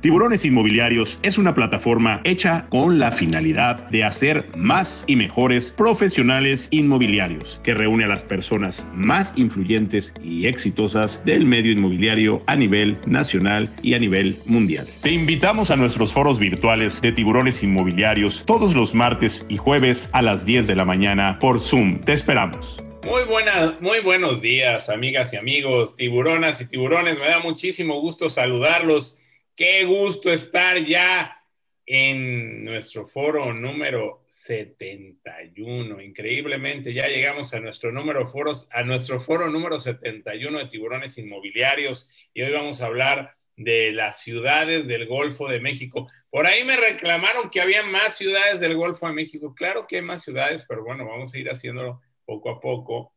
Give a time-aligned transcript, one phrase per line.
[0.00, 6.68] Tiburones Inmobiliarios es una plataforma hecha con la finalidad de hacer más y mejores profesionales
[6.70, 12.96] inmobiliarios, que reúne a las personas más influyentes y exitosas del medio inmobiliario a nivel
[13.04, 14.88] nacional y a nivel mundial.
[15.02, 20.22] Te invitamos a nuestros foros virtuales de Tiburones Inmobiliarios todos los martes y jueves a
[20.22, 22.00] las 10 de la mañana por Zoom.
[22.00, 22.82] Te esperamos.
[23.04, 27.18] Muy buenas, muy buenos días, amigas y amigos, tiburonas y tiburones.
[27.18, 29.19] Me da muchísimo gusto saludarlos
[29.60, 31.44] Qué gusto estar ya
[31.84, 36.00] en nuestro foro número 71.
[36.00, 42.08] Increíblemente, ya llegamos a nuestro número foros, a nuestro foro número 71 de tiburones inmobiliarios
[42.32, 46.10] y hoy vamos a hablar de las ciudades del Golfo de México.
[46.30, 49.54] Por ahí me reclamaron que había más ciudades del Golfo de México.
[49.54, 53.12] Claro que hay más ciudades, pero bueno, vamos a ir haciéndolo poco a poco.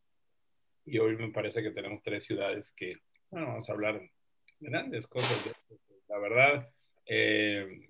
[0.85, 2.97] Y hoy me parece que tenemos tres ciudades que,
[3.29, 4.11] bueno, vamos a hablar de
[4.59, 5.51] grandes cosas de
[6.13, 6.69] la verdad,
[7.07, 7.89] eh,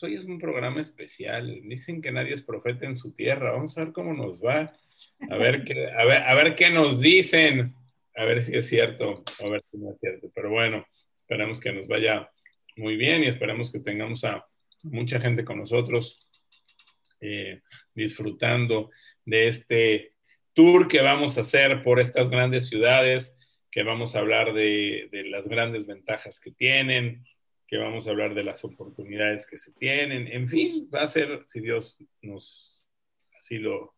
[0.00, 1.60] hoy es un programa especial.
[1.64, 3.50] Dicen que nadie es profeta en su tierra.
[3.50, 4.72] Vamos a ver cómo nos va.
[5.28, 7.74] A ver qué, a ver, a ver qué nos dicen.
[8.14, 10.30] A ver si es cierto, a ver si no es cierto.
[10.32, 10.86] Pero bueno,
[11.16, 12.30] esperemos que nos vaya
[12.76, 14.46] muy bien y esperemos que tengamos a
[14.84, 16.30] mucha gente con nosotros
[17.20, 17.60] eh,
[17.92, 18.90] disfrutando
[19.24, 20.12] de este
[20.52, 23.36] tour que vamos a hacer por estas grandes ciudades,
[23.68, 27.24] que vamos a hablar de las grandes ventajas que tienen,
[27.72, 30.28] que vamos a hablar de las oportunidades que se tienen.
[30.30, 32.86] En fin, va a ser, si Dios nos
[33.40, 33.94] así lo,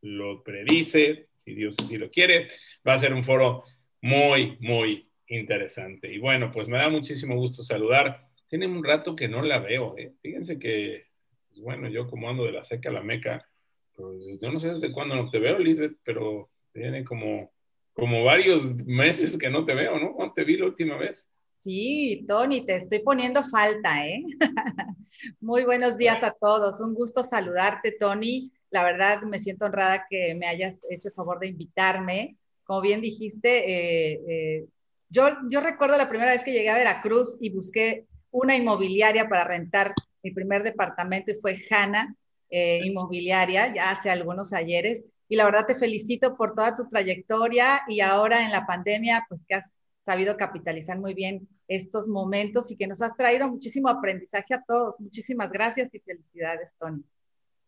[0.00, 2.48] lo predice, si Dios así lo quiere,
[2.88, 3.64] va a ser un foro
[4.00, 6.10] muy, muy interesante.
[6.10, 8.30] Y bueno, pues me da muchísimo gusto saludar.
[8.48, 9.94] Tiene un rato que no la veo.
[9.98, 10.14] ¿eh?
[10.22, 11.08] Fíjense que,
[11.48, 13.46] pues bueno, yo como ando de la seca a la meca,
[13.94, 17.52] pues yo no sé desde cuándo no te veo, Lisbeth, pero tiene como,
[17.92, 20.14] como varios meses que no te veo, ¿no?
[20.14, 21.28] ¿Cuándo te vi la última vez?
[21.56, 24.22] Sí, Tony, te estoy poniendo falta, ¿eh?
[25.40, 26.80] Muy buenos días a todos.
[26.80, 28.52] Un gusto saludarte, Tony.
[28.70, 32.36] La verdad, me siento honrada que me hayas hecho el favor de invitarme.
[32.62, 34.66] Como bien dijiste, eh, eh,
[35.08, 39.44] yo, yo recuerdo la primera vez que llegué a Veracruz y busqué una inmobiliaria para
[39.44, 42.14] rentar mi primer departamento y fue Hanna
[42.50, 45.06] eh, Inmobiliaria, ya hace algunos ayeres.
[45.26, 49.44] Y la verdad te felicito por toda tu trayectoria y ahora en la pandemia, pues
[49.48, 49.74] que has
[50.06, 54.94] sabido capitalizar muy bien estos momentos y que nos has traído muchísimo aprendizaje a todos.
[55.00, 57.02] Muchísimas gracias y felicidades, Tony.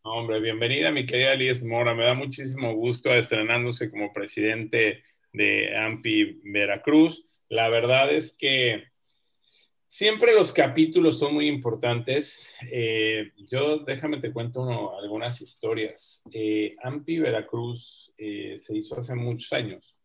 [0.03, 1.97] Hombre, bienvenida mi querida Liz Mora.
[1.97, 7.27] Me da muchísimo gusto estrenándose como presidente de AMPI Veracruz.
[7.49, 8.85] La verdad es que
[9.89, 12.55] siempre los capítulos son muy importantes.
[12.71, 16.23] Eh, yo déjame te cuento algunas historias.
[16.33, 19.97] Eh, AMPI Veracruz eh, se hizo hace muchos años.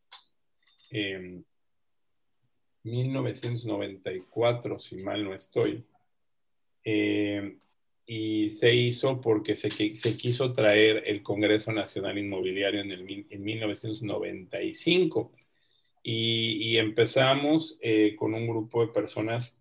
[2.84, 5.84] 1994, si mal no estoy.
[6.84, 7.58] Eh,
[8.06, 13.44] y se hizo porque se, se, quiso traer el Congreso Nacional Inmobiliario en, el, en
[13.44, 15.32] 1995.
[16.06, 19.58] Y, empezamos eh, con un grupo de personas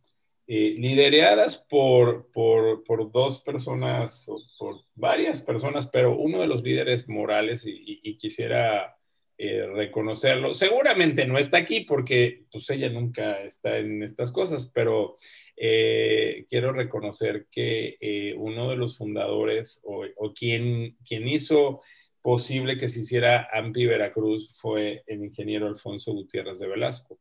[0.49, 4.28] eh, lideradas por, por, por, dos personas,
[4.59, 8.97] por varias personas, pero uno de los líderes morales, y quisiera
[9.38, 10.54] eh, reconocerlo.
[10.54, 15.16] Seguramente no está aquí porque pues ella nunca está en estas cosas, pero
[15.56, 21.81] eh, quiero reconocer que eh, uno de los fundadores o, quien, hizo
[22.21, 27.19] posible que se hiciera AMPI Veracruz fue el ingeniero Alfonso Gutiérrez de Velasco.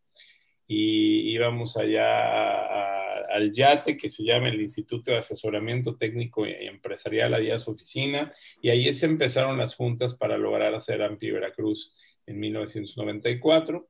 [0.68, 3.01] Y íbamos allá
[3.34, 7.72] al YATE, que se llama el Instituto de Asesoramiento Técnico y Empresarial, allá a su
[7.72, 8.32] oficina,
[8.62, 13.88] y ahí se empezaron las juntas para lograr hacer AMPI Veracruz en 1994.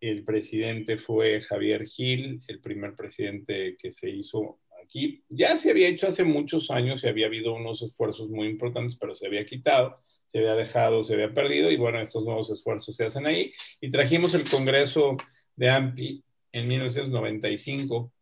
[0.00, 5.22] El presidente fue Javier Gil, el primer presidente que se hizo aquí.
[5.28, 9.14] Ya se había hecho hace muchos años y había habido unos esfuerzos muy importantes, pero
[9.14, 13.04] se había quitado, se había dejado, se había perdido y bueno, estos nuevos esfuerzos se
[13.04, 13.52] hacen ahí.
[13.80, 15.16] Y trajimos el Congreso
[15.56, 18.12] de AMPI en 1995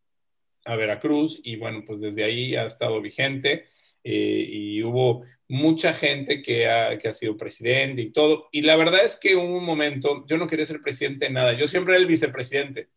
[0.70, 3.66] a Veracruz y bueno, pues desde ahí ha estado vigente
[4.04, 8.48] eh, y hubo mucha gente que ha, que ha, sido presidente y todo.
[8.52, 11.52] Y la verdad es que hubo un momento, yo no quería ser presidente de nada,
[11.52, 12.88] yo siempre era el vicepresidente.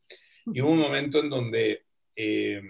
[0.45, 1.83] Y hubo un momento en donde
[2.15, 2.61] eh,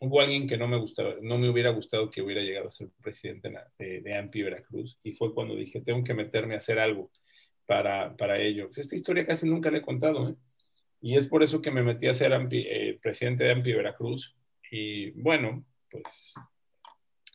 [0.00, 2.88] hubo alguien que no me gustaba, no me hubiera gustado que hubiera llegado a ser
[3.02, 4.98] presidente de, de AMPI Veracruz.
[5.02, 7.10] Y fue cuando dije, tengo que meterme a hacer algo
[7.66, 8.70] para, para ello.
[8.76, 10.34] Esta historia casi nunca la he contado, ¿eh?
[11.00, 14.36] Y es por eso que me metí a ser eh, presidente de AMPI Veracruz.
[14.70, 16.34] Y bueno, pues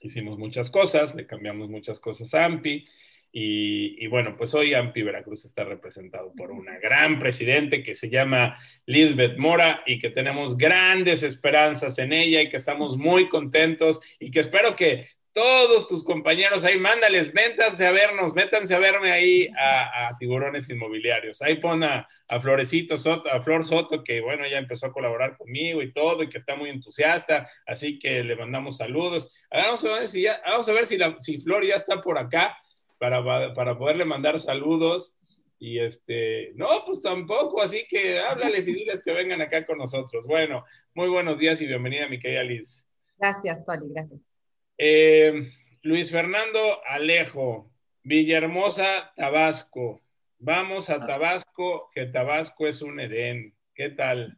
[0.02, 2.88] hicimos muchas cosas, le cambiamos muchas cosas a AMPI
[3.32, 8.58] Y, bueno, pues hoy AMPI Veracruz está representado por una gran presidente que se llama
[8.86, 14.32] Lisbeth Mora y que tenemos grandes esperanzas en ella y que estamos muy contentos y
[14.32, 19.50] que espero que todos tus compañeros ahí, mándales, métanse a vernos, métanse a verme ahí
[19.60, 21.42] a, Tiburones Inmobiliarios.
[21.42, 22.08] Ahí pon a,
[22.42, 26.30] Florecito Soto, a Flor Soto, que bueno, ya empezó a colaborar conmigo y todo, y
[26.30, 29.30] que está muy entusiasta, así que le mandamos saludos.
[29.52, 32.58] Vamos a ver si, ya, vamos a ver si, la, Flor ya está por acá
[32.98, 35.18] para, para poderle mandar saludos.
[35.60, 40.28] Y este, no, pues tampoco, así que háblales y diles que vengan acá con nosotros.
[40.28, 42.88] Bueno, muy buenos días y bienvenida, mi querida Liz.
[43.18, 44.35] Gracias, Tony, gracias.
[44.78, 45.52] Eh,
[45.84, 47.72] Luis Fernando Alejo,
[48.04, 50.02] Villahermosa, Tabasco.
[50.40, 53.56] Vamos a Tabasco, que Tabasco es un Edén.
[53.74, 54.38] ¿Qué tal?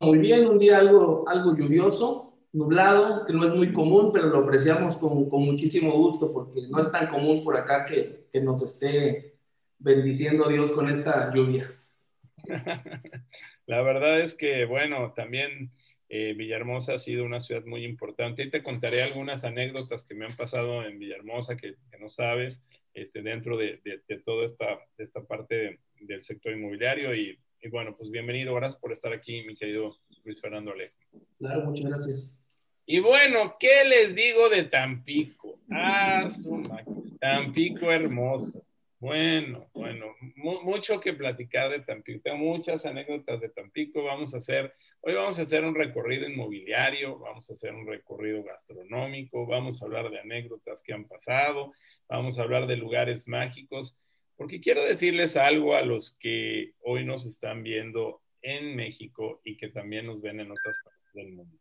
[0.00, 4.38] muy bien, un día algo, algo lluvioso, nublado, que no es muy común, pero lo
[4.38, 8.62] apreciamos con, con muchísimo gusto porque no es tan común por acá que, que nos
[8.62, 9.38] esté
[9.78, 11.70] bendiciendo Dios con esta lluvia.
[13.66, 15.72] La verdad es que, bueno, también
[16.08, 18.42] eh, Villahermosa ha sido una ciudad muy importante.
[18.42, 22.62] Y te contaré algunas anécdotas que me han pasado en Villahermosa que, no sabes,
[22.94, 23.80] este, dentro de,
[24.24, 27.14] toda esta, esta parte del sector inmobiliario.
[27.14, 27.38] Y,
[27.70, 28.54] bueno, pues bienvenido.
[28.54, 30.94] Gracias por estar aquí, mi querido Luis Fernando Alejo.
[31.38, 32.40] Claro, muchas gracias.
[32.84, 35.58] Y bueno, ¿qué les digo de Tampico?
[35.70, 36.62] Ah, su
[37.18, 38.65] Tampico hermoso.
[38.98, 42.22] Bueno, bueno, mucho que platicar de Tampico.
[42.24, 44.02] Tengo muchas anécdotas de Tampico.
[44.02, 48.42] Vamos a hacer, hoy vamos a hacer un recorrido inmobiliario, vamos a hacer un recorrido
[48.42, 51.74] gastronómico, vamos a hablar de anécdotas que han pasado,
[52.08, 53.98] vamos a hablar de lugares mágicos,
[54.34, 59.68] porque quiero decirles algo a los que hoy nos están viendo en México y que
[59.68, 61.58] también nos ven en otras partes del mundo.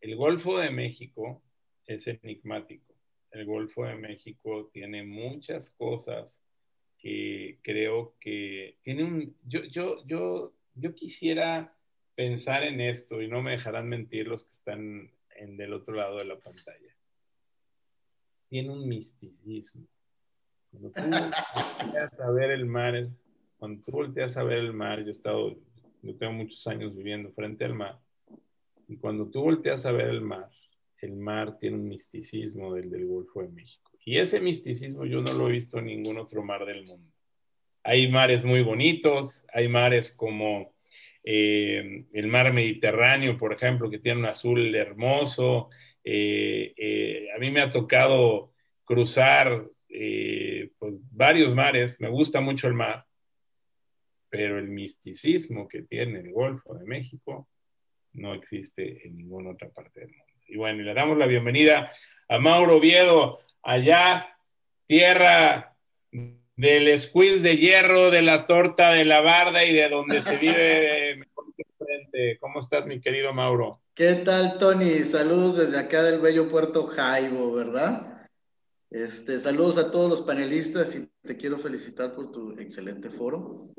[0.00, 1.42] El Golfo de México
[1.86, 2.94] es enigmático.
[3.30, 6.42] El Golfo de México tiene muchas cosas
[7.06, 11.72] que creo que tiene un, yo, yo, yo, yo quisiera
[12.16, 16.18] pensar en esto y no me dejarán mentir los que están en del otro lado
[16.18, 16.96] de la pantalla.
[18.48, 19.86] Tiene un misticismo.
[20.72, 23.08] Cuando tú volteas a ver el mar,
[23.56, 25.56] cuando tú volteas a ver el mar, yo he estado,
[26.02, 28.00] yo tengo muchos años viviendo frente al mar,
[28.88, 30.50] y cuando tú volteas a ver el mar,
[31.00, 33.95] el mar tiene un misticismo del del Golfo de México.
[34.08, 37.12] Y ese misticismo yo no lo he visto en ningún otro mar del mundo.
[37.82, 40.76] Hay mares muy bonitos, hay mares como
[41.24, 45.70] eh, el mar Mediterráneo, por ejemplo, que tiene un azul hermoso.
[46.04, 48.52] Eh, eh, a mí me ha tocado
[48.84, 49.66] cruzar
[50.78, 53.04] pues, varios mares, me gusta mucho el mar,
[54.28, 57.48] pero el misticismo que tiene el Golfo de México
[58.12, 60.24] no existe en ninguna otra parte del mundo.
[60.46, 61.90] Y bueno, le damos la bienvenida
[62.28, 64.38] a Mauro Oviedo allá,
[64.86, 65.76] tierra
[66.10, 71.16] del squeeze de hierro, de la torta de la barda y de donde se vive
[71.16, 72.38] mejor que frente.
[72.38, 73.82] ¿Cómo estás, mi querido Mauro?
[73.94, 75.00] ¿Qué tal, Tony?
[75.00, 78.28] Saludos desde acá del bello puerto Jaibo, ¿verdad?
[78.88, 83.70] Este, saludos a todos los panelistas y te quiero felicitar por tu excelente foro.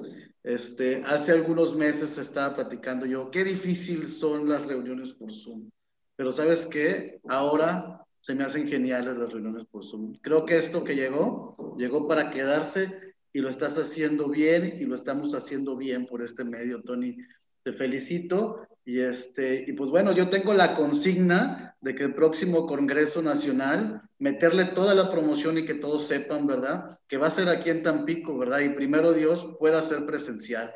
[0.44, 5.70] Este, hace algunos meses estaba platicando yo, qué difícil son las reuniones por Zoom,
[6.16, 10.18] pero sabes qué, ahora se me hacen geniales las reuniones por Zoom.
[10.22, 14.96] Creo que esto que llegó, llegó para quedarse y lo estás haciendo bien y lo
[14.96, 17.16] estamos haciendo bien por este medio, Tony.
[17.64, 22.66] Te felicito y este y pues bueno, yo tengo la consigna de que el próximo
[22.66, 27.00] Congreso Nacional meterle toda la promoción y que todos sepan, ¿verdad?
[27.08, 28.60] Que va a ser aquí en Tampico, ¿verdad?
[28.60, 30.70] Y primero Dios pueda ser presencial.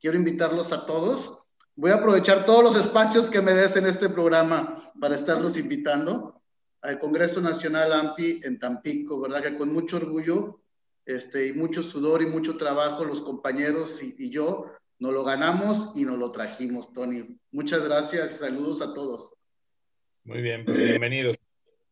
[0.00, 1.38] Quiero invitarlos a todos.
[1.76, 6.39] Voy a aprovechar todos los espacios que me des en este programa para estarlos invitando
[6.82, 9.42] al Congreso Nacional AMPI en Tampico, ¿verdad?
[9.42, 10.62] Que con mucho orgullo
[11.04, 16.04] este, y mucho sudor y mucho trabajo los compañeros y, yo nos lo ganamos y
[16.04, 17.38] nos lo trajimos, Tony.
[17.52, 19.34] Muchas gracias y saludos a todos.
[20.24, 21.36] Muy bien, pues bienvenidos.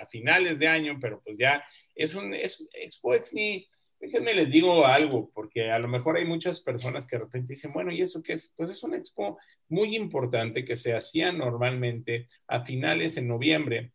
[0.00, 3.66] a finales de año, pero pues ya es un es, Expo Exni.
[4.02, 7.72] Déjenme les digo algo, porque a lo mejor hay muchas personas que de repente dicen,
[7.72, 8.52] bueno, ¿y eso qué es?
[8.56, 13.92] Pues es un expo muy importante que se hacía normalmente a finales en noviembre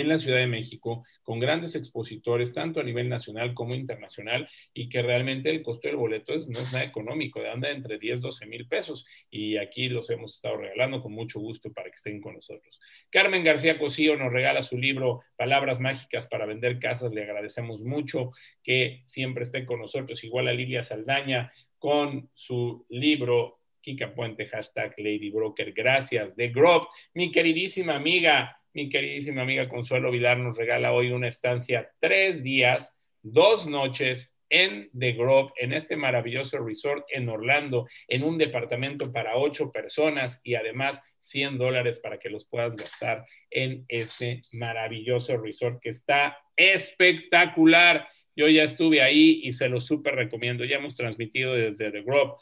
[0.00, 4.88] en la Ciudad de México con grandes expositores, tanto a nivel nacional como internacional, y
[4.88, 8.66] que realmente el costo del boleto no es nada económico, anda entre 10, 12 mil
[8.68, 12.80] pesos, y aquí los hemos estado regalando con mucho gusto para que estén con nosotros.
[13.10, 18.30] Carmen García Cosío nos regala su libro Palabras Mágicas para Vender Casas, le agradecemos mucho
[18.62, 24.94] que siempre esté con nosotros, igual a Lilia Saldaña con su libro Kika Puente, hashtag
[24.98, 25.72] Lady Broker.
[25.72, 26.34] Gracias.
[26.34, 31.90] De Grove, mi queridísima amiga mi queridísima amiga Consuelo Vilar nos regala hoy una estancia
[31.98, 38.36] tres días, dos noches en The Grove, en este maravilloso resort en Orlando, en un
[38.36, 44.42] departamento para ocho personas y además 100 dólares para que los puedas gastar en este
[44.52, 48.06] maravilloso resort que está espectacular.
[48.36, 50.66] Yo ya estuve ahí y se lo súper recomiendo.
[50.66, 52.34] Ya hemos transmitido desde The Grove.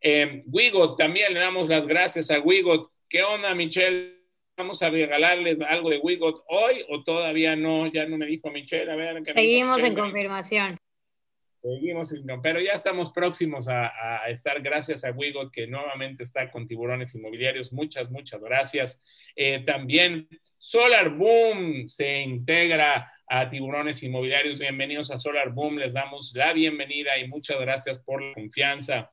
[0.00, 2.90] Eh, Wigot, también le damos las gracias a Wigot.
[3.08, 4.15] ¿Qué onda, Michelle?
[4.56, 8.90] Vamos a regalarles algo de Wigot hoy o todavía no, ya no me dijo Michelle,
[8.90, 9.22] a ver.
[9.34, 10.78] Seguimos en confirmación.
[11.62, 13.90] Seguimos, pero ya estamos próximos a,
[14.28, 17.72] estar gracias a Wigot que nuevamente está con tiburones inmobiliarios.
[17.72, 19.02] Muchas, muchas gracias.
[19.34, 24.60] Eh, también Solar Boom se integra a tiburones inmobiliarios.
[24.60, 25.78] Bienvenidos a Solar Boom.
[25.78, 29.10] Les damos la bienvenida y muchas gracias por la confianza.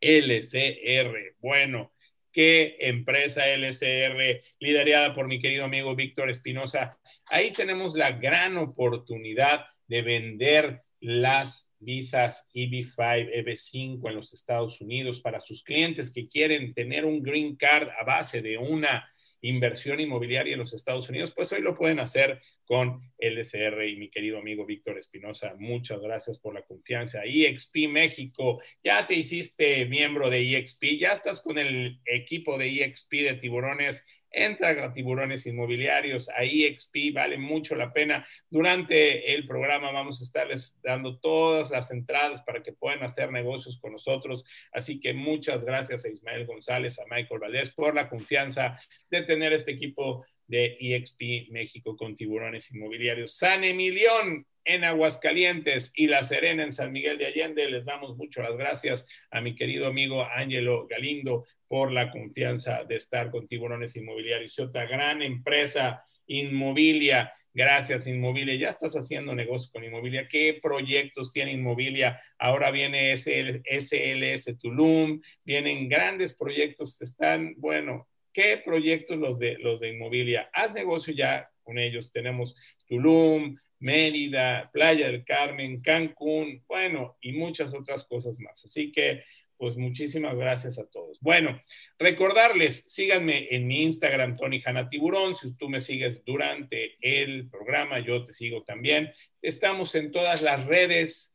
[0.00, 1.36] LCR.
[1.38, 1.91] Bueno,
[2.32, 6.98] qué empresa LCR, liderada por mi querido amigo Víctor Espinosa.
[7.26, 12.96] Ahí tenemos la gran oportunidad de vender las visas EB5,
[13.34, 18.04] EB5 en los Estados Unidos para sus clientes que quieren tener un green card a
[18.04, 19.11] base de una
[19.42, 24.08] inversión inmobiliaria en los Estados Unidos, pues hoy lo pueden hacer con LSR y mi
[24.08, 25.54] querido amigo Víctor Espinosa.
[25.58, 27.22] Muchas gracias por la confianza.
[27.24, 33.12] EXP México, ya te hiciste miembro de EXP, ya estás con el equipo de EXP
[33.12, 38.26] de tiburones entra a tiburones inmobiliarios, ahí XP vale mucho la pena.
[38.50, 43.78] Durante el programa vamos a estarles dando todas las entradas para que puedan hacer negocios
[43.78, 44.44] con nosotros.
[44.72, 48.78] Así que muchas gracias a Ismael González, a Michael Valdés por la confianza
[49.10, 53.36] de tener este equipo de EXP México con tiburones inmobiliarios.
[53.38, 57.70] San Emilión en Aguascalientes y La Serena en San Miguel de Allende.
[57.70, 62.96] Les damos mucho las gracias a mi querido amigo Ángelo Galindo por la confianza de
[62.96, 67.32] estar con Tiburones Inmobiliarios y otra gran empresa inmobilia.
[67.54, 68.54] Gracias, Inmobilia.
[68.56, 70.28] Ya estás haciendo negocio con Inmobilia.
[70.28, 72.20] ¿Qué proyectos tiene Inmobilia?
[72.38, 77.00] Ahora viene SLS Tulum, vienen grandes proyectos.
[77.00, 80.50] Están, bueno, ¿qué proyectos los de, los de Inmobilia?
[80.52, 82.12] Haz negocio ya con ellos.
[82.12, 88.64] Tenemos Tulum, Mérida, Playa del Carmen, Cancún, bueno, y muchas otras cosas más.
[88.64, 89.22] Así que
[89.62, 91.20] pues muchísimas gracias a todos.
[91.20, 91.62] Bueno,
[91.96, 95.36] recordarles, síganme en mi Instagram, Tony Hanna Tiburón.
[95.36, 99.12] Si tú me sigues durante el programa, yo te sigo también.
[99.40, 101.31] Estamos en todas las redes,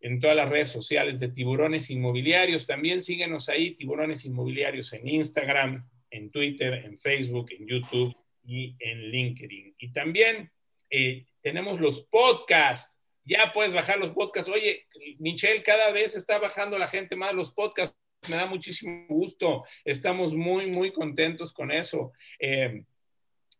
[0.00, 2.66] en todas las redes sociales de Tiburones Inmobiliarios.
[2.66, 9.10] También síguenos ahí, Tiburones Inmobiliarios en Instagram, en Twitter, en Facebook, en YouTube y en
[9.10, 9.74] LinkedIn.
[9.78, 10.50] Y también
[10.90, 14.50] eh, tenemos los podcasts ya puedes bajar los podcasts.
[14.50, 14.86] Oye,
[15.18, 17.96] Michelle, cada vez está bajando la gente más los podcasts.
[18.30, 19.64] Me da muchísimo gusto.
[19.84, 22.12] Estamos muy, muy contentos con eso.
[22.38, 22.84] Eh,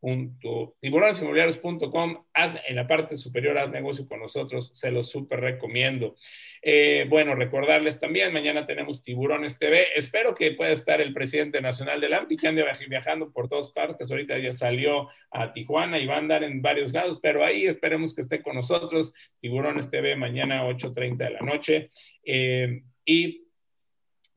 [0.03, 6.17] tiburonesinmobiliarios.com, en la parte superior, haz negocio con nosotros, se los súper recomiendo.
[6.61, 12.01] Eh, bueno, recordarles también, mañana tenemos Tiburones TV, espero que pueda estar el presidente nacional
[12.01, 16.17] del AMPI, que ande viajando por todas partes, ahorita ya salió a Tijuana y va
[16.17, 20.65] a andar en varios lados, pero ahí esperemos que esté con nosotros, Tiburones TV, mañana
[20.65, 21.91] 8.30 de la noche.
[22.25, 23.45] Eh, y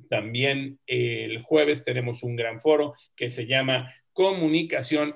[0.09, 5.15] también el jueves tenemos un gran foro que se llama Comunicación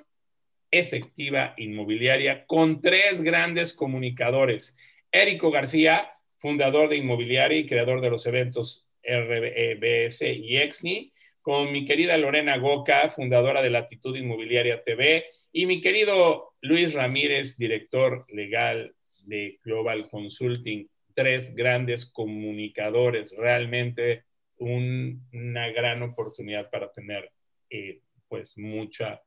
[0.71, 4.77] efectiva inmobiliaria con tres grandes comunicadores.
[5.11, 11.85] Érico García, fundador de Inmobiliaria y creador de los eventos RBS y EXNI, con mi
[11.85, 18.93] querida Lorena Goca, fundadora de Latitud Inmobiliaria TV, y mi querido Luis Ramírez, director legal
[19.23, 20.87] de Global Consulting.
[21.15, 24.23] Tres grandes comunicadores, realmente
[24.57, 27.31] una gran oportunidad para tener
[27.69, 29.21] eh, pues mucha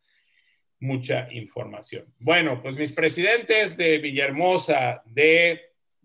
[0.83, 2.13] mucha información.
[2.19, 5.61] Bueno, pues mis presidentes de Villahermosa, de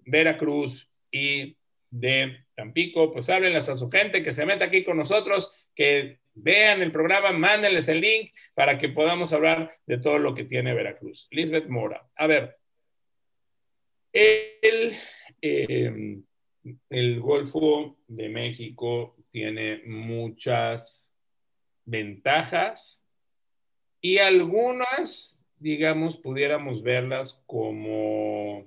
[0.05, 1.57] Veracruz y
[1.89, 6.84] de Tampico, pues háblenles a su gente que se meta aquí con nosotros, que vean
[6.84, 11.27] el programa, mándenles el link para que podamos hablar de todo lo que tiene Veracruz.
[11.31, 12.07] Lisbeth Mora.
[12.15, 12.55] A ver,
[14.13, 14.96] el,
[15.41, 16.19] eh,
[16.89, 21.12] el Golfo de México tiene muchas
[21.84, 23.06] ventajas
[24.07, 28.65] y algunas, digamos, pudiéramos verlas como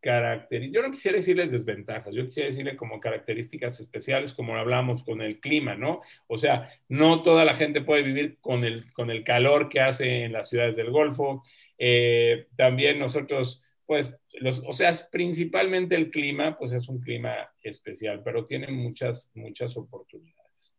[0.00, 5.22] características, yo no quisiera decirles desventajas, yo quisiera decirle como características especiales, como hablamos con
[5.22, 6.02] el clima, ¿no?
[6.26, 10.24] O sea, no toda la gente puede vivir con el, con el calor que hace
[10.24, 11.42] en las ciudades del Golfo.
[11.78, 18.20] Eh, también nosotros, pues, los, o sea, principalmente el clima, pues es un clima especial,
[18.22, 20.76] pero tiene muchas, muchas oportunidades.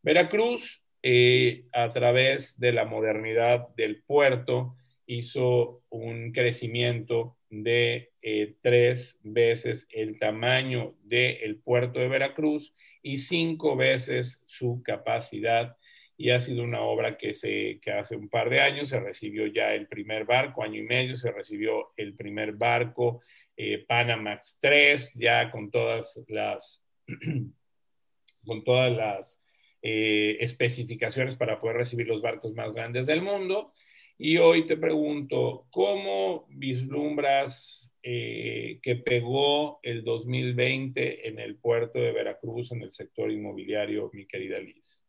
[0.00, 4.74] Veracruz eh, a través de la modernidad del puerto,
[5.06, 13.76] hizo un crecimiento de eh, tres veces el tamaño del puerto de Veracruz y cinco
[13.76, 15.76] veces su capacidad.
[16.16, 19.46] Y ha sido una obra que, se, que hace un par de años se recibió
[19.46, 23.20] ya el primer barco, año y medio, se recibió el primer barco
[23.56, 26.84] eh, Panamax 3, ya con todas las,
[28.44, 29.45] con todas las
[29.82, 33.72] eh, especificaciones para poder recibir los barcos más grandes del mundo.
[34.18, 42.12] Y hoy te pregunto, ¿cómo vislumbras eh, que pegó el 2020 en el puerto de
[42.12, 45.04] Veracruz, en el sector inmobiliario, mi querida Liz?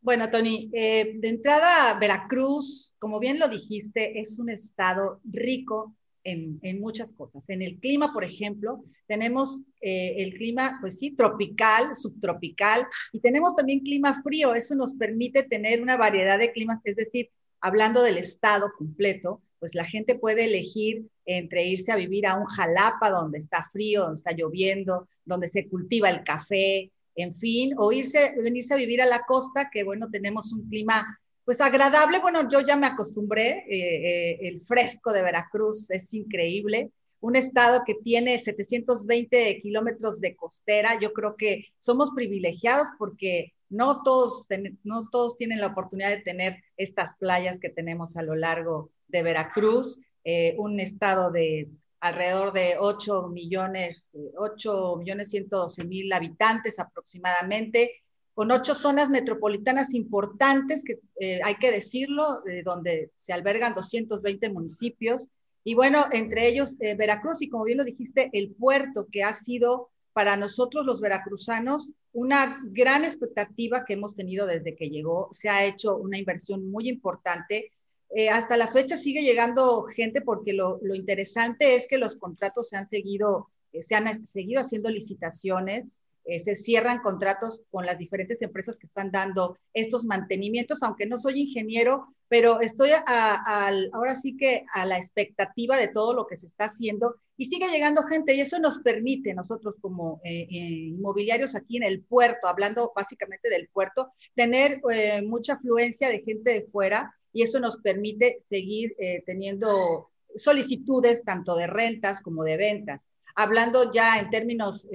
[0.00, 6.80] Bueno, Tony, eh, de entrada, Veracruz, como bien lo dijiste, es un estado rico en,
[6.80, 7.48] muchas cosas.
[7.48, 13.54] En el clima, por ejemplo, tenemos eh, el clima, pues sí, tropical, subtropical, y tenemos
[13.56, 14.54] también clima frío.
[14.54, 17.30] Eso nos permite tener una variedad de climas, es decir,
[17.60, 22.46] hablando del estado completo, pues la gente puede elegir entre irse a vivir a un
[22.46, 27.92] Jalapa donde está frío, donde está lloviendo, donde se cultiva el café, en fin, o
[27.92, 32.48] irse, venirse a vivir a la costa, que bueno, tenemos un clima pues agradable, bueno,
[32.48, 37.94] yo ya me acostumbré, eh, eh, el fresco de Veracruz es increíble, un estado que
[37.94, 44.46] tiene 720 kilómetros de costera, yo creo que somos privilegiados porque no todos,
[44.82, 49.22] no todos tienen la oportunidad de tener estas playas que tenemos a lo largo de
[49.22, 51.68] Veracruz, eh, un estado de
[52.00, 58.01] alrededor de 8 millones, 8 millones 112 mil habitantes aproximadamente,
[58.34, 65.28] con ocho zonas metropolitanas importantes, que eh, hay que decirlo, donde se albergan 220 municipios.
[65.64, 69.32] Y bueno, entre ellos eh, Veracruz y como bien lo dijiste, el puerto que ha
[69.32, 75.30] sido para nosotros los veracruzanos una gran expectativa que hemos tenido desde que llegó.
[75.32, 77.70] Se ha hecho una inversión muy importante.
[78.14, 82.68] Eh, hasta la fecha sigue llegando gente porque lo, lo, interesante es que los contratos
[82.68, 83.48] se han seguido,
[83.80, 85.84] se han seguido haciendo licitaciones
[86.24, 91.18] eh, se cierran contratos con las diferentes empresas que están dando estos mantenimientos, aunque no
[91.18, 96.46] soy ingeniero, pero estoy ahora sí que a la expectativa de todo lo que se
[96.46, 101.56] está haciendo y sigue llegando gente y eso nos permite nosotros como eh, eh, inmobiliarios
[101.56, 104.80] aquí en el puerto, hablando básicamente del puerto, tener
[105.24, 108.94] mucha afluencia de gente de fuera y eso nos permite seguir
[109.26, 113.08] teniendo solicitudes tanto de rentas como de ventas.
[113.34, 114.86] Hablando ya en términos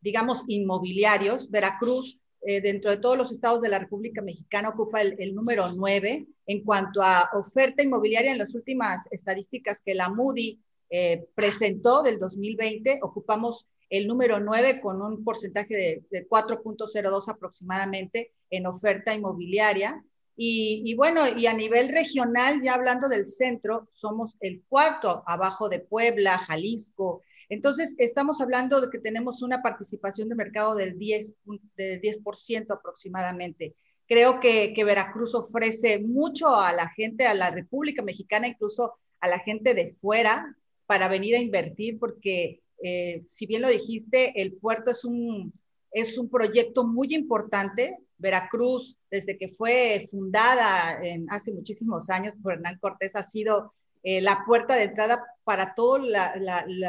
[0.00, 5.34] digamos, inmobiliarios, Veracruz, eh, dentro de todos los estados de la República Mexicana, ocupa el,
[5.34, 10.58] número 9 en cuanto a oferta inmobiliaria en las últimas estadísticas que la Moody
[10.88, 18.32] eh, presentó del 2020, ocupamos el número 9 con un porcentaje de, de 4.02 aproximadamente
[18.48, 20.02] en oferta inmobiliaria.
[20.34, 25.68] Y, y, bueno, y a nivel regional, ya hablando del centro, somos el cuarto abajo
[25.68, 27.22] de Puebla, Jalisco.
[27.50, 31.34] Entonces, estamos hablando de que tenemos una participación de mercado del 10%,
[31.76, 32.20] de 10
[32.70, 33.74] aproximadamente.
[34.06, 39.28] Creo que, que Veracruz ofrece mucho a la gente, a la República Mexicana, incluso a
[39.28, 44.54] la gente de fuera, para venir a invertir, porque eh, si bien lo dijiste, el
[44.54, 45.52] puerto es un,
[45.90, 47.98] es un proyecto muy importante.
[48.16, 54.20] Veracruz, desde que fue fundada en, hace muchísimos años por Hernán Cortés, ha sido eh,
[54.20, 56.00] la puerta de entrada para todos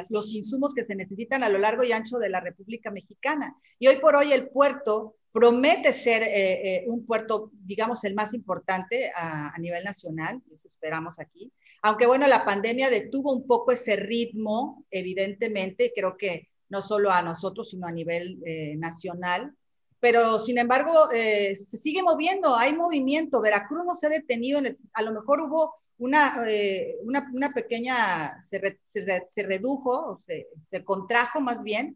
[0.09, 3.55] los insumos que se necesitan a lo largo y ancho de la República Mexicana.
[3.79, 9.11] Y hoy por hoy el puerto promete ser eh, un puerto, digamos, el más importante
[9.15, 11.51] a, nivel nacional, eso esperamos aquí.
[11.81, 17.21] Aunque bueno, la pandemia detuvo un poco ese ritmo, evidentemente, creo que no solo a
[17.21, 19.55] nosotros, sino a nivel eh, nacional.
[19.99, 23.41] Pero sin embargo, eh, se sigue moviendo, hay movimiento.
[23.41, 24.59] Veracruz no se ha detenido,
[24.93, 30.47] a lo mejor hubo una, eh, una, una, pequeña, se, se, re, se redujo, se,
[30.63, 31.95] se, contrajo más bien.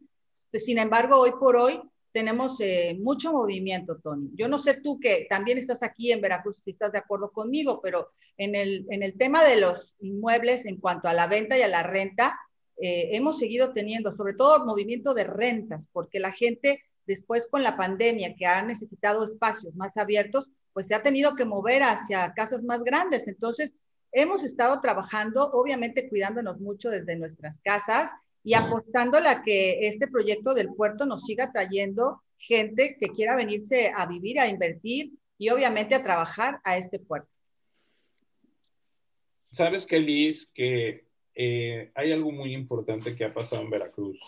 [0.54, 4.30] Sin embargo, hoy por hoy tenemos eh, mucho movimiento, Tony.
[4.36, 7.82] Yo no sé tú que también estás aquí en Veracruz, si estás de acuerdo conmigo,
[7.82, 11.63] pero en el, en el tema de los inmuebles en cuanto a la venta y
[11.63, 12.39] a la renta,
[12.78, 17.76] eh, hemos seguido teniendo, sobre todo, movimiento de rentas, porque la gente después con la
[17.76, 22.63] pandemia que ha necesitado espacios más abiertos, pues se ha tenido que mover hacia casas
[22.63, 23.28] más grandes.
[23.28, 23.74] Entonces,
[24.15, 28.12] hemos estado trabajando, obviamente cuidándonos mucho desde nuestras casas
[28.43, 33.91] y apostándole a que este proyecto del puerto nos siga trayendo gente que quiera venirse
[33.93, 37.30] a vivir, a invertir y obviamente a trabajar a este puerto.
[39.49, 44.19] Sabes que, Liz, que eh, hay algo muy importante que ha pasado en Veracruz.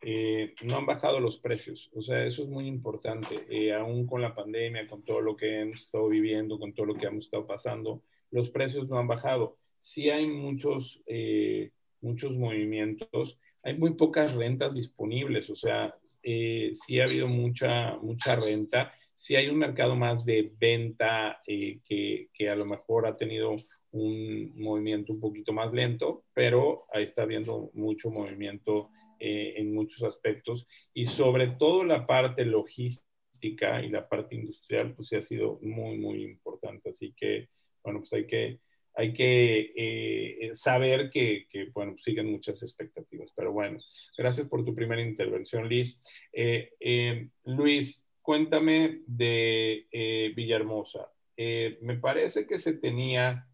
[0.00, 4.20] Eh, no han bajado los precios, o sea, eso es muy importante, eh, aún con
[4.20, 7.46] la pandemia, con todo lo que hemos estado viviendo, con todo lo que hemos estado
[7.46, 9.56] pasando, los precios no han bajado.
[9.78, 17.00] Sí hay muchos, eh, muchos movimientos, hay muy pocas rentas disponibles, o sea, eh, sí
[17.00, 22.48] ha habido mucha, mucha renta, sí hay un mercado más de venta eh, que, que,
[22.48, 23.56] a lo mejor ha tenido
[23.92, 30.02] un movimiento un poquito más lento, pero ahí está habiendo mucho movimiento eh, en muchos
[30.02, 35.96] aspectos y sobre todo la parte logística y la parte industrial, pues ha sido muy,
[35.96, 36.90] muy importante.
[36.90, 37.48] Así que,
[37.86, 38.58] bueno, pues hay que
[38.98, 43.30] hay que eh, saber que, bueno, siguen muchas expectativas.
[43.36, 43.78] Pero bueno,
[44.16, 46.02] gracias por tu primera intervención, Liz.
[46.32, 51.12] Eh, eh, Luis, cuéntame de Villahermosa.
[51.36, 53.46] Me parece que se tenía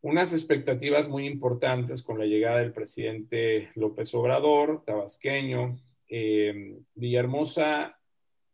[0.00, 5.78] unas expectativas muy importantes con la llegada del presidente López Obrador, tabasqueño.
[6.08, 7.97] Villahermosa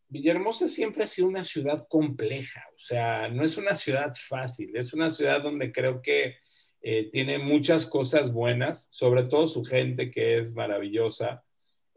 [0.07, 4.93] Villahermosa siempre ha sido una ciudad compleja, o sea, no es una ciudad fácil, es
[4.93, 6.35] una ciudad donde creo que
[6.81, 11.43] eh, tiene muchas cosas buenas, sobre todo su gente que es maravillosa,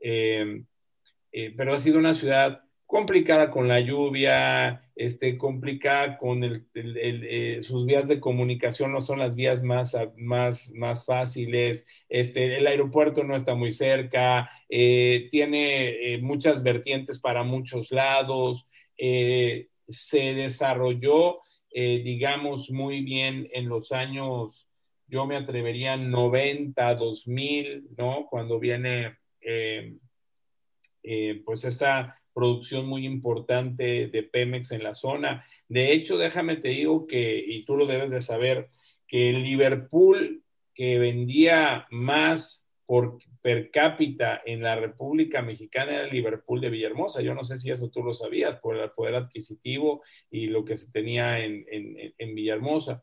[0.00, 0.62] eh,
[1.32, 7.58] eh, pero ha sido una ciudad complicada con la lluvia, este, complicada con el, eh,
[7.62, 13.24] sus vías de comunicación, no son las vías más, más, más fáciles, este, el aeropuerto
[13.24, 22.70] no está muy cerca, eh, tiene eh, muchas vertientes para muchos lados, se desarrolló, digamos,
[22.70, 24.66] muy bien en los años,
[25.06, 28.26] yo me atrevería 90, 2000, ¿no?
[28.28, 29.18] Cuando viene,
[31.44, 35.44] pues esta producción muy importante de Pemex en la zona.
[35.68, 38.68] De hecho, déjame te digo que, y tú lo debes de saber,
[39.08, 46.70] que Liverpool que vendía más por per cápita en la República Mexicana era Liverpool de
[46.70, 47.22] Villahermosa.
[47.22, 50.76] Yo no sé si eso tú lo sabías por el poder adquisitivo y lo que
[50.76, 53.02] se tenía en, en, en Villahermosa.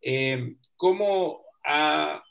[0.00, 2.22] Eh, ¿Cómo ha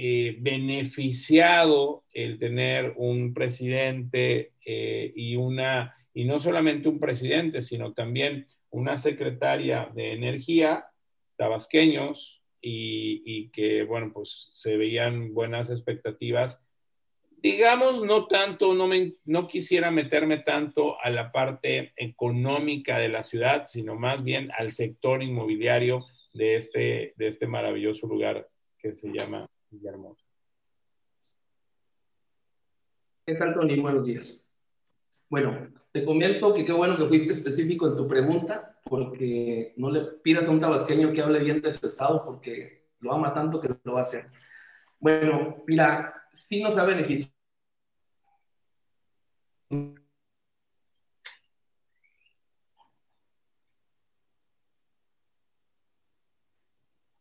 [0.00, 7.92] eh, beneficiado el tener un presidente eh, y una, y no solamente un presidente, sino
[7.94, 10.86] también una secretaria de energía,
[11.36, 16.62] tabasqueños, y, y que, bueno, pues se veían buenas expectativas.
[17.42, 23.24] Digamos, no tanto, no, me, no quisiera meterme tanto a la parte económica de la
[23.24, 29.08] ciudad, sino más bien al sector inmobiliario de este, de este maravilloso lugar que se
[29.12, 30.24] llama Villahermosa.
[33.26, 33.78] ¿Qué tal, Tony?
[33.78, 34.50] Buenos días.
[35.28, 40.04] Bueno, te comento que qué bueno que fuiste específico en tu pregunta, porque no le
[40.22, 43.68] pidas a un tabasqueño que hable bien de tu estado, porque lo ama tanto que
[43.82, 44.26] lo va a hacer.
[44.98, 47.32] Bueno, mira, sí nos ha beneficiado.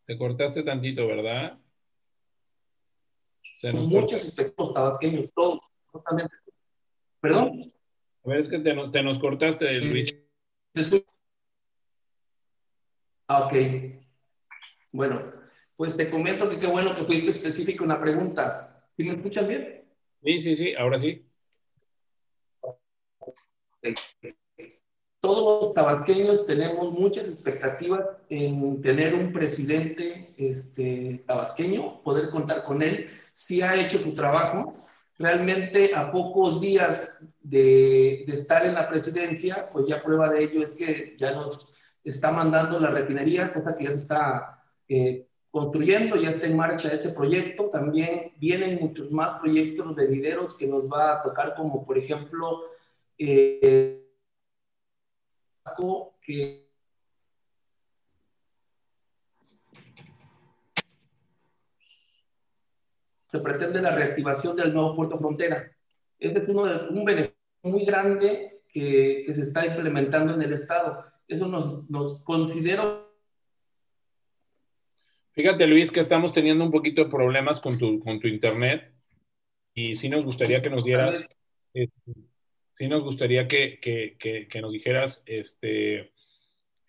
[0.05, 1.59] Te cortaste tantito, ¿verdad?
[3.57, 5.59] Se nos Muchos efectos tabasqueños, todos,
[5.91, 6.35] totalmente.
[7.19, 7.73] ¿Perdón?
[8.23, 10.15] A ver, es que te, te nos cortaste, Luis.
[13.27, 13.53] Ah, ok.
[14.91, 15.33] Bueno,
[15.75, 18.87] pues te comento que qué bueno que fuiste específico en la pregunta.
[18.95, 19.85] ¿Sí me escuchan bien?
[20.23, 21.25] Sí, sí, sí, ahora sí.
[25.27, 32.81] Todos los tabasqueños tenemos muchas expectativas en tener un presidente este, tabasqueño, poder contar con
[32.81, 33.09] él.
[33.33, 34.73] Si ha hecho su trabajo.
[35.19, 40.63] Realmente a pocos días de, de estar en la presidencia, pues ya prueba de ello
[40.63, 46.15] es que ya nos está mandando la refinería, cosa que ya se está eh, construyendo,
[46.15, 47.65] ya está en marcha ese proyecto.
[47.65, 52.61] También vienen muchos más proyectos de venideros que nos va a tocar, como por ejemplo,
[53.17, 54.06] eh,
[56.21, 56.67] que
[63.31, 65.71] se pretende la reactivación del nuevo puerto frontera.
[66.19, 70.53] Este es uno de, un beneficio muy grande que, que se está implementando en el
[70.53, 73.05] Estado eso nos, nos considero...
[75.33, 78.91] Fíjate, Luis, que estamos teniendo un poquito de problemas con tu, con tu internet
[79.73, 81.29] y sí nos gustaría que nos dieras,
[81.75, 81.89] eh,
[82.77, 86.13] sí nos gustaría que, que, que, nos dijeras, este,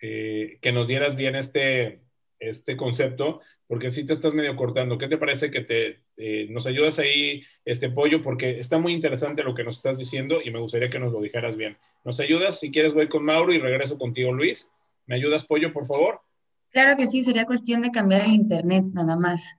[0.03, 2.03] eh, que nos dieras bien este,
[2.39, 4.99] este concepto, porque si te estás medio cortando.
[4.99, 8.21] ¿Qué te parece que te, eh, nos ayudas ahí, este pollo?
[8.21, 11.23] Porque está muy interesante lo que nos estás diciendo y me gustaría que nos lo
[11.23, 11.79] dijeras bien.
[12.05, 12.61] ¿Nos ayudas?
[12.61, 14.71] Si quieres voy con Mauro y regreso contigo, Luis.
[15.07, 16.21] ¿Me ayudas, pollo, por favor?
[16.69, 19.57] Claro que sí, sería cuestión de cambiar el internet nada más.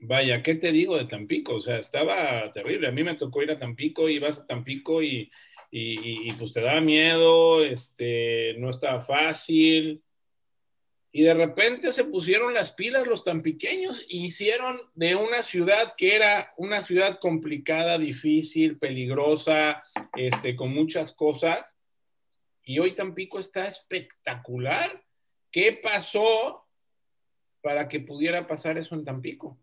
[0.00, 1.54] vaya, ¿qué te digo de Tampico?
[1.54, 2.88] O sea, estaba terrible.
[2.88, 5.30] A mí me tocó ir a Tampico, ibas a Tampico y,
[5.70, 10.02] y, y pues te daba miedo, este, no estaba fácil
[11.10, 15.94] y de repente se pusieron las pilas los tan pequeños e hicieron de una ciudad
[15.96, 19.82] que era una ciudad complicada, difícil, peligrosa,
[20.16, 21.76] este, con muchas cosas.
[22.62, 25.02] Y hoy Tampico está espectacular.
[25.50, 26.66] ¿Qué pasó
[27.62, 29.58] para que pudiera pasar eso en Tampico?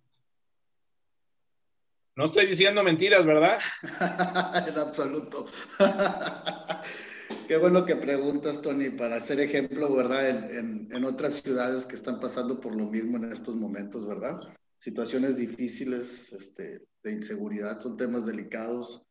[2.17, 3.57] No estoy diciendo mentiras, ¿verdad?
[4.67, 5.45] en absoluto.
[7.47, 10.29] Qué bueno que preguntas, Tony, para ser ejemplo, ¿verdad?
[10.57, 14.39] En, en, otras ciudades que están pasando por lo mismo en estos momentos, ¿verdad?
[14.77, 19.03] Situaciones difíciles, este, de inseguridad, son temas delicados.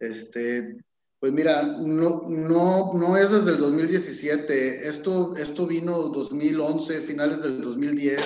[0.00, 0.76] Este,
[1.20, 7.60] pues mira, no, no, no es desde el 2017, esto, esto vino 2011, finales del
[7.60, 8.20] 2010,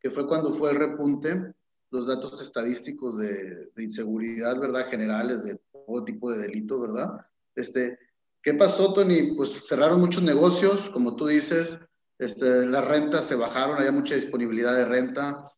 [0.00, 1.52] que fue cuando fue el repunte,
[1.90, 4.88] los datos estadísticos de, inseguridad, ¿verdad?
[4.88, 7.26] Generales, de todo tipo de delito, ¿verdad?
[7.54, 7.98] Este,
[8.42, 9.34] ¿Qué pasó, Tony?
[9.36, 11.80] Pues cerraron muchos negocios, como tú dices,
[12.18, 15.52] este, las rentas se bajaron, había mucha disponibilidad de renta,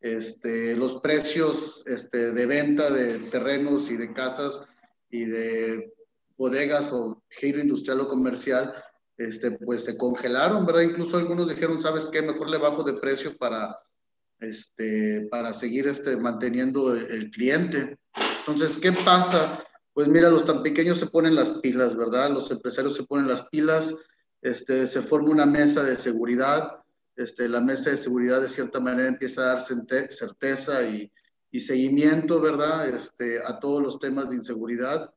[0.00, 4.60] este, los precios este, de venta de terrenos y de casas
[5.10, 5.92] y de
[6.36, 8.74] bodegas o giro industrial o comercial,
[9.16, 10.82] este, pues se congelaron, ¿verdad?
[10.82, 12.20] Incluso algunos dijeron, ¿sabes qué?
[12.20, 13.78] Mejor le bajo de precio para,
[14.40, 17.96] este, para seguir este, manteniendo el cliente.
[18.40, 19.66] Entonces, ¿qué pasa?
[19.96, 22.28] pues mira, los tan pequeños se ponen las pilas, ¿verdad?
[22.30, 23.96] Los empresarios se ponen las pilas,
[24.42, 26.70] este, se forma una mesa de seguridad,
[27.16, 31.10] este, la mesa de seguridad de cierta manera empieza a dar certeza y,
[31.50, 32.90] y seguimiento, ¿verdad?
[32.90, 35.14] Este, a todos los temas de inseguridad.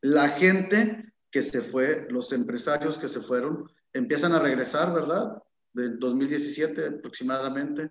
[0.00, 5.36] La gente que se fue, los empresarios que se fueron, empiezan a regresar, ¿verdad?
[5.74, 7.90] Del 2017 aproximadamente,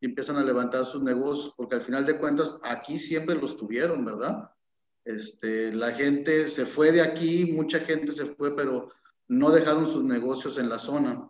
[0.00, 4.04] y empiezan a levantar sus negocios, porque al final de cuentas aquí siempre los tuvieron,
[4.04, 4.50] ¿verdad?
[5.04, 8.88] Este, la gente se fue de aquí, mucha gente se fue, pero
[9.28, 11.28] no dejaron sus negocios en la zona.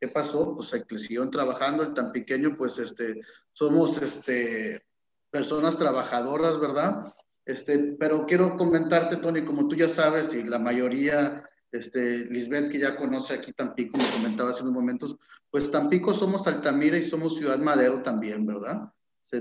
[0.00, 0.54] ¿Qué pasó?
[0.54, 3.20] Pues se siguieron trabajando, el tan pequeño, pues este,
[3.52, 4.84] somos este,
[5.30, 7.12] personas trabajadoras, ¿verdad?
[7.44, 12.78] Este, pero quiero comentarte, Tony, como tú ya sabes, y la mayoría, este, Lisbeth, que
[12.78, 15.16] ya conoce aquí Tampico, me comentaba hace unos momentos,
[15.50, 18.92] pues Tampico somos Altamira y somos Ciudad Madero también, ¿verdad?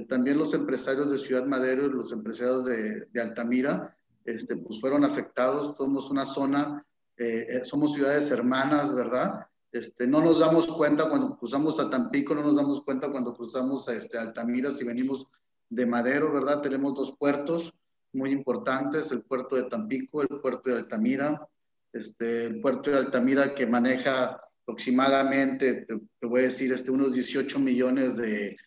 [0.10, 5.06] también los empresarios de Ciudad Madero y los empresarios de, de Altamira, este, pues fueron
[5.06, 5.76] afectados.
[5.78, 6.86] Somos una zona,
[7.16, 9.48] eh, eh, somos ciudades hermanas, ¿verdad?
[9.72, 13.88] Este, no nos damos cuenta cuando cruzamos a Tampico, no nos damos cuenta cuando cruzamos
[13.88, 15.28] a este, Altamira si venimos
[15.70, 16.62] de Madero, ¿verdad?
[16.62, 17.74] Tenemos dos puertos
[18.14, 21.48] muy importantes, el puerto de Tampico, el puerto de Altamira,
[21.94, 27.60] este, el puerto de Altamira que maneja aproximadamente, te, voy a decir, este, unos 18
[27.60, 28.58] millones de,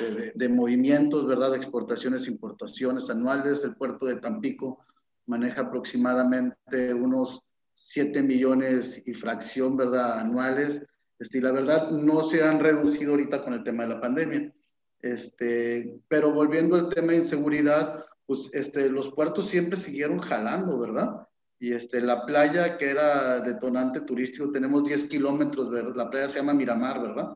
[0.00, 1.52] de, de, movimientos, ¿verdad?
[1.52, 3.64] De exportaciones importaciones anuales.
[3.64, 4.84] El puerto de Tampico
[5.26, 7.42] maneja aproximadamente unos
[7.74, 10.18] 7 millones y fracción, ¿verdad?
[10.18, 10.84] Anuales.
[11.18, 14.52] Este, y la verdad no se han reducido ahorita con el tema de la pandemia.
[15.00, 21.26] Este, pero volviendo al tema de inseguridad, pues este, los puertos siempre siguieron jalando, ¿verdad?
[21.62, 25.94] Y este, la playa que era detonante turístico, tenemos 10 kilómetros, ¿verdad?
[25.94, 27.34] La playa se llama Miramar, ¿verdad?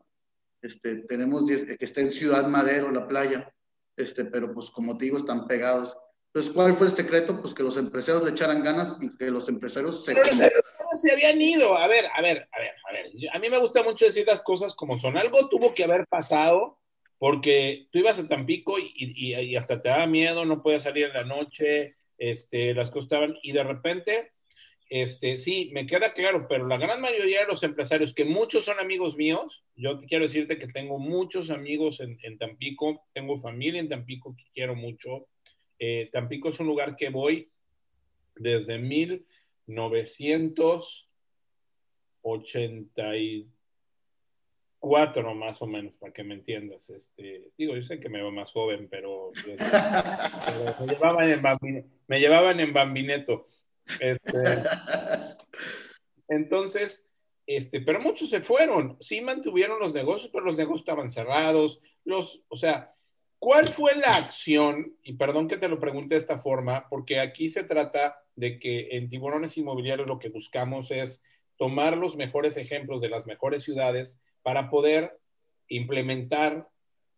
[0.61, 3.49] Este, tenemos 10, que está en Ciudad Madero, la playa,
[3.97, 5.97] este, pero pues como te digo, están pegados.
[6.35, 7.41] Entonces, ¿cuál fue el secreto?
[7.41, 10.17] Pues que los empresarios le echaran ganas y que los empresarios se...
[10.17, 11.79] Pero, se habían ido.
[11.79, 13.07] A ver, a ver, a ver, a ver.
[13.33, 15.17] A mí me gusta mucho decir las cosas como son.
[15.17, 16.81] Algo tuvo que haber pasado
[17.19, 21.07] porque tú ibas a Tampico y, y, y hasta te daba miedo, no podías salir
[21.07, 24.33] en la noche, este, las cosas estaban, y de repente,
[24.89, 28.79] este, sí, me queda claro, pero la gran mayoría de los empresarios, que muchos son
[28.79, 33.89] amigos míos, yo quiero decirte que tengo muchos amigos en, en Tampico, tengo familia en
[33.89, 35.29] Tampico que quiero mucho.
[35.79, 37.51] Eh, Tampico es un lugar que voy
[38.37, 38.79] desde
[44.87, 46.91] 1984 más o menos, para que me entiendas.
[46.91, 52.21] Este, digo, yo sé que me veo más joven, pero, pero me llevaban en me
[52.21, 53.47] llevaban en bambineto.
[54.01, 54.39] Este,
[56.29, 57.09] entonces,
[57.47, 62.43] este, pero muchos se fueron, sí mantuvieron los negocios, pero los negocios estaban cerrados, los,
[62.49, 62.95] o sea,
[63.39, 64.97] ¿cuál fue la acción?
[65.03, 68.89] Y perdón que te lo pregunte de esta forma, porque aquí se trata de que
[68.93, 71.23] en tiburones inmobiliarios lo que buscamos es
[71.57, 75.19] tomar los mejores ejemplos de las mejores ciudades para poder
[75.67, 76.69] implementar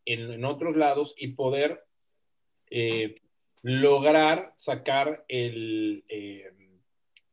[0.06, 1.84] en, otros lados y poder
[2.70, 3.16] eh,
[3.60, 6.50] lograr sacar el, eh,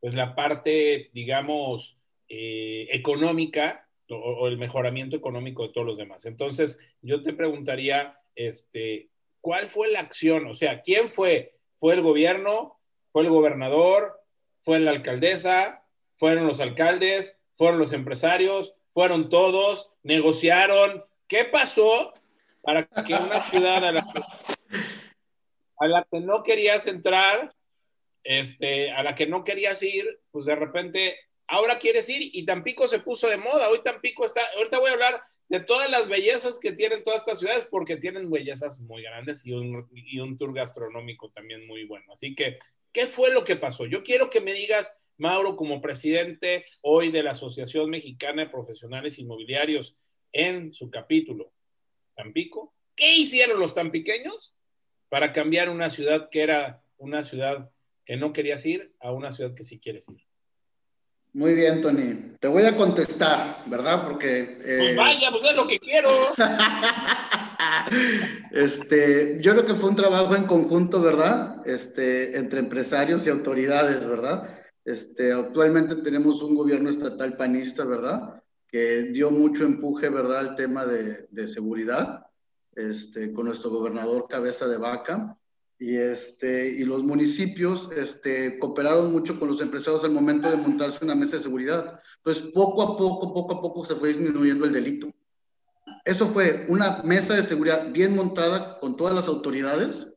[0.02, 6.26] pues la parte, digamos, eh, económica o, o, el mejoramiento económico de todos los demás.
[6.26, 9.08] Entonces, yo te preguntaría, este,
[9.40, 10.46] ¿cuál fue la acción?
[10.48, 11.56] O sea, ¿quién fue?
[11.78, 12.82] ¿Fue el gobierno?
[13.14, 14.22] ¿Fue el gobernador?
[14.60, 15.86] ¿Fue la alcaldesa?
[16.18, 17.40] ¿Fueron los alcaldes?
[17.56, 18.76] ¿Fueron los empresarios?
[18.96, 19.92] ¿Fueron todos?
[20.04, 21.04] ¿Negociaron?
[21.28, 22.14] ¿Qué pasó
[22.62, 23.84] para que una ciudad
[25.78, 27.54] a la que no querías entrar,
[28.24, 32.88] este, a la que no querías ir, pues de repente ahora quieres ir y Tampico
[32.88, 33.68] se puso de moda.
[33.70, 37.40] Hoy Tampico está, ahorita voy a hablar de todas las bellezas que tienen todas estas
[37.40, 42.14] ciudades porque tienen bellezas muy grandes y un, y un tour gastronómico también muy bueno.
[42.14, 42.60] Así que,
[42.94, 43.86] ¿qué fue lo que pasó?
[43.86, 49.18] Yo quiero que me digas, Mauro, como presidente hoy de la Asociación Mexicana de Profesionales
[49.18, 49.96] Inmobiliarios,
[50.32, 51.54] en su capítulo,
[52.16, 54.54] Tampico, ¿qué hicieron los tampiqueños
[55.10, 57.70] para cambiar una ciudad que era una ciudad
[58.06, 60.22] que no querías ir a una ciudad que sí quieres ir?
[61.34, 62.38] Muy bien, Tony.
[62.40, 64.06] Te voy a contestar, ¿verdad?
[64.06, 64.58] Porque...
[64.64, 64.78] Eh...
[64.78, 66.10] Pues vaya, pues es lo que quiero.
[68.52, 71.68] este, yo creo que fue un trabajo en conjunto, ¿verdad?
[71.68, 74.65] Este, entre empresarios y autoridades, ¿verdad?
[74.86, 78.44] Este, actualmente tenemos un gobierno estatal panista, ¿verdad?
[78.68, 80.40] Que dio mucho empuje, ¿verdad?
[80.40, 82.28] Al tema de, seguridad
[82.76, 85.38] este, con nuestro gobernador Cabeza de Vaca.
[85.78, 91.04] Y, este, y los municipios este, cooperaron mucho con los empresarios al momento de montarse
[91.04, 92.00] una mesa de seguridad.
[92.18, 95.12] Entonces, poco a poco, poco a poco se fue disminuyendo el delito.
[96.06, 100.14] Eso fue una mesa de seguridad bien montada con todas las autoridades.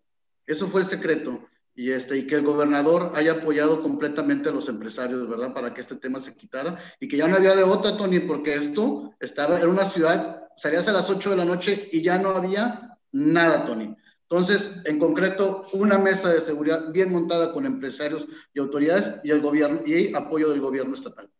[0.46, 1.40] Eso fue el secreto.
[1.78, 5.54] Y, este, y que el gobernador haya apoyado completamente a los empresarios, ¿verdad?
[5.54, 8.54] Para que este tema se quitara y que ya no había de otra, Tony, porque
[8.54, 12.30] esto estaba, en una ciudad salías a las 8 de la noche y ya no
[12.30, 13.94] había nada, Tony.
[14.22, 19.40] Entonces, en concreto, una mesa de seguridad bien montada con empresarios y autoridades y el
[19.40, 21.30] gobierno y apoyo del gobierno estatal.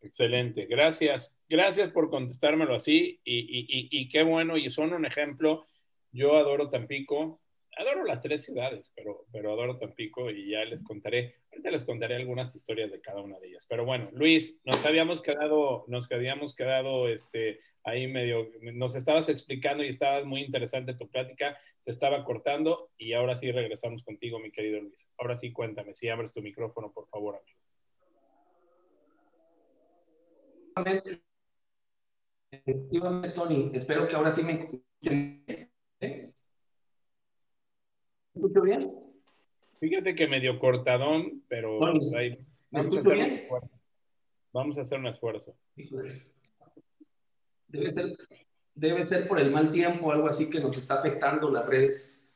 [0.00, 1.32] Excelente, gracias.
[1.48, 5.64] Gracias por contestármelo así y, y, y, y qué bueno y son un ejemplo.
[6.10, 7.39] Yo adoro Tampico,
[7.80, 12.16] adoro las tres ciudades, pero, pero adoro Tampico y ya les contaré, ahorita les contaré
[12.16, 13.66] algunas historias de cada una de ellas.
[13.68, 19.82] Pero bueno, Luis, nos habíamos quedado, nos habíamos quedado este, ahí medio, nos estabas explicando
[19.82, 24.50] y estabas muy interesante tu plática, se estaba cortando y ahora sí regresamos contigo, mi
[24.50, 25.08] querido Luis.
[25.18, 27.58] Ahora sí, cuéntame, si abres tu micrófono, por favor, amigo.
[32.52, 34.68] Efectivamente, Tony, espero que ahora sí me
[38.40, 38.92] escucho bien?
[39.80, 42.30] Fíjate que medio cortadón, pero Bueno, pues, ahí-
[42.70, 43.34] ¿me vamos, a hacer un bien?
[43.38, 43.70] esfuerzo.
[44.52, 45.54] vamos a hacer un esfuerzo.
[47.68, 48.06] Debe ser,
[48.74, 52.34] debe ser por el mal tiempo algo así que nos está afectando las redes.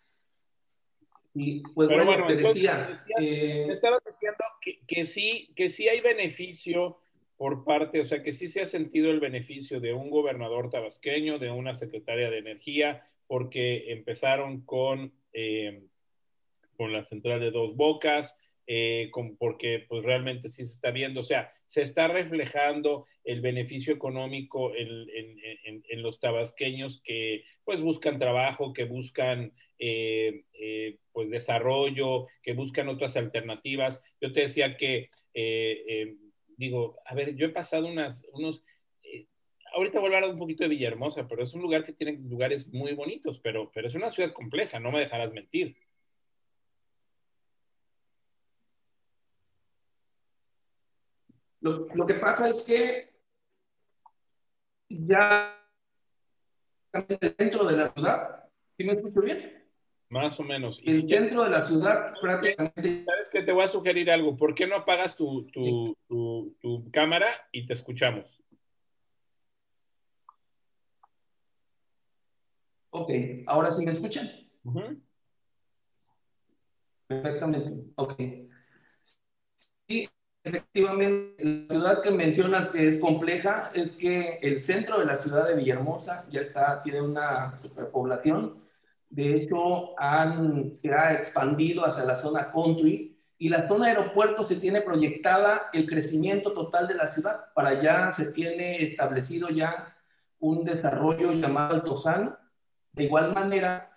[1.35, 2.89] Y pues Pero bueno, bueno, te entonces, decía,
[3.19, 6.99] eh, Me estabas diciendo que, que sí, que sí hay beneficio
[7.37, 11.41] por parte, o sea, que sí se ha sentido el beneficio de un gobernador tabasqueño,
[11.41, 15.83] de una secretaria de energía, porque empezaron con, eh,
[16.75, 21.21] con la central de dos bocas, eh, con- porque pues realmente sí se está viendo,
[21.21, 25.07] o sea, se está reflejando el beneficio económico en,
[26.03, 33.17] los tabasqueños que pues buscan trabajo, que buscan eh, eh, pues desarrollo, que buscan otras
[33.17, 34.05] alternativas.
[34.21, 36.17] Yo te decía que, eh, eh,
[36.59, 38.63] digo, a ver, yo he pasado unas, unos,
[39.75, 42.73] ahorita voy a hablar un poquito de Villahermosa, pero es un lugar que tiene lugares
[42.73, 45.77] muy bonitos, pero, pero es una ciudad compleja, no me dejarás mentir.
[51.65, 53.11] Lo, lo que pasa es que
[54.91, 55.59] ya
[57.39, 58.45] dentro de la ciudad,
[58.77, 59.65] ¿sí me escucho bien?
[60.11, 60.79] Más o menos.
[60.83, 63.43] Y El si quieres, centro de la ciudad prácticamente ¿sabes qué?
[63.43, 64.37] Te voy a sugerir algo.
[64.37, 68.27] ¿Por qué no apagas tu, tu, tu, tu cámara y te escuchamos?
[72.91, 73.11] Ok,
[73.47, 74.31] ahora sí me escuchan.
[77.07, 78.23] Perfectamente, ok.
[79.89, 80.09] Sí,
[80.45, 85.49] efectivamente, la ciudad que mencionas que es compleja es que el centro de la ciudad
[85.49, 88.63] de Villahermosa ya está, tiene una superpoblación.
[89.09, 94.57] De hecho, han, se ha expandido hacia la zona country y la zona aeropuerto se
[94.57, 97.53] tiene proyectada el crecimiento total de la ciudad.
[97.55, 99.97] Para allá se tiene establecido ya
[100.39, 102.37] un desarrollo llamado Altozano.
[102.93, 103.94] De igual manera,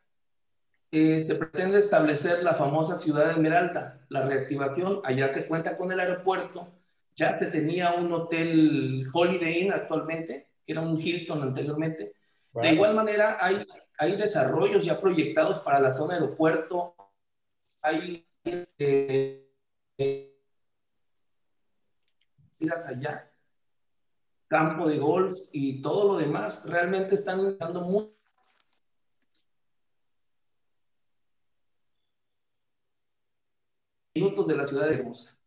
[0.92, 4.06] eh, se pretende establecer la famosa ciudad de Esmeralda.
[4.10, 6.74] La reactivación, allá se cuenta con el aeropuerto,
[7.16, 12.14] ya se tenía un hotel Holiday Inn actualmente, que era un Hilton anteriormente.
[12.54, 13.66] De igual manera, hay,
[13.98, 16.96] hay desarrollos ya proyectados para la zona aeropuerto,
[17.82, 19.52] hay este,
[19.98, 20.34] eh,
[22.86, 23.32] allá,
[24.48, 28.16] campo de golf y todo lo demás, realmente están dando muy
[34.18, 35.39] minutos de la ciudad de Hermosa.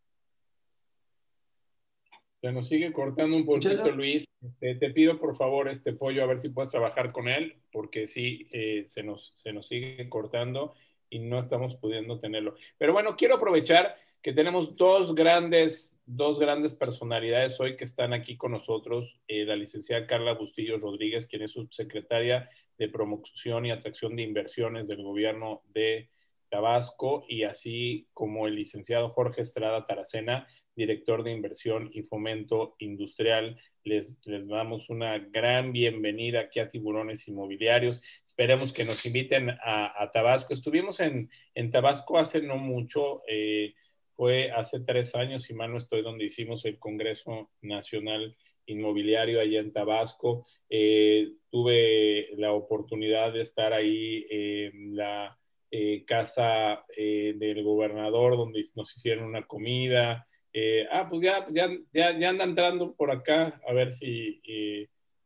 [2.34, 3.90] Se nos sigue cortando un poquito.
[3.90, 4.24] Luis.
[4.40, 8.06] Este, te pido por favor este pollo a ver si puedes trabajar con él, porque
[8.06, 10.74] sí, eh, se, nos, se nos sigue cortando
[11.10, 12.54] y no estamos pudiendo tenerlo.
[12.78, 18.36] Pero bueno, quiero aprovechar que tenemos dos grandes, dos grandes personalidades hoy que están aquí
[18.36, 19.18] con nosotros.
[19.28, 22.48] Eh, la licenciada Carla Bustillo Rodríguez, quien es subsecretaria
[22.78, 26.08] de Promoción y Atracción de Inversiones del gobierno de
[26.50, 30.46] Tabasco, y así como el licenciado Jorge Estrada Taracena,
[30.80, 33.60] director de inversión y fomento industrial.
[33.84, 38.02] Les, les damos una gran bienvenida aquí a Tiburones Inmobiliarios.
[38.26, 40.52] Esperemos que nos inviten a, Tabasco.
[40.52, 43.74] Estuvimos en, en, Tabasco hace no mucho, eh,
[44.14, 48.36] fue hace tres años, si mal no estoy, donde hicimos el Congreso Nacional
[48.66, 50.44] Inmobiliario allá en Tabasco.
[50.68, 55.39] Eh, tuve la oportunidad de estar ahí en la
[55.72, 60.26] eh, casa eh, del gobernador, donde nos hicieron una comida.
[60.52, 64.42] Eh, ah, pues ya, ya, ya, ya, anda entrando por acá, a ver si,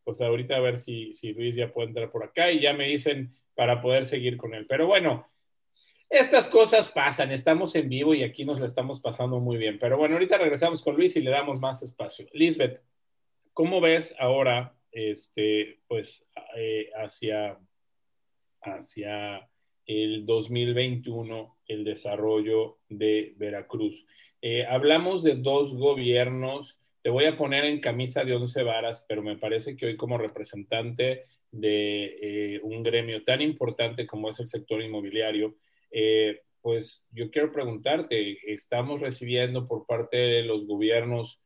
[0.04, 2.88] pues ahorita a ver si, si, Luis ya puede entrar por acá y ya me
[2.88, 4.66] dicen para poder seguir con él.
[4.66, 5.26] Pero bueno,
[6.10, 9.78] estas cosas pasan, estamos en vivo y aquí nos la estamos pasando muy bien.
[9.78, 12.26] Pero bueno, ahorita regresamos con Luis y le damos más espacio.
[12.34, 12.82] Lisbeth,
[13.54, 16.28] ¿cómo ves ahora, este, pues,
[16.94, 17.58] hacia,
[18.60, 19.48] hacia
[19.86, 24.06] el 2021 el desarrollo de Veracruz?
[24.42, 26.80] Eh, hablamos de dos gobiernos.
[27.02, 30.18] Te voy a poner en camisa de once varas, pero me parece que hoy como
[30.18, 35.56] representante de eh, un gremio tan importante como es el sector inmobiliario,
[35.90, 41.42] eh, pues yo quiero preguntarte, ¿estamos recibiendo por parte de los gobiernos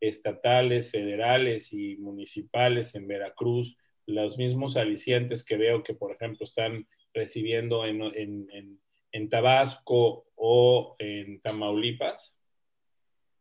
[0.00, 3.76] estatales, federales y municipales en Veracruz
[4.06, 6.86] los mismos alicientes que veo que, por ejemplo, están
[7.16, 8.80] recibiendo en, en, en
[9.16, 12.38] en Tabasco o en Tamaulipas?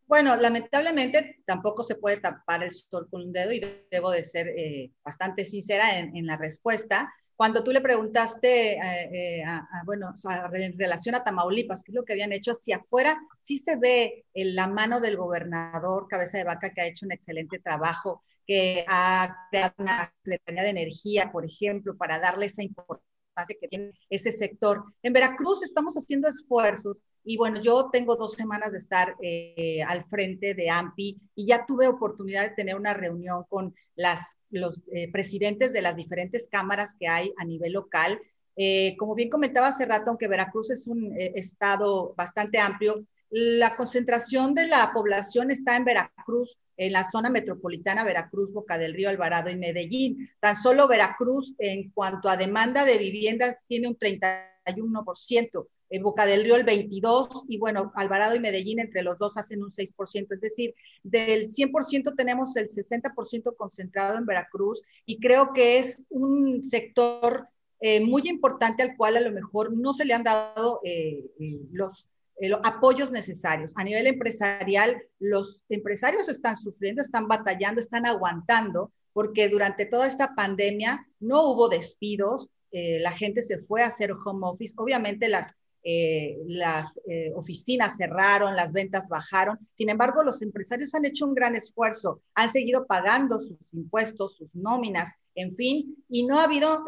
[0.07, 3.61] Bueno, lamentablemente tampoco se puede tapar el sol con un dedo y
[3.91, 7.11] debo de ser eh, bastante sincera en, en, la respuesta.
[7.35, 8.79] Cuando tú le preguntaste, eh,
[9.11, 12.31] eh, a, a, bueno, o sea, en relación a Tamaulipas, qué es lo que habían
[12.31, 16.81] hecho hacia afuera, sí se ve en la mano del gobernador Cabeza de Vaca que
[16.81, 22.19] ha hecho un excelente trabajo, que ha creado una secretaría de energía, por ejemplo, para
[22.19, 23.14] darle esa importancia
[23.59, 24.83] que tiene ese sector.
[25.03, 30.05] En Veracruz estamos haciendo esfuerzos y bueno, yo tengo dos semanas de estar eh, al
[30.05, 35.11] frente de AMPI y ya tuve oportunidad de tener una reunión con las, los eh,
[35.11, 38.21] presidentes de las diferentes cámaras que hay a nivel local.
[38.55, 43.05] Eh, como bien comentaba hace rato, aunque Veracruz es un estado bastante amplio,
[43.37, 48.93] la concentración de la población está en Veracruz, en la zona metropolitana, Veracruz, Boca del
[48.93, 50.29] Río, Alvarado y Medellín.
[50.39, 56.45] Tan solo Veracruz, en cuanto a demanda de viviendas, tiene un 31%, en Boca del
[56.45, 60.33] Río el 22%, y bueno, Alvarado y Medellín entre los dos hacen un 6%.
[60.33, 60.73] Es decir,
[61.03, 67.49] del 100% tenemos el 60% concentrado en Veracruz, y creo que es un sector
[67.81, 71.59] eh, muy importante al cual a lo mejor no se le han dado eh, eh,
[71.73, 72.09] los
[72.39, 73.71] los apoyos necesarios.
[73.75, 80.35] A nivel empresarial, los empresarios están sufriendo, están batallando, están aguantando, porque durante toda esta
[80.35, 85.53] pandemia no hubo despidos, eh, la gente se fue a hacer home office, obviamente las,
[85.83, 86.99] eh, las
[87.35, 92.49] oficinas cerraron, las ventas bajaron, sin embargo los empresarios han hecho un gran esfuerzo, han
[92.49, 96.83] seguido pagando sus impuestos, sus nóminas, en fin, y no ha habido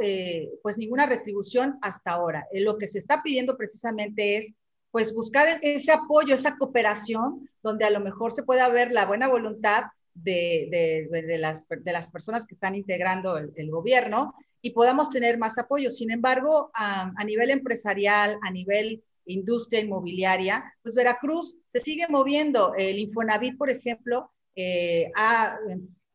[0.62, 2.45] pues ninguna retribución hasta ahora.
[2.52, 4.54] lo que se está pidiendo precisamente es
[4.98, 9.28] pues buscar ese apoyo, esa cooperación, donde a lo mejor se pueda ver la buena
[9.28, 9.84] voluntad
[10.16, 15.60] de, de, las, de las, personas que están integrando el, gobierno y podamos tener más
[15.60, 15.91] apoyo.
[15.91, 22.74] Sin embargo, a, a, nivel empresarial, a nivel industria inmobiliaria, pues Veracruz se sigue moviendo.
[22.76, 25.60] El Infonavit, por ejemplo, eh, ha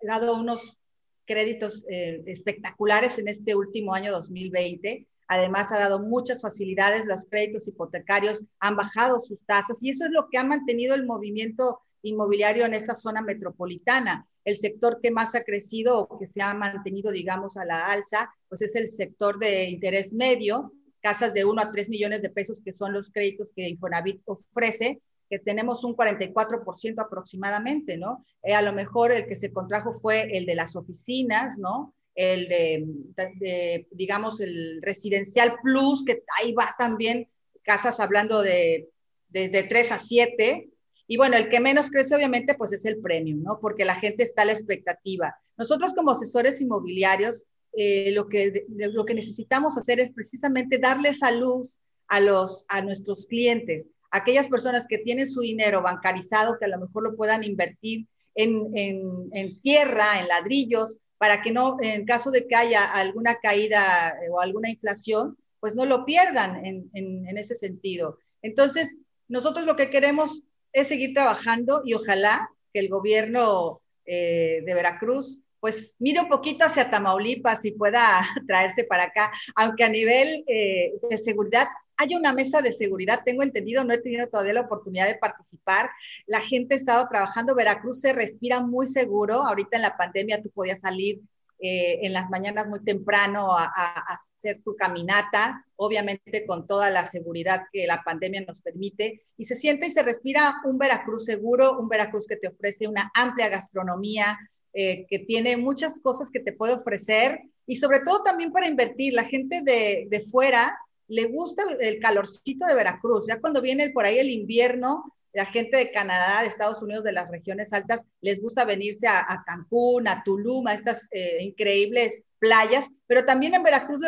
[0.01, 0.77] dado unos
[1.25, 7.67] créditos eh, espectaculares en este último año 2020 Además, ha dado muchas facilidades, los créditos
[7.67, 12.67] hipotecarios han bajado sus tasas y eso es lo que ha mantenido el movimiento inmobiliario
[12.67, 14.27] en esta zona metropolitana.
[14.45, 18.31] El sector que más ha crecido o que se ha mantenido, digamos, a la alza,
[18.47, 22.59] pues es el sector de interés medio, casas de 1 a 3 millones de pesos,
[22.63, 28.27] que son los créditos que Infonavit ofrece, que tenemos un 44% aproximadamente, ¿no?
[28.43, 31.95] Eh, a lo mejor el que se contrajo fue el de las oficinas, ¿no?
[32.15, 37.29] El de, digamos, el residencial plus, que ahí va también
[37.63, 38.89] casas hablando de
[39.33, 40.69] desde 3 a 7.
[41.09, 43.59] Y bueno, el que menos crece obviamente pues es el premium, ¿no?
[43.61, 45.35] Porque la gente está a la expectativa.
[45.57, 47.45] Nosotros como asesores inmobiliarios,
[47.75, 52.83] eh, lo, que, lo que necesitamos hacer es precisamente darle esa luz a, los, a
[52.83, 57.45] nuestros clientes, aquellas personas que tienen su dinero bancarizado, que a lo mejor lo puedan
[57.45, 63.37] invertir en, en tierra, en ladrillos, para que no, en caso de que haya alguna
[63.37, 68.19] caída eh, o alguna inflación, pues no lo pierdan en, en, ese sentido.
[68.43, 68.97] Entonces,
[69.29, 70.43] nosotros lo que queremos
[70.73, 76.65] es seguir trabajando y ojalá que el gobierno eh, de Veracruz pues mire un poquito
[76.65, 81.69] hacia Tamaulipas y pueda traerse para acá, aunque a nivel eh, de seguridad
[82.03, 85.91] hay una mesa de seguridad, tengo entendido, no he tenido todavía la oportunidad de participar.
[86.27, 89.43] La gente ha estado trabajando, Veracruz se respira muy seguro.
[89.43, 91.21] Ahorita en la pandemia tú podías salir
[91.61, 93.67] eh, en las mañanas muy temprano a,
[94.09, 99.55] hacer tu caminata, obviamente con toda la seguridad que la pandemia nos permite, y se
[99.55, 104.37] siente y se respira un Veracruz seguro, un Veracruz que te ofrece una amplia gastronomía,
[104.75, 109.13] eh, que tiene muchas cosas que te puede ofrecer, y sobre todo también para invertir.
[109.15, 110.77] La gente de, de fuera
[111.09, 113.27] le gusta el calorcito de Veracruz.
[113.29, 117.13] Ya cuando viene por ahí el invierno, la gente de Canadá, de Estados Unidos, de
[117.13, 122.91] las regiones altas, les gusta venirse a, Cancún, a Tulum, a estas eh, increíbles playas,
[123.07, 124.01] pero también en Veracruz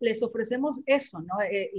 [0.00, 1.40] les, ofrecemos eso, ¿no?
[1.42, 1.70] Eh,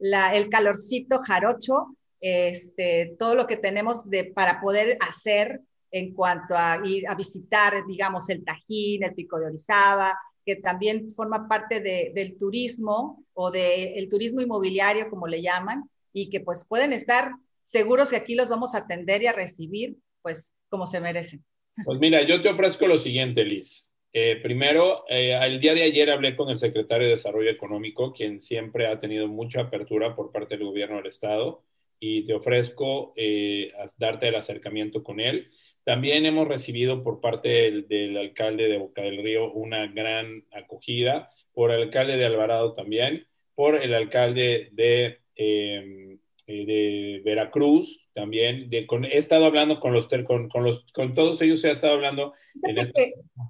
[0.00, 5.60] el calorcito jarocho, este, todo lo que tenemos de, para poder hacer
[5.90, 11.10] en cuanto a ir a visitar, digamos, el Tajín, el Pico de Orizaba, que también
[11.12, 16.92] forma parte del turismo o del turismo inmobiliario, como le llaman, y que pues pueden
[16.92, 17.32] estar
[17.62, 21.44] seguros que aquí los vamos a atender y a recibir, pues como se merecen.
[21.84, 23.94] Pues mira, yo te ofrezco lo siguiente, Liz.
[24.12, 28.40] Eh, primero, eh, el día de ayer hablé con el secretario de Desarrollo Económico, quien
[28.40, 31.62] siempre ha tenido mucha apertura por parte del gobierno del Estado,
[32.00, 35.46] y te ofrezco eh, darte el acercamiento con él.
[35.84, 41.70] También hemos recibido por parte del, alcalde de Boca del Río una gran acogida, por
[41.70, 48.68] el alcalde de Alvarado también, por el alcalde de, em, eh, de Veracruz también.
[48.68, 51.94] De, con, he estado hablando con, los, con, con, los, con todos ellos, he estado
[51.94, 52.34] hablando.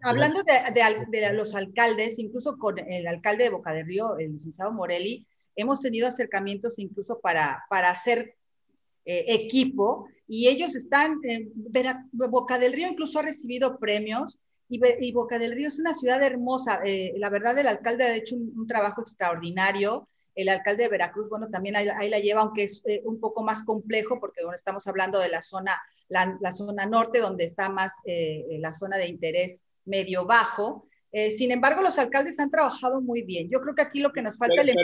[0.05, 4.73] hablando de, de, los alcaldes, incluso con el alcalde de Boca del Río, el licenciado
[4.73, 5.27] Morelli,
[5.57, 8.37] hemos tenido acercamientos incluso para, para hacer
[9.05, 11.51] eh, equipo y ellos están, en
[12.13, 16.83] Boca del Río incluso ha recibido premios y, Boca del Río es una ciudad hermosa.
[16.85, 20.09] Eh, la verdad, el alcalde ha hecho un, trabajo extraordinario.
[20.37, 23.65] El alcalde de Veracruz, bueno, también ahí, la lleva, aunque es eh, un poco más
[23.65, 25.77] complejo, porque bueno, estamos hablando de la zona,
[26.09, 30.87] la, zona norte, donde está más eh, la zona de interés medio-bajo.
[31.37, 33.51] sin embargo, los alcaldes han trabajado muy bien.
[33.51, 34.77] Yo creo que aquí lo que nos falta es el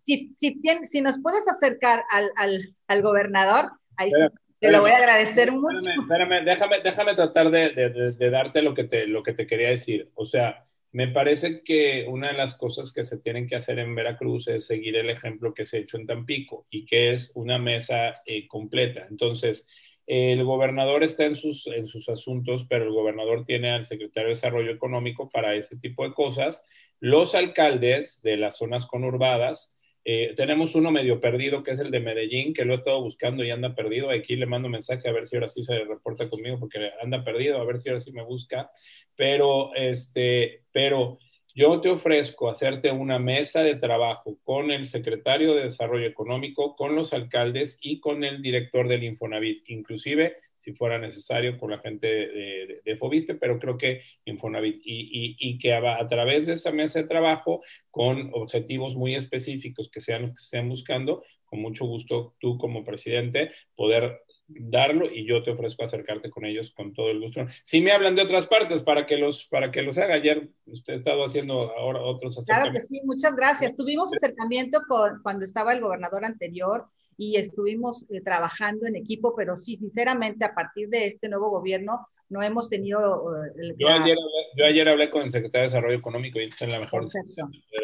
[0.00, 4.18] si, si, si, nos puedes acercar al, al, al gobernador, ahí sí
[4.60, 5.78] te lo voy a agradecer mucho.
[5.78, 9.70] Espérame, déjame, déjame tratar de, de, de, darte lo que, te, lo que te quería
[9.70, 10.10] decir.
[10.14, 13.94] O sea, me parece que una de las cosas que se tienen que hacer en
[13.94, 17.58] Veracruz es seguir el ejemplo que se ha hecho en Tampico y que es una
[17.58, 19.06] mesa eh, completa.
[19.08, 19.66] Entonces,
[20.06, 24.34] el gobernador está en sus, en sus asuntos, pero el gobernador tiene al secretario de
[24.34, 26.66] Desarrollo Económico para ese tipo de cosas.
[26.98, 29.78] Los alcaldes de las zonas conurbadas
[30.12, 33.44] eh, tenemos uno medio perdido, que es el de Medellín, que lo he estado buscando
[33.44, 34.10] y anda perdido.
[34.10, 37.60] Aquí le mando mensaje a ver si ahora sí se reporta conmigo, porque anda perdido,
[37.60, 38.72] a ver si ahora sí me busca.
[39.14, 41.20] Pero, este, pero
[41.54, 46.96] yo te ofrezco hacerte una mesa de trabajo con el secretario de Desarrollo Económico, con
[46.96, 49.62] los alcaldes y con el director del Infonavit.
[49.70, 55.00] Inclusive si fuera necesario con la gente de, de, Fobiste, pero creo que Infonavit y,
[55.00, 59.90] y, y que a, a, través de esa mesa de trabajo con objetivos muy específicos
[59.90, 65.42] que sean que estén buscando, con mucho gusto tú como presidente poder darlo y yo
[65.42, 67.46] te ofrezco acercarte con ellos con todo el gusto.
[67.64, 70.94] Si me hablan de otras partes para que los para que los haga ayer usted
[70.94, 72.82] ha estado haciendo ahora otros acercamientos.
[72.82, 73.76] Claro que sí, muchas gracias.
[73.76, 76.86] Tuvimos acercamiento con cuando estaba el gobernador anterior
[77.20, 82.08] y estuvimos eh, trabajando en equipo, pero sí, sinceramente, a partir de este nuevo gobierno
[82.30, 83.36] no hemos tenido...
[83.44, 84.16] Eh, el, yo, ayer,
[84.56, 87.06] yo, ayer, hablé con el secretario de Desarrollo Económico y está en la mejor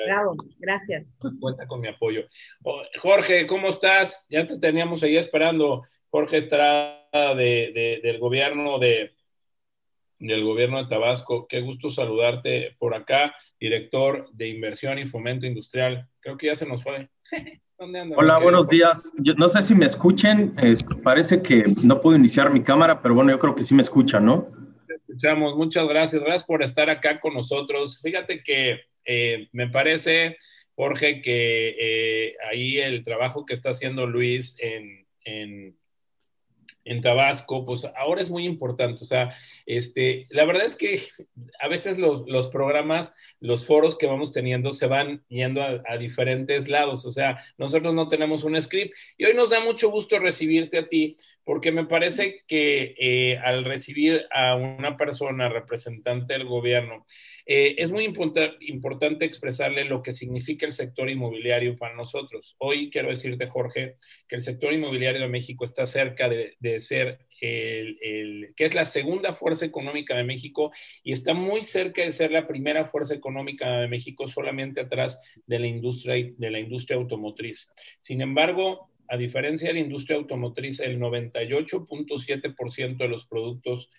[0.07, 1.12] Bravo, gracias.
[1.39, 2.22] Cuenta con mi apoyo.
[2.64, 4.26] Oh, Jorge, ¿cómo estás?
[4.30, 5.82] Ya te teníamos ahí esperando.
[6.09, 9.12] Jorge Estrada de, de, del gobierno de
[10.18, 11.47] del gobierno de Tabasco.
[11.47, 16.09] Qué gusto saludarte por acá, director de inversión y fomento industrial.
[16.21, 17.09] Creo que ya se nos fue.
[17.79, 19.13] Hola, buenos días.
[19.19, 20.55] Yo, no sé si me escuchen.
[20.63, 23.83] Eh, parece que no puedo iniciar mi cámara, pero bueno, yo creo que sí me
[23.83, 24.49] escuchan, ¿no?
[24.87, 25.57] Te escuchamos.
[25.57, 26.23] Muchas gracias.
[26.23, 28.01] Gracias por estar acá con nosotros.
[28.03, 30.39] Fíjate que eh, me parece,
[30.75, 35.77] Jorge, que eh, ahí el trabajo que está haciendo Luis en, en
[36.87, 39.03] en Tabasco, pues ahora es muy importante.
[39.03, 39.34] O sea,
[39.66, 41.03] este, la verdad es que
[41.61, 46.68] a veces los, los programas, los foros que vamos teniendo se van yendo a, diferentes
[46.68, 47.05] lados.
[47.05, 50.89] O sea, nosotros no tenemos un script y hoy nos da mucho gusto recibirte a
[50.89, 51.16] ti
[51.47, 57.07] porque me parece que eh, al recibir a una persona representante del gobierno,
[57.47, 62.57] eh, es muy importante expresarle lo que significa el sector inmobiliario para nosotros.
[62.59, 63.95] Hoy quiero decirte, Jorge,
[64.27, 69.33] que el sector inmobiliario de México está cerca de, ser el, que es la segunda
[69.33, 70.73] fuerza económica de México
[71.05, 75.61] y está muy cerca de ser la primera fuerza económica de México, solamente atrás de
[75.61, 77.73] la industria, de la industria automotriz.
[78.01, 83.91] Sin embargo, a diferencia de la industria automotriz, el 98.7% de los productos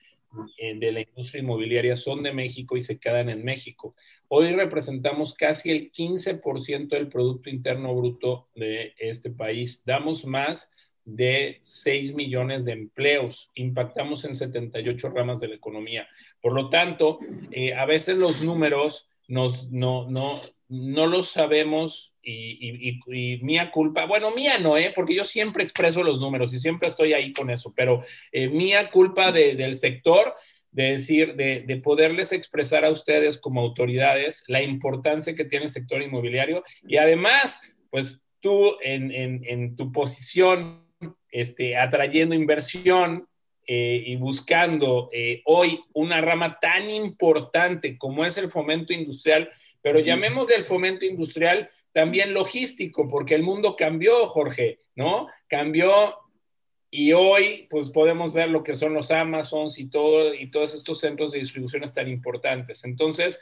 [0.58, 3.96] eh, de la industria inmobiliaria son de México y se quedan en México.
[4.28, 9.84] Hoy representamos casi el 15% del Producto Interno Bruto de este país.
[9.86, 10.70] Damos más
[11.06, 16.08] de 6 millones de empleos, impactamos en 78 ramas de la economía.
[16.42, 17.20] Por lo tanto,
[17.52, 23.00] eh, a veces los números nos, no, no, no lo sabemos y,
[23.42, 24.92] mía culpa, bueno, mía no, ¿eh?
[24.94, 28.92] porque yo siempre expreso los números y siempre estoy ahí con eso, pero eh, mía
[28.92, 30.36] culpa del sector
[30.72, 35.72] de decir, de, de, poderles expresar a ustedes como autoridades la importancia que tiene el
[35.72, 40.84] sector inmobiliario y además, pues tú en, en, tu posición,
[41.32, 43.28] este, atrayendo inversión,
[43.70, 49.50] eh, y buscando eh, hoy una rama tan importante como es el fomento industrial,
[49.82, 55.28] pero llamémosle el fomento industrial también logístico, porque el mundo cambió, Jorge, ¿no?
[55.50, 56.16] Cambió
[56.90, 61.02] y hoy pues podemos ver lo que son los Amazons y todo y todos estos
[61.02, 62.86] centros de distribución tan importantes.
[62.86, 63.42] Entonces,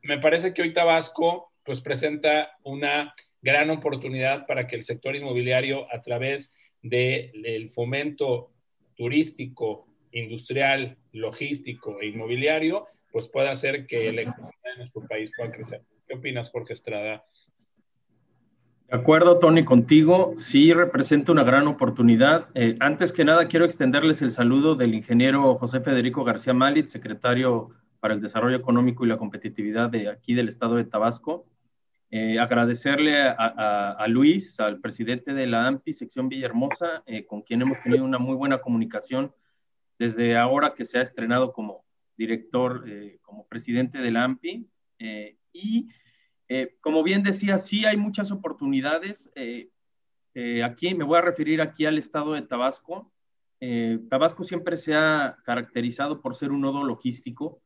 [0.00, 5.86] me parece que hoy Tabasco pues presenta una gran oportunidad para que el sector inmobiliario
[5.92, 8.53] a través del fomento
[8.96, 15.50] turístico, industrial, logístico e inmobiliario, pues pueda hacer que la economía de nuestro país pueda
[15.50, 15.82] crecer.
[16.06, 17.24] ¿Qué opinas, Jorge Estrada?
[18.88, 20.34] De acuerdo, Tony, contigo.
[20.36, 22.48] Sí representa una gran oportunidad.
[22.54, 27.70] Eh, antes que nada, quiero extenderles el saludo del ingeniero José Federico García Malit, secretario
[28.00, 31.46] para el Desarrollo Económico y la Competitividad de aquí del estado de Tabasco.
[32.16, 37.82] Eh, agradecerle a, Luis, al presidente de la AMPI, sección Villahermosa, eh, con quien hemos
[37.82, 39.34] tenido una muy buena comunicación
[39.98, 41.84] desde ahora que se ha estrenado como,
[42.16, 42.84] director,
[43.20, 44.64] como presidente del AMPI.
[45.52, 45.88] y
[46.80, 49.28] como bien decía, sí hay muchas oportunidades.
[50.64, 53.12] aquí me voy a referir aquí al estado de Tabasco.
[54.08, 57.60] Tabasco siempre se ha caracterizado por ser un nodo logístico.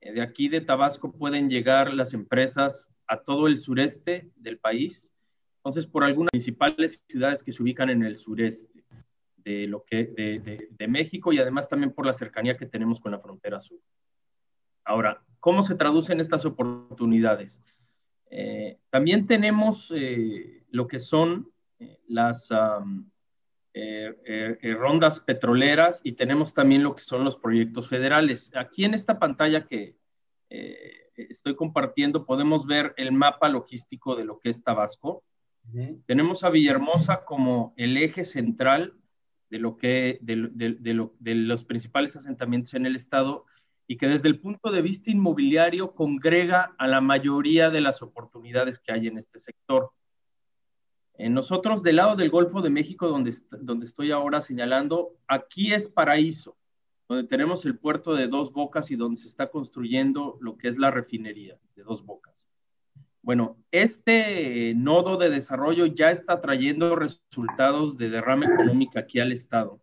[0.00, 5.10] de aquí de Tabasco pueden llegar las empresas a todo el sureste del país.
[5.58, 8.84] Entonces, por algunas principales ciudades que se ubican en el sureste
[9.36, 13.12] de, lo que, de, de, México y además también por la cercanía que tenemos con
[13.12, 13.78] la frontera sur.
[14.84, 17.62] Ahora, ¿cómo se traducen estas oportunidades?
[18.30, 22.48] Eh, también tenemos eh, lo que son eh, las
[24.78, 28.50] rondas petroleras y tenemos también lo que son los proyectos federales.
[28.54, 29.96] Aquí en esta pantalla que
[31.16, 35.22] estoy compartiendo podemos ver el mapa logístico de lo que es Tabasco.
[36.06, 38.94] Tenemos a Villahermosa como el eje central
[39.48, 43.44] de lo que de, los principales asentamientos en el estado
[43.86, 48.78] y que desde el punto de vista inmobiliario congrega a la mayoría de las oportunidades
[48.78, 49.90] que hay en este sector.
[51.14, 55.86] En nosotros, del lado del Golfo de México, donde, donde estoy ahora señalando, aquí es
[55.86, 56.56] paraíso
[57.12, 60.78] donde tenemos el puerto de Dos Bocas y donde se está construyendo lo que es
[60.78, 62.32] la refinería de Dos Bocas.
[63.20, 69.80] Bueno, este nodo de desarrollo ya está trayendo resultados de derrama económica aquí al Estado.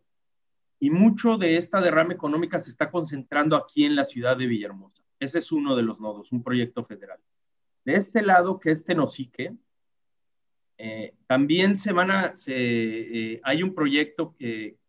[0.80, 5.02] Y mucho de esta derrama económica se está concentrando aquí en la ciudad de Villahermosa.
[5.20, 7.20] Ese es uno de los nodos, un proyecto federal.
[7.84, 9.54] De este lado, que es Tenosique,
[10.78, 14.79] eh, también se van a, se, eh, hay un proyecto que,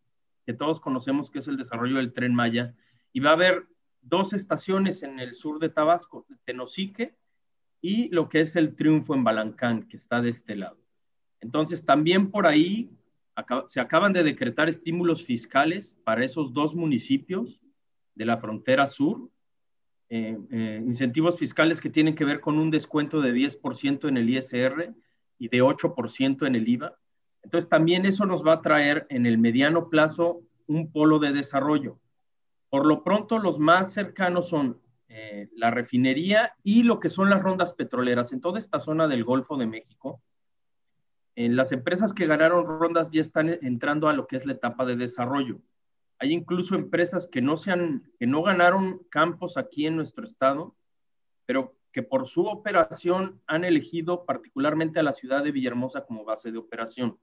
[0.44, 2.74] que todos conocemos que es el desarrollo del tren Maya,
[3.12, 3.66] y va a haber
[4.00, 7.14] dos estaciones en el sur de Tabasco, Tenosique
[7.80, 10.78] y lo que es el Triunfo en Balancán, que está de este lado.
[11.40, 12.90] Entonces, también por ahí
[13.66, 17.60] se acaban de decretar estímulos fiscales para esos dos municipios
[18.14, 19.30] de la frontera sur,
[20.08, 24.28] eh, eh, incentivos fiscales que tienen que ver con un descuento de 10% en el
[24.28, 24.94] ISR
[25.38, 26.98] y de 8% en el IVA.
[27.42, 31.98] Entonces, también eso nos va a traer en el mediano plazo un polo de desarrollo.
[32.70, 37.42] Por lo pronto, los más cercanos son eh, la refinería y lo que son las
[37.42, 38.32] rondas petroleras.
[38.32, 40.22] En toda esta zona del Golfo de México,
[41.34, 44.84] en las empresas que ganaron rondas ya están entrando a lo que es la etapa
[44.84, 45.60] de desarrollo.
[46.18, 50.76] Hay incluso empresas que no, que no ganaron campos aquí en nuestro estado,
[51.46, 56.50] pero que por su operación han elegido particularmente a la ciudad de Villahermosa como base
[56.52, 57.18] de operación.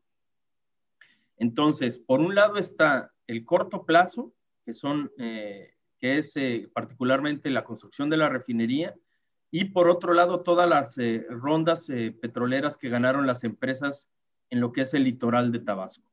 [1.39, 4.33] Entonces, por un lado está el corto plazo,
[4.65, 8.93] que son, eh, que es eh, particularmente la construcción de la refinería,
[9.49, 11.87] y por otro lado todas las eh, rondas
[12.21, 14.09] petroleras que ganaron las empresas
[14.51, 16.11] en lo que es el litoral de Tabasco,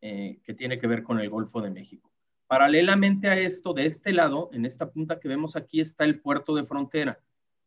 [0.00, 2.10] que tiene que ver con el Golfo de México.
[2.46, 6.54] Paralelamente a esto, de este lado, en esta punta que vemos aquí, está el puerto
[6.54, 7.20] de frontera.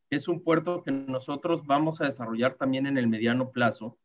[0.09, 3.97] Es un puerto que nosotros vamos a desarrollar también en el mediano plazo,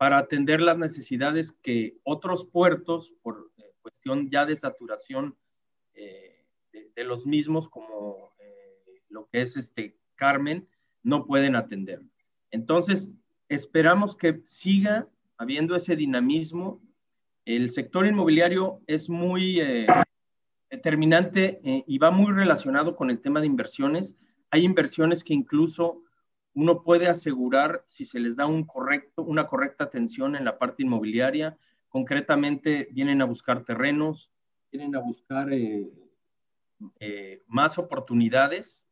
[0.00, 5.36] para atender las necesidades que otros puertos, por eh, cuestión ya de saturación
[5.92, 10.66] eh, de, los mismos, como eh, lo que es este Carmen,
[11.02, 12.00] no pueden atender.
[12.50, 13.10] Entonces,
[13.50, 16.80] esperamos que siga habiendo ese dinamismo.
[17.44, 19.60] El sector inmobiliario es muy
[20.70, 24.16] determinante y va muy relacionado con el tema de inversiones.
[24.50, 26.02] Hay inversiones que incluso
[26.54, 31.56] uno puede asegurar si se les da una correcta atención en la parte inmobiliaria.
[31.88, 34.30] Concretamente, vienen a buscar terrenos,
[34.70, 35.88] vienen a buscar eh,
[36.98, 38.88] eh, más oportunidades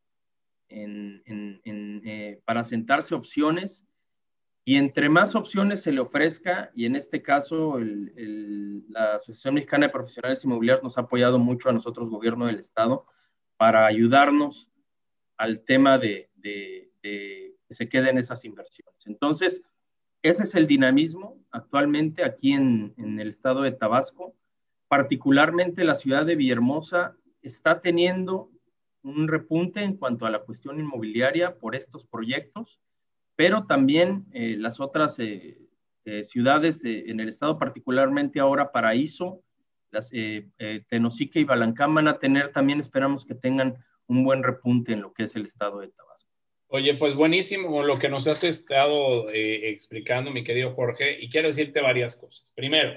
[0.69, 3.85] eh, para sentarse opciones.
[4.65, 9.93] Y entre más opciones se le ofrezca, y en este caso la Asociación Mexicana de
[9.93, 13.07] Profesionales Inmobiliarios nos ha apoyado mucho a nosotros, gobierno del Estado,
[13.57, 14.71] para ayudarnos
[15.39, 16.29] al tema de
[17.75, 19.07] se queden esas inversiones.
[19.07, 19.62] Entonces,
[20.23, 24.35] ese es el dinamismo actualmente aquí en, el estado de Tabasco.
[24.89, 28.51] Particularmente la ciudad de Villahermosa está teniendo
[29.03, 32.81] un repunte en cuanto a la cuestión inmobiliaria por estos proyectos,
[33.37, 35.59] pero también eh, las otras eh,
[36.05, 39.43] eh, ciudades en el estado, particularmente ahora Paraíso,
[39.91, 40.11] las,
[40.89, 45.12] Tenosique y Balancán van a tener también, esperamos que tengan un buen repunte en lo
[45.12, 46.08] que es el estado de Tabasco.
[46.71, 51.49] Oye, pues buenísimo lo que nos has estado eh, explicando, mi querido Jorge, y quiero
[51.49, 52.53] decirte varias cosas.
[52.55, 52.95] Primero,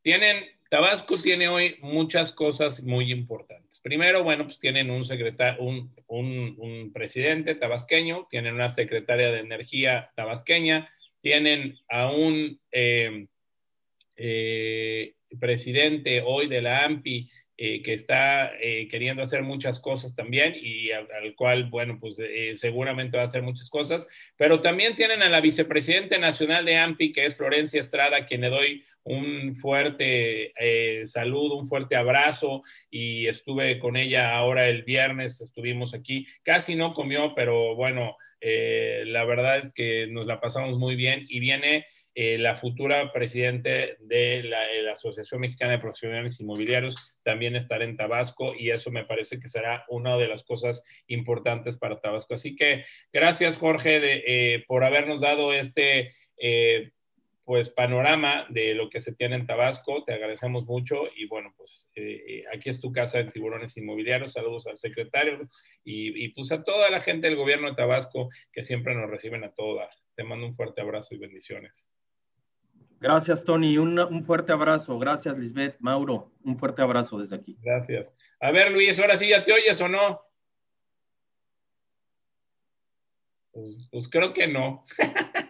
[0.00, 3.80] tienen, Tabasco tiene hoy muchas cosas muy importantes.
[3.80, 5.60] Primero, bueno, pues tienen un secretario,
[6.06, 10.88] un, presidente tabasqueño, tienen una secretaria de energía tabasqueña,
[11.20, 13.26] tienen a un eh,
[14.14, 17.28] eh, presidente hoy de la AMPI
[17.60, 22.52] eh, que está eh, queriendo hacer muchas cosas también y al, cual, bueno, pues eh,
[22.54, 24.06] seguramente va a hacer muchas cosas,
[24.36, 28.42] pero también tienen a la vicepresidenta nacional de AMPI, que es Florencia Estrada, a quien
[28.42, 30.52] le doy un fuerte
[31.04, 32.62] saludo, un fuerte abrazo.
[32.90, 39.24] Y estuve con ella ahora el viernes, estuvimos aquí, casi no comió, pero bueno, la
[39.24, 41.86] verdad es que nos la pasamos muy bien y viene
[42.20, 48.54] eh, la futura presidente de la, Asociación Mexicana de Profesionales Inmobiliarios también estará en Tabasco
[48.58, 52.34] y eso me parece que será una de las cosas importantes para Tabasco.
[52.34, 56.90] Así que gracias Jorge eh, por habernos dado este eh,
[57.48, 60.04] pues panorama de lo que se tiene en Tabasco.
[60.04, 61.90] Te agradecemos mucho y bueno, pues
[62.54, 64.34] aquí es tu casa de tiburones inmobiliarios.
[64.34, 65.48] Saludos al secretario
[65.82, 69.44] y, y, pues a toda la gente del gobierno de Tabasco que siempre nos reciben
[69.44, 69.88] a toda.
[70.14, 71.90] Te mando un fuerte abrazo y bendiciones.
[73.00, 73.78] Gracias, Tony.
[73.78, 74.98] Un, fuerte abrazo.
[74.98, 75.76] Gracias, Lisbeth.
[75.78, 77.56] Mauro, un fuerte abrazo desde aquí.
[77.62, 78.14] Gracias.
[78.40, 80.20] A ver, Luis, ahora sí ya te oyes o no.
[83.52, 84.84] Pues, pues creo que no.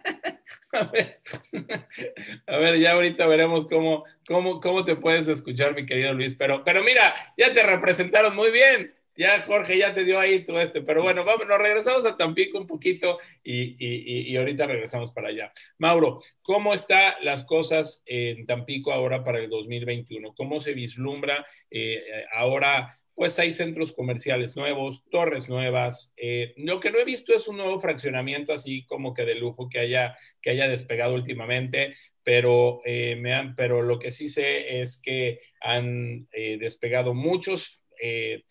[2.47, 6.35] a, ver, ya ahorita veremos cómo, cómo, cómo te puedes escuchar, mi querido Luis.
[6.35, 10.61] Pero, pero mira, ya te representaron muy bien ya Jorge ya te dio ahí todo
[10.61, 15.11] este, pero bueno, vamos, nos regresamos a Tampico un poquito y, y, y, ahorita regresamos
[15.11, 15.51] para allá.
[15.77, 20.33] Mauro, ¿cómo están las cosas en Tampico ahora para el 2021?
[20.35, 22.01] ¿Cómo se vislumbra eh,
[22.31, 22.98] ahora?
[23.19, 26.13] Pues hay centros comerciales nuevos, torres nuevas.
[26.15, 29.67] Eh, lo que no he visto es un nuevo fraccionamiento así como que de lujo
[29.67, 34.81] que haya, que haya despegado últimamente, pero, eh, me han, pero lo que sí sé
[34.81, 38.45] es que han despegado muchos eh,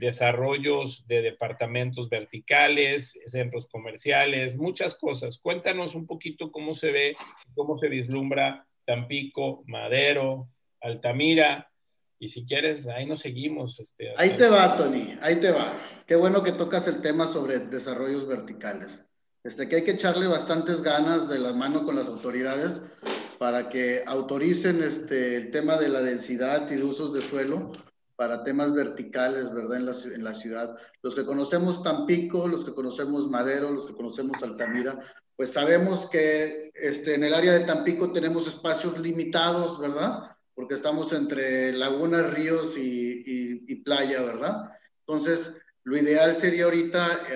[0.00, 5.38] desarrollos de departamentos verticales, centros comerciales, muchas cosas.
[5.38, 7.16] Cuéntanos un poquito cómo se ve,
[7.54, 10.48] cómo se vislumbra Tampico, Madero,
[10.80, 11.70] Altamira,
[12.18, 13.78] y si quieres, ahí nos seguimos.
[13.80, 15.72] Este, ahí te va, Tony, ahí te va.
[16.06, 19.06] Qué bueno que tocas el tema sobre desarrollos verticales.
[19.42, 22.80] Este, que hay que echarle bastantes ganas de la mano con las autoridades
[23.38, 27.70] para que autoricen este, el tema de la densidad y de usos de suelo
[28.16, 29.78] para temas verticales, ¿verdad?
[29.78, 30.76] En la, en la, ciudad.
[31.02, 34.98] Los que conocemos Tampico, los que conocemos Madero, los que conocemos Altamira,
[35.36, 40.33] pues sabemos que este, en el área de Tampico tenemos espacios limitados, ¿verdad?
[40.54, 43.24] Porque estamos entre lagunas, ríos y,
[43.66, 44.70] y, playa, ¿verdad?
[45.00, 47.26] Entonces, lo ideal sería ahorita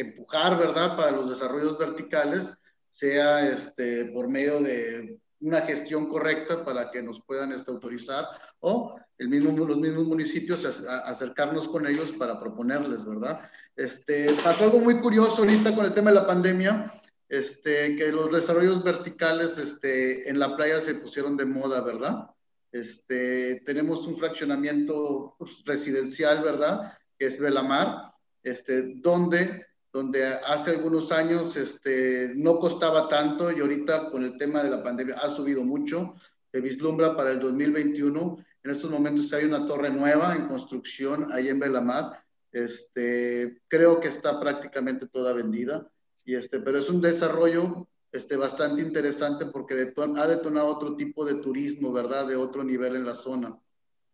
[0.00, 0.96] empujar, ¿verdad?
[0.96, 2.52] Para los desarrollos verticales,
[2.88, 8.26] sea este, por medio de una gestión correcta para que nos puedan este, autorizar
[8.60, 13.40] o el mismo, los mismos municipios acercarnos con ellos para proponerles, ¿verdad?
[13.76, 16.92] Este, pasó algo muy curioso ahorita con el tema de la pandemia,
[17.28, 22.26] este, que los desarrollos verticales este, en la playa se pusieron de moda, ¿verdad?
[22.72, 26.94] Este, tenemos un fraccionamiento pues, residencial, ¿verdad?
[27.16, 28.12] Que es Belamar,
[28.42, 34.62] este, donde donde hace algunos años este, no costaba tanto y ahorita con el tema
[34.62, 36.14] de la pandemia ha subido mucho.
[36.50, 38.38] Se vislumbra para el 2021.
[38.64, 42.24] En estos momentos hay una torre nueva en construcción ahí en Belamar.
[42.52, 45.90] Este, creo que está prácticamente toda vendida,
[46.24, 51.34] y este, pero es un desarrollo este, bastante interesante porque ha detonado otro tipo de
[51.36, 52.26] turismo, ¿verdad?
[52.26, 53.58] De otro nivel en la zona.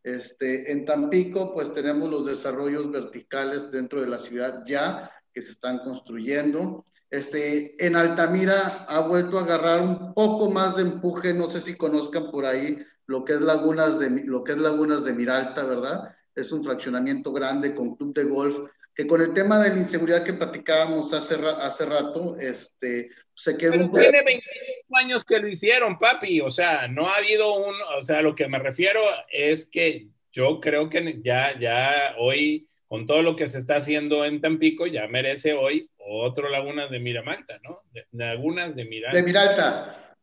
[0.04, 5.52] Este, en Tampico, pues tenemos los desarrollos verticales dentro de la ciudad ya que se
[5.52, 6.84] están construyendo.
[7.10, 11.76] Este, en Altamira ha vuelto a agarrar un poco más de empuje, no sé si
[11.76, 16.14] conozcan por ahí lo que es Lagunas de, lo que es Lagunas de Miralta, ¿verdad?
[16.34, 18.58] Es un fraccionamiento grande con club de golf,
[18.98, 23.74] que con el tema de la inseguridad que platicábamos hace, hace rato, este, se quedó
[23.74, 24.00] un poco...
[24.00, 28.22] Tiene 25 años que lo hicieron, papi, o sea, no ha habido un, o sea,
[28.22, 33.36] lo que me refiero es que yo creo que ya, ya hoy con todo lo
[33.36, 37.76] que se está haciendo en Tampico, ya merece hoy otro Lagunas de Miramalta, ¿no?
[38.10, 39.16] Lagunas de Miralta.
[39.16, 40.16] De Miralta.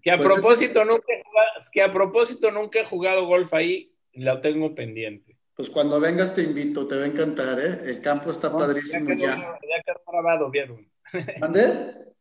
[0.00, 3.92] Que a, pues propósito nunca he jugado, que a propósito nunca he jugado golf ahí,
[4.12, 5.29] lo tengo pendiente.
[5.60, 7.82] Pues cuando vengas te invito, te va a encantar, ¿eh?
[7.84, 9.36] El campo está padrísimo ya.
[9.36, 10.90] Ya, ya quedó grabado, ¿vieron?
[11.38, 12.14] ¿Mande?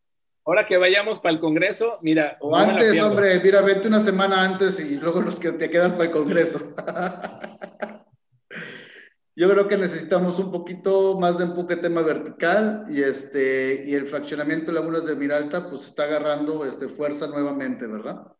[0.43, 2.35] Ahora que vayamos para el Congreso, mira.
[2.41, 6.03] O antes, hombre, mira, vete una semana antes y luego los que te quedas para
[6.03, 6.75] el Congreso.
[9.37, 14.05] Yo creo que necesitamos un poquito más de empuje tema vertical y, este, y el
[14.05, 18.33] fraccionamiento de Lagunas de Miralta pues está agarrando este, fuerza nuevamente, ¿verdad?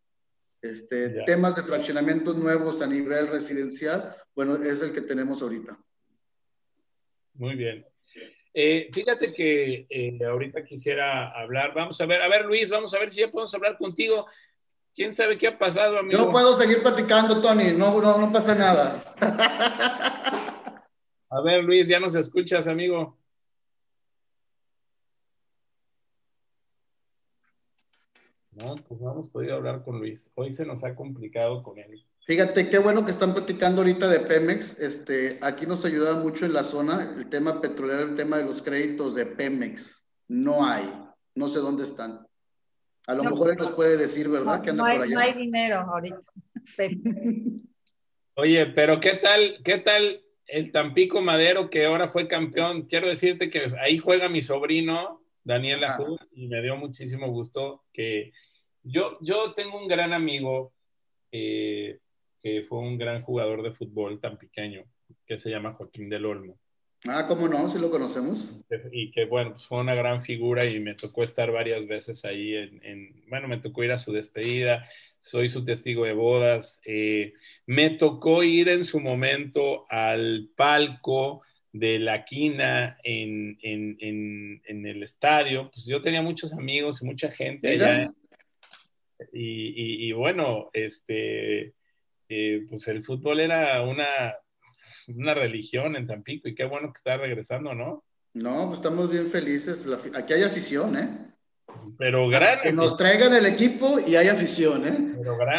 [0.62, 5.80] Este, temas de fraccionamientos nuevos a nivel residencial, bueno, es el que tenemos ahorita.
[7.36, 7.86] Muy bien.
[8.54, 13.00] Eh, fíjate que eh, ahorita quisiera hablar, vamos a ver, a ver Luis, vamos a
[13.00, 14.28] ver si ya podemos hablar contigo.
[14.94, 16.18] ¿Quién sabe qué ha pasado, amigo?
[16.18, 19.02] Yo puedo seguir platicando, Tony, no, no, no pasa nada.
[21.32, 23.19] A ver, Luis, ya nos escuchas, amigo.
[28.64, 30.30] No, pues no hemos podido hablar con Luis.
[30.36, 32.06] Hoy se nos ha complicado con él.
[32.26, 34.80] Fíjate, qué bueno que están platicando ahorita de Pemex.
[34.80, 38.62] Este, aquí nos ayuda mucho en la zona el tema petrolero, el tema de los
[38.62, 40.06] créditos de Pemex.
[40.28, 40.84] No hay,
[41.36, 42.28] no sé dónde están.
[43.08, 44.58] A lo No, mejor él nos puede decir, ¿verdad?
[44.58, 45.16] No, que anda no hay, por allá.
[45.16, 46.22] no hay dinero ahorita.
[48.36, 52.84] Oye, pero ¿qué tal, qué tal el Tampico Madero que ahora fue campeón?
[52.84, 55.84] Quiero decirte que ahí juega mi sobrino, Daniel.
[55.84, 58.32] Ajú, y me dio muchísimo gusto que
[58.84, 60.74] yo, yo tengo un gran amigo
[61.32, 62.00] eh,
[62.42, 64.84] que fue un gran jugador de fútbol tan pequeño,
[65.26, 66.58] que se llama Joaquín del Olmo.
[67.08, 67.70] Ah, ¿cómo no?
[67.70, 68.60] Sí lo conocemos.
[68.92, 72.56] y que bueno, pues fue una gran figura y me tocó estar varias veces ahí
[72.56, 74.86] en, en- bueno, me tocó ir a su despedida,
[75.22, 77.34] soy su testigo de bodas, eh,
[77.66, 85.04] me tocó ir en su momento al palco de la quina en, en, en, el
[85.04, 88.12] estadio, pues yo tenía muchos amigos y mucha gente allá
[89.34, 89.40] y,
[89.70, 91.74] y- y bueno, este,
[92.30, 94.34] eh, pues el fútbol era una,
[95.08, 98.04] una religión en Tampico y qué bueno que está regresando, ¿no?
[98.34, 99.86] no, pues estamos bien felices.
[99.88, 101.10] La Aquí hay afición, ¿eh?
[101.98, 105.16] Pero gran, Que nos traigan el equipo y hay afición, ¿eh?
[105.18, 105.58] pero gran,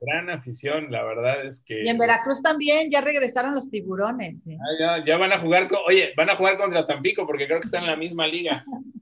[0.00, 4.36] gran afición, la verdad es que Y en Veracruz también ya regresaron los tiburones.
[4.46, 4.56] ¿eh?
[4.60, 7.60] Ah, ya, ya van a jugar, con- oye, van a jugar contra Tampico porque creo
[7.60, 8.64] que están en la misma liga.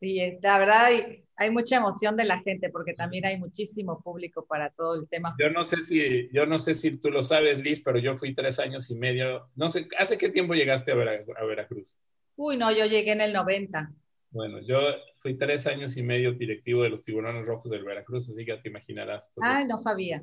[0.00, 4.00] Sí, es- la verdad hay, hay mucha emoción de la gente porque también hay muchísimo
[4.02, 5.34] público para todo el tema.
[5.38, 8.34] Yo no sé si, yo no sé si tú lo sabes, Liz, pero yo fui
[8.34, 12.00] tres años y medio, no sé, ¿hace qué tiempo llegaste a, Vera- a Veracruz?
[12.36, 13.90] Uy, no, yo llegué en el 90.
[14.30, 14.78] Bueno, yo
[15.22, 18.68] fui tres años y medio directivo de los Tiburones Rojos del Veracruz, así que te
[18.68, 19.30] imaginarás.
[19.34, 20.22] pues, Ay, no sabía.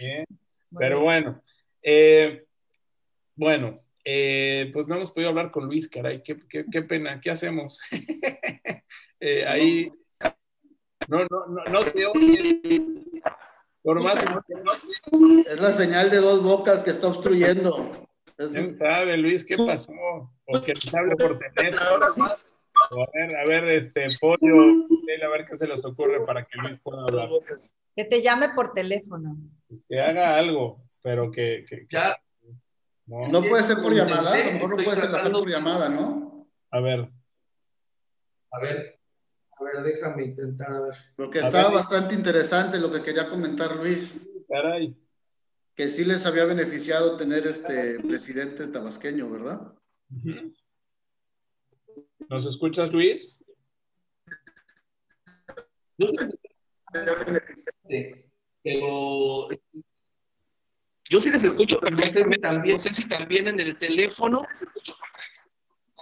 [0.00, 0.24] ¿eh?
[0.78, 1.04] Pero bien.
[1.04, 1.42] bueno,
[1.82, 2.44] eh,
[3.34, 7.30] bueno, eh, pues no hemos podido hablar con Luis, caray, qué, qué- qué pena, ¿qué
[7.30, 7.80] hacemos?
[9.24, 9.88] Eh, ahí,
[11.12, 12.60] no, no, no, no se oye.
[13.82, 14.88] Por más que no se
[15.52, 17.76] Es la señal de dos bocas que está obstruyendo.
[18.36, 19.92] ¿Quién sabe, Luis, qué pasó?
[20.46, 22.26] O que nos hable por teléfono.
[22.90, 24.62] O a ver, a ver, este, pollo,
[25.24, 27.28] a ver qué se les ocurre para que Luis pueda hablar.
[27.94, 29.36] Que te llame por teteléfono.
[29.68, 32.16] Pues que haga algo, pero que, que- que- Ya,
[33.06, 33.28] no.
[33.28, 36.46] No puede ser por llamada, a lo mejor no puede ser por llamada, ¿no?
[36.70, 37.10] A ver,
[38.52, 38.98] a ver,
[39.62, 40.94] a ver, déjame intentar, a ver.
[41.16, 41.76] Porque A estaba ver.
[41.76, 44.14] bastante interesante lo que quería comentar Luis,
[44.48, 44.96] caray.
[45.74, 49.72] que sí les había beneficiado tener este presidente tabasqueño, ¿verdad?
[52.28, 53.38] ¿Nos escuchas, Luis?
[55.98, 56.36] Yo sí les-
[58.62, 59.48] pero
[61.08, 62.74] yo sí les escucho perfectamente también.
[62.76, 64.42] No sé si también en el teléfono.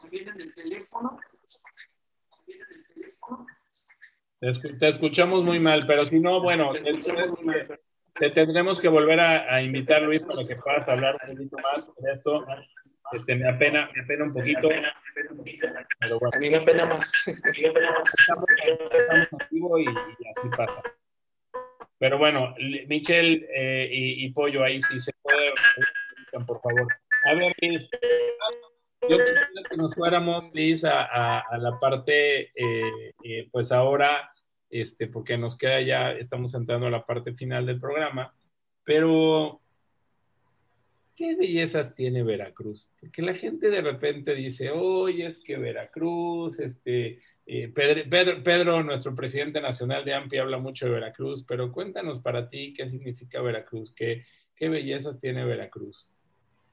[0.01, 1.19] También en el teléfono.
[2.37, 2.90] También en el teléfono.
[4.39, 6.81] Te, escu- te escuchamos muy mal, pero si no, bueno, te,
[8.19, 11.91] te tendremos que volver a, a invitar, Luis, para que puedas hablar un poquito más
[11.97, 12.47] de esto.
[13.13, 14.69] Este, me apena, me apena un poquito,
[15.99, 16.31] pero bueno.
[16.33, 17.13] A mí me apena más.
[17.27, 18.15] A mí me apena más.
[18.21, 18.47] estamos,
[18.93, 20.83] estamos y, y así pasa.
[21.99, 22.55] Pero bueno,
[22.87, 25.53] Michelle eh, y, y Pollo, ahí sí se puede,
[26.47, 26.87] por favor.
[27.25, 27.91] A ver, Liz,
[29.11, 34.31] yo quisiera que nos fuéramos, Liz, a, la parte, eh, eh, pues ahora,
[34.69, 38.33] este, porque nos queda ya, estamos entrando a la parte final del programa,
[38.85, 39.61] pero
[41.17, 42.89] ¿qué bellezas tiene Veracruz?
[43.01, 48.83] Porque la gente de repente dice, oye, es que Veracruz, este, eh, Pedro, Pedro, Pedro,
[48.85, 53.43] nuestro presidente nacional de AMPI, habla mucho de Veracruz, pero cuéntanos para ti qué significa
[53.43, 56.20] Veracruz, qué, qué bellezas tiene Veracruz.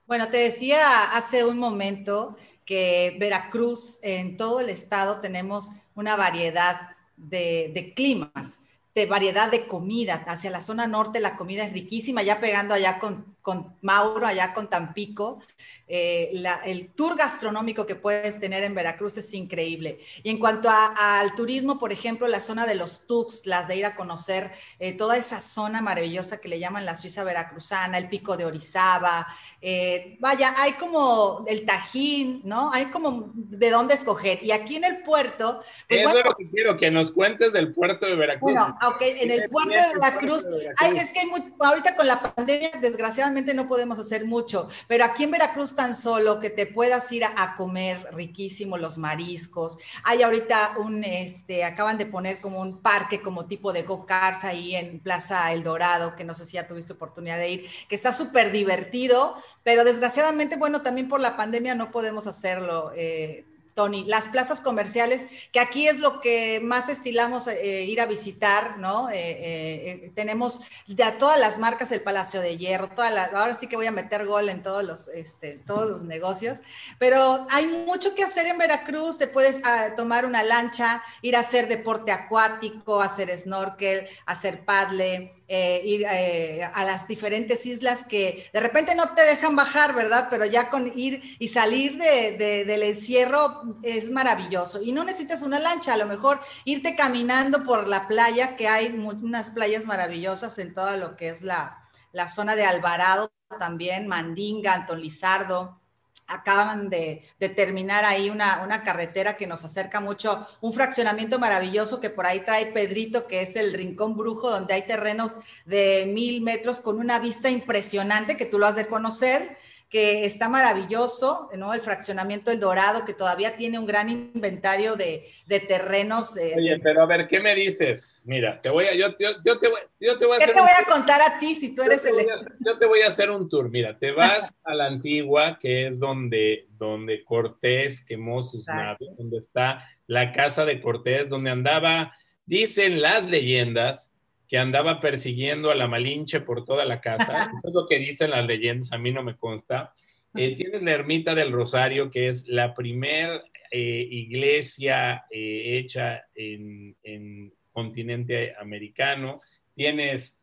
[0.07, 6.95] Bueno, te decía hace un momento que Veracruz, en todo el estado tenemos una variedad
[7.17, 8.61] de, climas,
[8.95, 10.23] de variedad de comida.
[10.25, 14.53] Hacia la zona norte la comida es riquísima, ya pegando allá con, con Mauro, allá
[14.53, 15.39] con Tampico.
[15.87, 19.99] Eh, la- el tour gastronómico que puedes tener en Veracruz es increíble.
[20.21, 23.85] Y en cuanto a- al turismo, por ejemplo, la zona de los Tuxtlas, de ir
[23.85, 28.35] a conocer eh, toda esa zona maravillosa que le llaman la Suiza veracruzana, el pico
[28.35, 29.25] de Orizaba,
[29.61, 32.69] eh, vaya, hay como el Tajín, ¿no?
[32.73, 34.43] Hay como de dónde escoger.
[34.43, 37.53] Y aquí en el puerto, pues Eso bueno, es lo que quiero, que nos cuentes
[37.53, 38.51] del puerto de Veracruz.
[38.51, 41.01] bueno, ok, en el ¿Qué puerto de el Veracruz, puerto de ay, Veracruz?
[41.01, 45.23] es que hay mucho- ahorita con la pandemia, desgraciadamente no podemos hacer mucho, pero aquí
[45.23, 49.77] en Veracruz tan solo que te puedas ir a, a comer riquísimo los mariscos.
[50.03, 54.75] Hay ahorita un, este, acaban de poner como un parque como tipo de go-karts ahí
[54.75, 58.13] en Plaza El Dorado, que no sé si ya tuviste oportunidad de ir, que está
[58.13, 62.91] súper divertido, pero desgraciadamente, bueno, también por la pandemia no podemos hacerlo.
[62.95, 63.45] Eh,
[63.77, 68.79] Tony, las plazas comerciales, que aquí es lo que más estilamos eh, ir a visitar,
[68.79, 69.07] ¿no?
[69.11, 73.85] Eh, eh, tenemos de todas las marcas el Palacio de Hierro, ahora sí que voy
[73.85, 76.57] a meter gol en todos los, este, todos los negocios,
[76.97, 81.41] pero hay mucho que hacer en Veracruz, te puedes ah, tomar una lancha, ir a
[81.41, 88.49] hacer deporte acuático, hacer snorkel, hacer paddle, eh, ir eh, a las diferentes islas que
[88.51, 90.27] de repente no te dejan bajar, ¿verdad?
[90.29, 94.81] Pero ya con ir y salir de, de, del encierro es maravilloso.
[94.81, 98.87] Y no necesitas una lancha, a lo mejor irte caminando por la playa, que hay
[98.87, 104.73] unas playas maravillosas en todo lo que es la, la zona de Alvarado también, Mandinga,
[104.73, 105.79] Anton Lizardo
[106.27, 107.23] acaban de,
[107.55, 112.41] terminar ahí una, una, carretera que nos acerca mucho, un fraccionamiento maravilloso que por ahí
[112.41, 117.19] trae Pedrito, que es el Rincón Brujo, donde hay terrenos de mil metros con una
[117.19, 119.57] vista impresionante que tú lo has de conocer
[119.89, 121.73] que está maravilloso, ¿no?
[121.73, 126.35] El fraccionamiento El Dorado, que todavía tiene un gran inventario de, de terrenos.
[126.35, 126.79] Eh, Oye, de...
[126.79, 128.21] pero a ver, ¿qué me dices?
[128.25, 130.55] Mira, te voy a, yo, yo, yo te voy, yo te voy a ¿Qué hacer
[130.55, 132.19] te voy un, a contar a ti si tú eres el...
[132.19, 132.23] a
[132.59, 133.69] yo te voy a hacer un tour.
[133.69, 139.05] Mira, te vas a la antigua, que es donde, donde Cortés quemó sus Exacto.
[139.05, 142.13] naves, donde está la casa de Cortés, donde andaba,
[142.45, 144.11] dicen las leyendas,
[144.47, 147.51] que andaba persiguiendo a la Malinche por toda la casa.
[147.57, 149.93] Eso es lo que dicen las leyendas, a mí no me consta.
[150.35, 153.41] Eh, tienes la ermita del Rosario, que es la primer
[153.71, 159.35] eh, iglesia eh, hecha en, en continente americano.
[159.73, 160.41] Tienes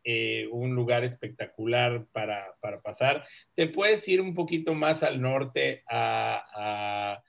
[0.49, 3.25] un lugar espectacular para, para pasar.
[3.53, 7.23] Te puedes ir un poquito más al norte a, a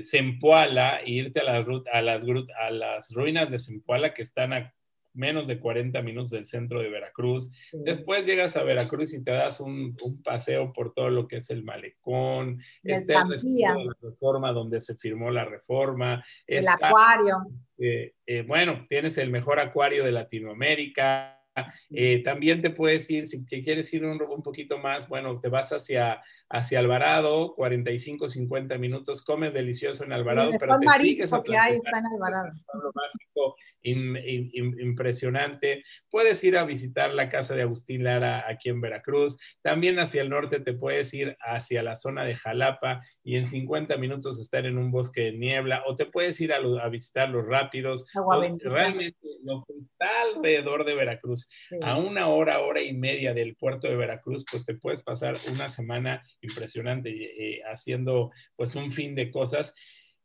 [0.00, 2.24] Zempoala, e irte a las, a, las,
[2.58, 4.72] a las ruinas de Zempoala que están a
[5.18, 7.50] menos de 40 minutos del centro de Veracruz.
[7.72, 11.50] Después llegas a Veracruz y te das un, un paseo por todo lo que es
[11.50, 17.36] el malecón, está el de la reforma donde se firmó la reforma, El está, acuario.
[17.78, 21.34] eh, eh, bueno, tienes el mejor acuario de Latinoamérica.
[21.90, 25.48] Eh, también te puedes ir, si te quieres ir un, un poquito más, bueno, te
[25.48, 31.30] vas hacia, hacia Alvarado, 45, 50 minutos, comes delicioso en Alvarado, el pero te sigues
[31.30, 32.52] marisco a que hay platicar está en Alvarado.
[32.72, 35.82] pueblo mágico in- in- in- impresionante.
[36.10, 39.38] Puedes ir a visitar la casa de Agustín Lara aquí en Veracruz.
[39.62, 43.96] También hacia el norte te puedes ir hacia la zona de Jalapa y en 50
[43.96, 47.28] minutos estar en un bosque de niebla o te puedes ir a, lo- a visitar
[47.28, 48.06] los rápidos.
[48.14, 48.68] Agua Lo- bendita.
[48.70, 51.76] realmente lo que está alrededor de Veracruz, Sí.
[51.82, 55.68] a una hora, hora y media del puerto de Veracruz, pues te puedes pasar una
[55.68, 59.74] semana impresionante eh, haciendo pues un fin de cosas.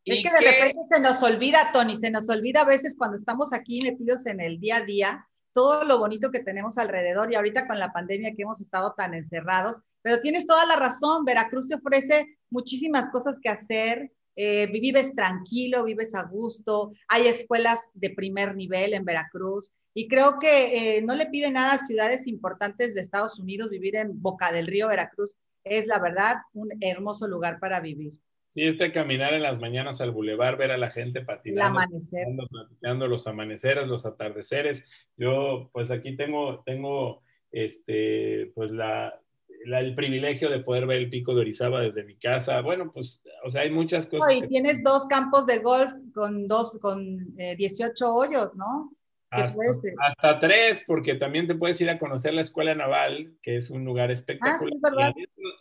[0.05, 3.16] Es ¿Y que de repente se nos olvida, Tony, se nos olvida a veces cuando
[3.16, 7.36] estamos aquí metidos en el día a día, todo lo bonito que tenemos alrededor y
[7.36, 11.70] ahorita con la pandemia que hemos estado tan encerrados, pero tienes toda la razón, Veracruz
[11.70, 18.09] te ofrece muchísimas cosas que hacer, eh, vives tranquilo, vives a gusto, hay escuelas de
[18.09, 22.95] primer nivel en Veracruz y creo que eh, no le pide nada a ciudades importantes
[22.95, 27.59] de Estados Unidos vivir en Boca del Río, Veracruz, es la verdad un hermoso lugar
[27.59, 28.14] para vivir.
[28.55, 32.28] Irte a caminar en las mañanas al bulevar, ver a la gente El patinando, amanecer.
[32.51, 34.86] platicando, los amaneceres, los atardeceres.
[35.18, 39.20] Yo, pues aquí tengo, tengo este, pues la,
[39.66, 42.61] la- el privilegio de poder ver el pico de Orizaba desde mi casa.
[42.61, 44.32] Bueno, pues, o sea, hay muchas cosas.
[44.36, 48.91] y que- tienes dos campos de golf con dos, con eh, 18 hoyos, ¿no?
[49.36, 53.84] hasta tres, porque también te puedes ir a conocer la Escuela Naval, que es un
[53.84, 54.59] lugar espectacular.
[54.61, 55.14] Ah, sí, es verdad.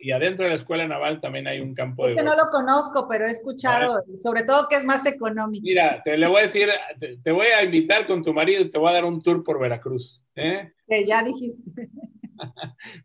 [0.04, 2.42] Y adentro, de la Escuela Naval también hay un campo de Este no golf.
[2.44, 5.62] lo conozco, pero he escuchado, sobre todo que es más económico.
[5.64, 6.68] Mira, te le voy a decir,
[6.98, 9.44] te, te voy a invitar con tu marido y te voy a dar un tour
[9.44, 10.20] por Veracruz.
[10.34, 10.72] ¿eh?
[10.88, 11.62] Que ya dijiste.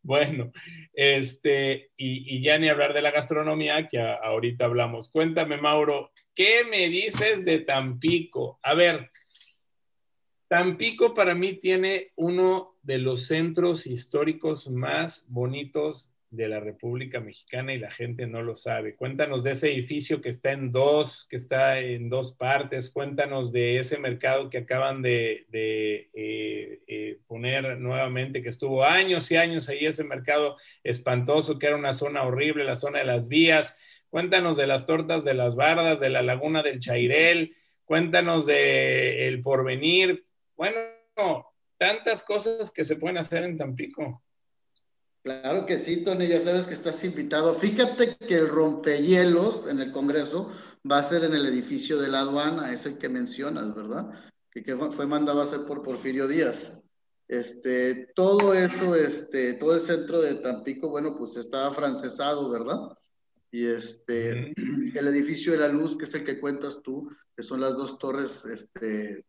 [0.01, 0.51] Bueno,
[0.93, 5.09] este, y, y ya ni hablar de la gastronomía, que a- ahorita hablamos.
[5.09, 8.59] Cuéntame, Mauro, ¿qué me dices de Tampico?
[8.63, 9.11] A ver,
[10.47, 17.73] Tampico para mí tiene uno de los centros históricos más bonitos de la República Mexicana
[17.73, 18.95] y la gente no lo sabe.
[18.95, 22.89] Cuéntanos de ese edificio que está en dos, que está en dos partes.
[22.89, 29.37] Cuéntanos de ese mercado que acaban de, eh, eh, poner nuevamente, que estuvo años y
[29.37, 33.77] años ahí, ese mercado espantoso, que era una zona horrible, la zona de las vías.
[34.09, 37.55] Cuéntanos de las tortas de las bardas, de la laguna del Chairel.
[37.85, 40.25] Cuéntanos de el porvenir.
[40.57, 40.79] Bueno,
[41.77, 44.23] tantas cosas que se pueden hacer en Tampico.
[45.27, 47.53] Claro que sí, Tony, ya sabes que estás invitado.
[47.53, 50.49] Fíjate que el rompehielos en el Congreso
[50.89, 54.09] va a ser en el edificio de la aduana, es el que mencionas, ¿verdad?
[54.49, 56.81] Que, que fue mandado a hacer por Porfirio Díaz.
[57.27, 62.97] Este, todo eso, este, todo el centro de Tampico, bueno, pues estaba francesado, ¿verdad?
[63.51, 67.59] Y este, el edificio de la luz, que es el que cuentas tú, que son
[67.59, 69.25] las dos torres este,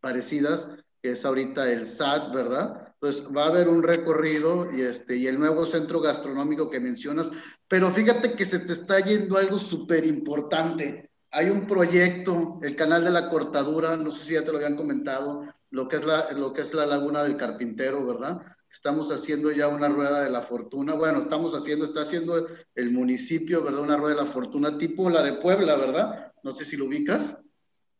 [0.00, 0.68] parecidas,
[1.00, 2.89] que es ahorita el SAT, ¿verdad?
[3.00, 7.30] Pues va a haber un recorrido y, este, y el nuevo centro gastronómico que mencionas,
[7.66, 11.10] pero fíjate que se te está yendo algo súper importante.
[11.30, 14.76] Hay un proyecto, el canal de la cortadura, no sé si ya te lo habían
[14.76, 18.42] comentado, lo que es la, lo que es la laguna del carpintero, ¿verdad?
[18.70, 20.94] Estamos haciendo ya una rueda de la fortuna.
[20.94, 23.80] Bueno, estamos haciendo, está haciendo el municipio, ¿verdad?
[23.80, 26.32] Una rueda de la fortuna tipo la de Puebla, ¿verdad?
[26.42, 27.38] No sé si lo ubicas.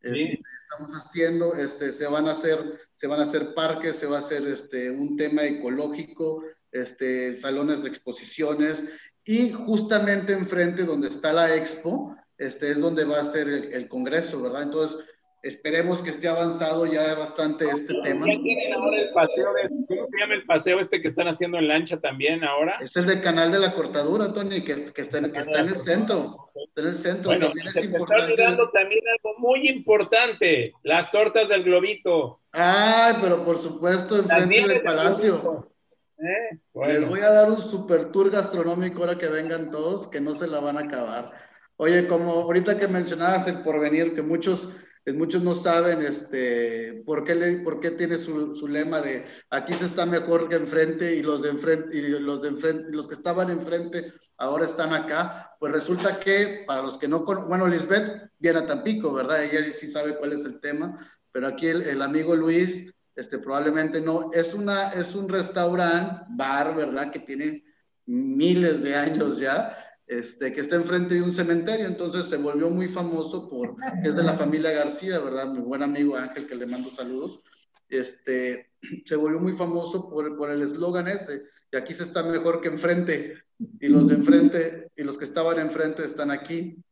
[0.03, 2.59] Este, estamos haciendo, este, se van a hacer,
[2.93, 7.83] se van a hacer parques, se va a hacer este, un tema ecológico, este, salones
[7.83, 8.85] de exposiciones
[9.25, 13.89] y justamente enfrente donde está la expo, este, es donde va a ser el, el
[13.89, 14.63] congreso, ¿verdad?
[14.63, 14.99] Entonces,
[15.43, 18.27] Esperemos que esté avanzado ya bastante este tema.
[18.27, 21.59] Ya tienen ahora el paseo de, ¿cómo se llama el paseo este que están haciendo
[21.59, 22.79] en lancha también ahora?
[22.81, 25.69] Es el del canal de la cortadura, Tony, que, que, está, en, que está en
[25.69, 26.51] el centro.
[26.55, 27.31] Está en el centro.
[27.31, 28.23] Bueno, también es se importante.
[28.23, 32.41] está olvidando también algo muy importante, las tortas del globito.
[32.53, 35.71] Ay, pero por supuesto, enfrente del palacio.
[36.19, 36.59] ¿Eh?
[36.87, 40.49] Les voy a dar un super tour gastronómico ahora que vengan todos, que no se
[40.49, 41.33] la van a acabar.
[41.77, 44.69] Oye, como ahorita que mencionabas el porvenir, que muchos,
[45.12, 49.87] muchos no saben este, por qué, le, por qué tiene su, lema de aquí se
[49.87, 52.51] está mejor que enfrente y los de enfrente y los de
[52.91, 55.55] los que estaban enfrente ahora están acá.
[55.59, 59.45] Pues resulta que para los que no con, bueno, Lisbeth viene a Tampico, ¿verdad?
[59.45, 60.97] Ella sí sabe cuál es el tema,
[61.32, 66.74] pero aquí el, el amigo Luis, este, probablemente no, es una, es un restaurante, bar,
[66.74, 67.11] ¿verdad?
[67.11, 67.65] Que tiene
[68.07, 69.77] miles de años ya,
[70.11, 74.16] este, que está enfrente de un cementerio, entonces se volvió muy famoso por, que es
[74.16, 75.47] de la familia García, ¿verdad?
[75.47, 77.41] Mi buen amigo Ángel, que le mando saludos,
[77.89, 78.73] este,
[79.07, 82.66] se volvió muy famoso por, por el eslogan ese, y aquí se está mejor que
[82.66, 83.37] enfrente,
[83.78, 86.82] y los de enfrente, y los que estaban enfrente están aquí.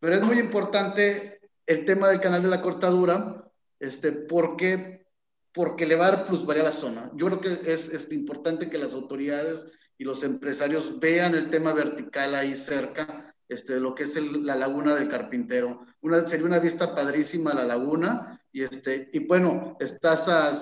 [0.00, 3.44] Pero es muy importante el tema del canal de la cortadura,
[3.78, 5.06] este, porque,
[5.52, 7.10] porque le va a dar plusvalía a la zona.
[7.14, 11.72] Yo creo que es, es importante que las autoridades y los empresarios vean el tema
[11.72, 15.84] vertical ahí cerca, este, lo que es el- la laguna del carpintero.
[16.00, 20.52] Una, sería una vista padrísima la laguna y, este, y bueno, estás a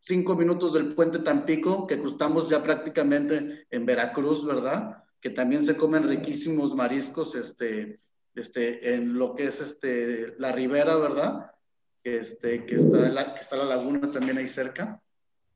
[0.00, 5.04] cinco minutos del puente Tampico, que cruzamos ya prácticamente en Veracruz, ¿verdad?
[5.20, 8.00] Que también se comen riquísimos mariscos este,
[8.34, 11.50] este, en lo que es este, la ribera, ¿verdad?
[12.04, 15.02] Este, que, está la, que está la laguna también ahí cerca.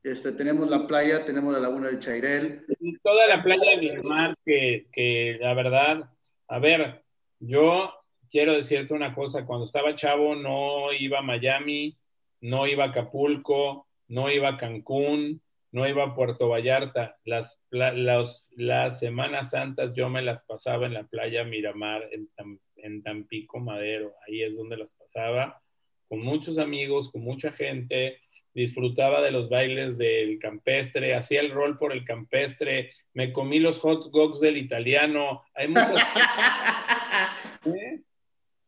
[0.03, 2.65] Este, tenemos la playa, tenemos la laguna del Chairel,
[3.03, 6.11] toda la playa de Miramar, que, que la verdad,
[6.49, 7.05] a ver,
[7.39, 7.93] yo
[8.31, 11.97] quiero decirte una cosa, cuando estaba chavo no iba a Miami,
[12.41, 17.17] no iba a Acapulco, no iba a Cancún, no iba a Puerto Vallarta.
[17.25, 22.29] Las, pla- los- las Semanas Santas yo me las pasaba en la playa Miramar, en,
[22.77, 24.15] en Tampico, Madero.
[24.27, 25.63] Ahí es donde las pasaba,
[26.09, 28.19] con muchos amigos, con mucha gente.
[28.55, 33.79] Disfrutaba de los bailes del campestre, hacía el rol por el campestre, me comí los
[33.79, 35.43] hot dogs del italiano.
[35.55, 35.91] Hay muchas.
[37.67, 38.01] ¿eh?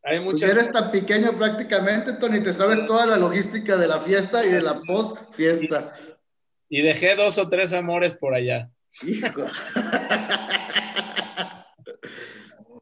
[0.03, 0.51] Hay Pues muchas.
[0.51, 4.61] eres tan pequeño prácticamente, Tony, te sabes toda la logística de la fiesta y de
[4.61, 5.95] la post fiesta.
[6.69, 8.69] Y dejé dos o tres amores por allá.
[9.01, 9.45] Hijo.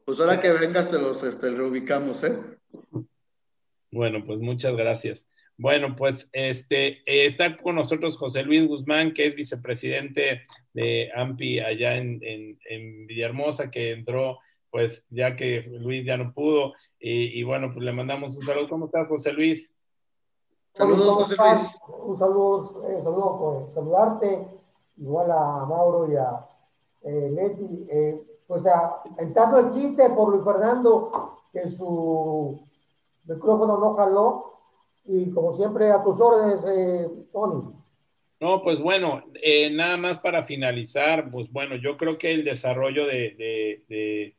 [0.04, 2.36] Pues ahora que vengas te los este, reubicamos, ¿eh?
[3.90, 5.30] Bueno, pues muchas gracias.
[5.56, 11.96] Bueno, pues este está con nosotros José Luis Guzmán, que es vicepresidente de AMPI allá
[11.96, 14.38] en, en- en Villahermosa, que entró,
[14.70, 16.72] pues ya que Luis ya no pudo.
[16.98, 18.68] Y, y bueno, pues le mandamos un saludo.
[18.68, 19.72] ¿Cómo estás, José Luis?
[20.72, 21.36] Saludos, ¿Cómo José?
[21.38, 21.78] Luis.
[22.04, 24.48] Un saludo, eh, saludo, pues, saludarte,
[24.96, 26.40] igual a Mauro y a
[27.04, 27.86] eh, Leti.
[27.90, 32.60] Eh, pues a, entrando el quite por Luis Fernando, que su
[33.28, 34.53] micrófono no jaló,
[35.06, 37.74] y como siempre a tus órdenes, eh, Tony.
[38.40, 43.06] No, pues bueno, eh, nada más para finalizar, pues bueno, yo creo que el desarrollo
[43.06, 44.34] de, de, de,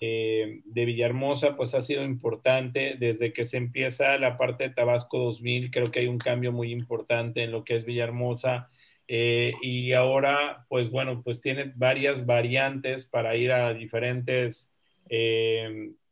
[0.00, 5.70] eh, Villahermosa pues ha sido importante desde que se empieza la parte de Tabasco 2000,
[5.70, 8.68] creo que hay un cambio muy importante en lo que es Villahermosa
[9.12, 14.72] y ahora pues bueno, pues tiene varias variantes para ir a diferentes,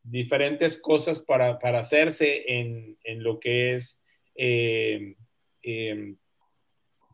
[0.03, 4.03] diferentes cosas para, para hacerse en, en lo que es...
[4.35, 5.15] eh,
[5.63, 6.15] eh,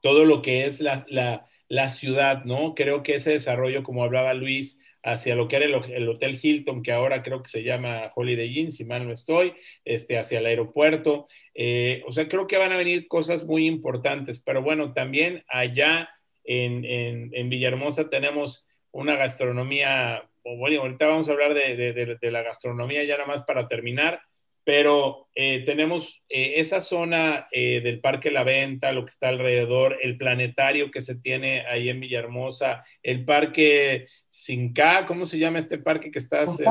[0.01, 2.75] todo lo que es la, la, la ciudad, ¿no?
[2.75, 6.91] Creo que ese desarrollo, como hablaba Luis, hacia lo que era el, Hotel Hilton, que
[6.91, 9.53] ahora creo que se llama Holiday Inn, si mal no estoy,
[9.83, 11.25] este, hacia el aeropuerto.
[11.55, 16.09] Eh, o sea, creo que van a venir cosas muy importantes, pero bueno, también allá
[16.43, 23.03] en, en, Villahermosa tenemos una gastronomía, bueno, ahorita vamos a hablar de, de la gastronomía
[23.03, 24.21] ya nada más para terminar,
[24.65, 29.99] pero eh, tenemos eh, esa zona eh, del Parque La Venta, lo que está alrededor,
[30.01, 35.77] el planetario que se tiene ahí en Villahermosa, el Parque Sinca, ¿cómo se llama este
[35.77, 36.61] parque que estás?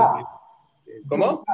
[1.08, 1.44] ¿Cómo?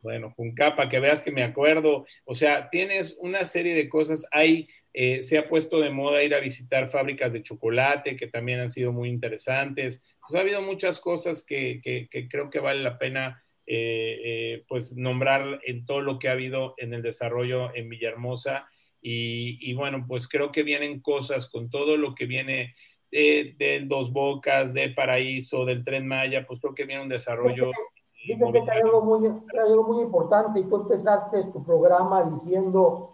[0.00, 2.06] Bueno, Junca, para que veas que me acuerdo.
[2.24, 4.26] O sea, tienes una serie de cosas.
[4.30, 8.70] Hay, se ha puesto de moda ir a visitar fábricas de chocolate, que también han
[8.70, 10.06] sido muy interesantes.
[10.28, 14.96] Pues ha habido muchas cosas que, que creo que vale la pena eh, eh, pues
[14.96, 18.66] nombrar en todo lo que ha habido en el desarrollo en Villahermosa.
[19.02, 22.74] Y, bueno, pues creo que vienen cosas con todo lo que viene
[23.10, 27.70] de, Dos Bocas, de Paraíso, del Tren Maya, pues creo que viene un desarrollo.
[28.14, 33.12] Fíjate que hay algo, muy, algo muy importante y tú empezaste tu programa diciendo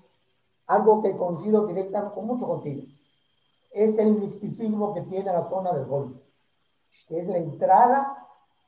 [0.69, 2.82] algo que coincido directamente con mucho contigo.
[3.73, 6.20] Es el misticismo que tiene la zona del Golfo,
[7.06, 8.16] que es la entrada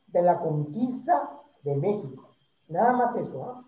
[0.09, 1.31] de la conquista
[1.63, 2.25] de México.
[2.69, 3.65] Nada más eso.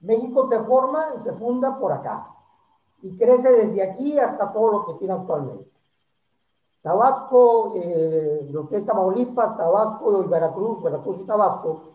[0.00, 2.26] México se forma y se funda por acá.
[3.02, 5.70] Y crece desde aquí hasta todo lo que tiene actualmente.
[6.82, 11.92] Tabasco, eh, lo que es Tamaulipas, Tabasco, Veracruz, Veracruz y Tabasco,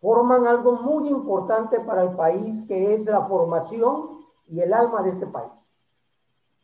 [0.00, 5.10] forman algo muy importante para el país, que es la formación y el alma de
[5.10, 5.52] este país.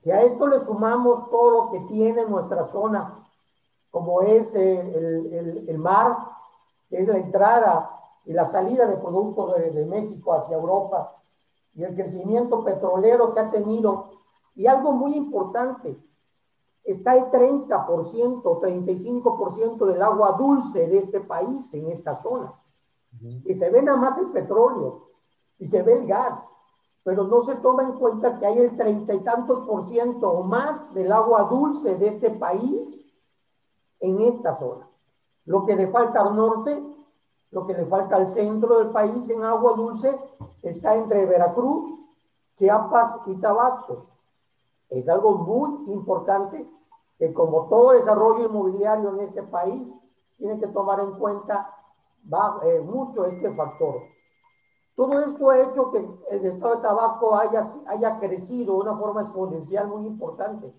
[0.03, 3.28] Si a esto le sumamos todo lo que tiene nuestra zona,
[3.91, 6.17] como es el, el, el mar,
[6.89, 7.91] que es la entrada
[8.29, 11.15] y la salida de productos de, México hacia Europa
[11.75, 14.11] y el crecimiento petrolero que ha tenido.
[14.55, 15.97] Y algo muy importante,
[16.85, 22.53] está el 30%, 35% del agua dulce de este país en esta zona.
[23.45, 25.07] Y se ve nada más el petróleo
[25.59, 26.43] y se ve el gas,
[27.05, 30.43] pero no se toma en cuenta que hay el treinta y tantos por ciento o
[30.43, 33.07] más del agua dulce de este país
[34.01, 34.89] en esta zona.
[35.47, 36.83] Lo que le falta al norte
[37.51, 40.15] lo que le falta al centro del país en agua dulce
[40.63, 41.99] está entre Veracruz,
[42.57, 44.07] Chiapas y Tabasco.
[44.91, 46.69] Es algo muy importante
[47.19, 49.93] que como todo desarrollo inmobiliario en este país,
[50.37, 51.69] tiene que tomar en cuenta
[52.65, 54.03] eh, mucho este factor.
[54.95, 55.99] Todo esto ha hecho que
[56.31, 60.73] el estado de Tabasco haya, haya crecido de una forma exponencial muy importante.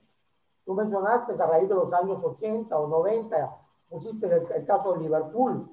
[0.70, 3.58] Tú mencionaste a raíz de los años 80 o 90,
[3.90, 5.68] pusiste el, el caso de Liverpool,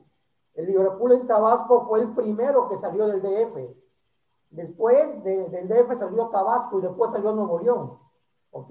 [0.55, 3.59] el Liverpool en Tabasco fue el primero que salió del DF.
[4.52, 7.98] Después del DF salió Tabasco y después salió Nuevo León.
[8.52, 8.70] ¿Ok?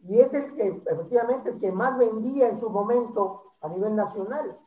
[0.00, 4.58] Y es el que, efectivamente, el que más vendía en su momento a nivel nacional.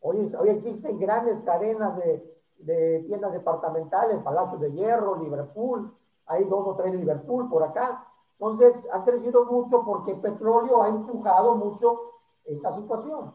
[0.00, 2.22] Hoy, hoy existen grandes cadenas de,
[2.60, 5.94] de tiendas departamentales, Palacio de Hierro, Liverpool,
[6.28, 8.02] hay dos o tres Liverpool por acá.
[8.42, 11.96] Entonces, ha crecido mucho porque el petróleo ha empujado mucho
[12.44, 13.32] esta situación.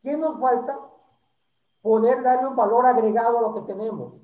[0.00, 0.78] ¿Qué nos falta?
[1.82, 4.14] poder darle un valor agregado a lo que tenemos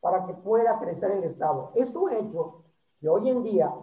[0.00, 1.72] para que pueda crecer el Estado.
[1.74, 2.62] Eso ha hecho
[3.00, 3.74] que hoy en día,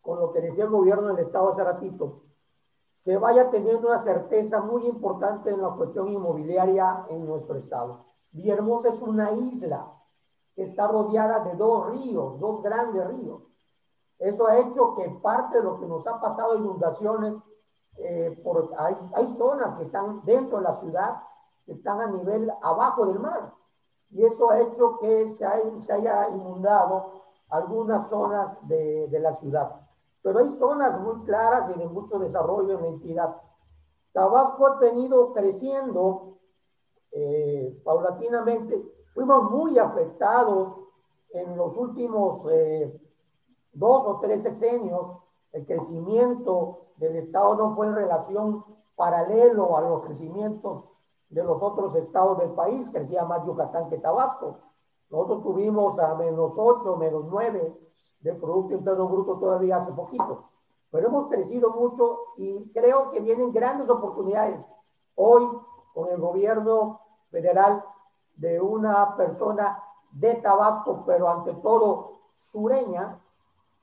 [0.00, 2.22] con lo que decía el gobierno del Estado hace ratito,
[2.94, 8.04] se vaya teniendo una certeza muy importante en la cuestión inmobiliaria en nuestro Estado.
[8.30, 9.90] Villahermosa es una isla
[10.54, 13.42] que está rodeada de dos ríos, dos grandes ríos.
[14.18, 17.34] Eso ha hecho que parte de lo que nos ha pasado inundaciones,
[17.98, 18.42] eh,
[18.78, 21.18] hay, hay zonas que están dentro de la ciudad
[21.68, 23.52] están a nivel abajo del mar.
[24.10, 29.70] Y eso ha hecho que se, haya inundado algunas zonas de, la ciudad.
[30.22, 33.36] Pero hay zonas muy claras y de mucho desarrollo en la entidad.
[34.12, 36.36] Tabasco ha tenido creciendo
[37.12, 38.82] eh, paulatinamente.
[39.14, 40.78] Fuimos muy afectados
[41.32, 43.00] en los últimos eh,
[43.78, 45.18] dos o tres sexenios.
[45.52, 48.64] El crecimiento del Estado no fue en relación
[48.96, 50.84] paralelo a los crecimientos
[51.30, 54.58] de los otros estados del país, crecía más Yucatán que Tabasco.
[55.10, 57.78] Nosotros tuvimos a menos 8, menos 9
[58.20, 60.44] del Producto Interno Bruto todavía hace poquito.
[60.90, 64.64] Pero hemos crecido mucho y creo que vienen grandes oportunidades.
[65.16, 65.46] Hoy,
[65.94, 67.00] con el gobierno
[67.30, 67.84] federal
[68.36, 69.82] de una persona
[70.12, 73.18] de Tabasco, pero ante todo sureña,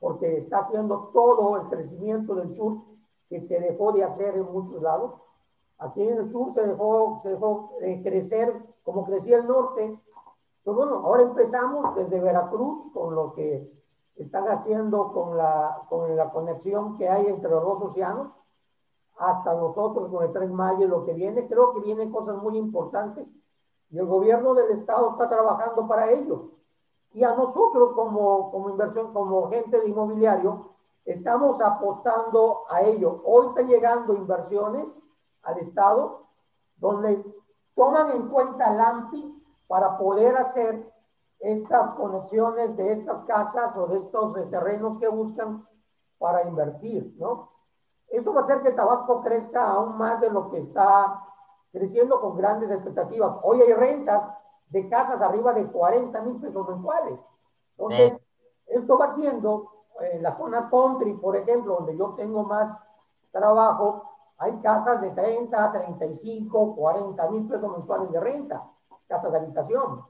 [0.00, 2.78] porque está haciendo todo el crecimiento del sur
[3.28, 5.14] que se dejó de hacer en muchos lados
[5.78, 8.50] Aquí en el sur se dejó, se dejó eh, crecer
[8.82, 9.98] como crecía el norte.
[10.64, 13.70] Pero bueno, ahora empezamos desde Veracruz con lo que
[14.16, 18.32] están haciendo con la, con la conexión que hay entre los dos océanos.
[19.18, 23.28] hasta nosotros con el Tren Maya, lo que viene, creo que vienen cosas muy importantes
[23.90, 26.50] y el gobierno del estado está trabajando para ello.
[27.16, 30.68] Y a nosotros como, como inversión, como gente de inmobiliario,
[31.06, 33.22] estamos apostando a ello.
[33.24, 34.86] Hoy están llegando inversiones
[35.44, 36.26] al estado
[36.76, 37.24] donde
[37.74, 40.92] toman en cuenta el AMPI para poder hacer
[41.40, 45.64] estas conexiones de estas casas o de estos terrenos que buscan
[46.18, 47.48] para invertir, ¿no?
[48.10, 51.18] Eso va a hacer que Tabasco crezca aún más de lo que está
[51.72, 53.38] creciendo con grandes expectativas.
[53.42, 54.22] Hoy hay rentas
[54.68, 57.20] de casas arriba de 40 mil pesos mensuales.
[57.78, 58.20] Entonces,
[58.66, 59.70] esto va siendo,
[60.12, 62.82] en la zona country, por ejemplo, donde yo tengo más
[63.30, 64.02] trabajo,
[64.38, 68.62] hay casas de 30, 35, 40 mil pesos mensuales de renta,
[69.08, 70.02] casas de habitación.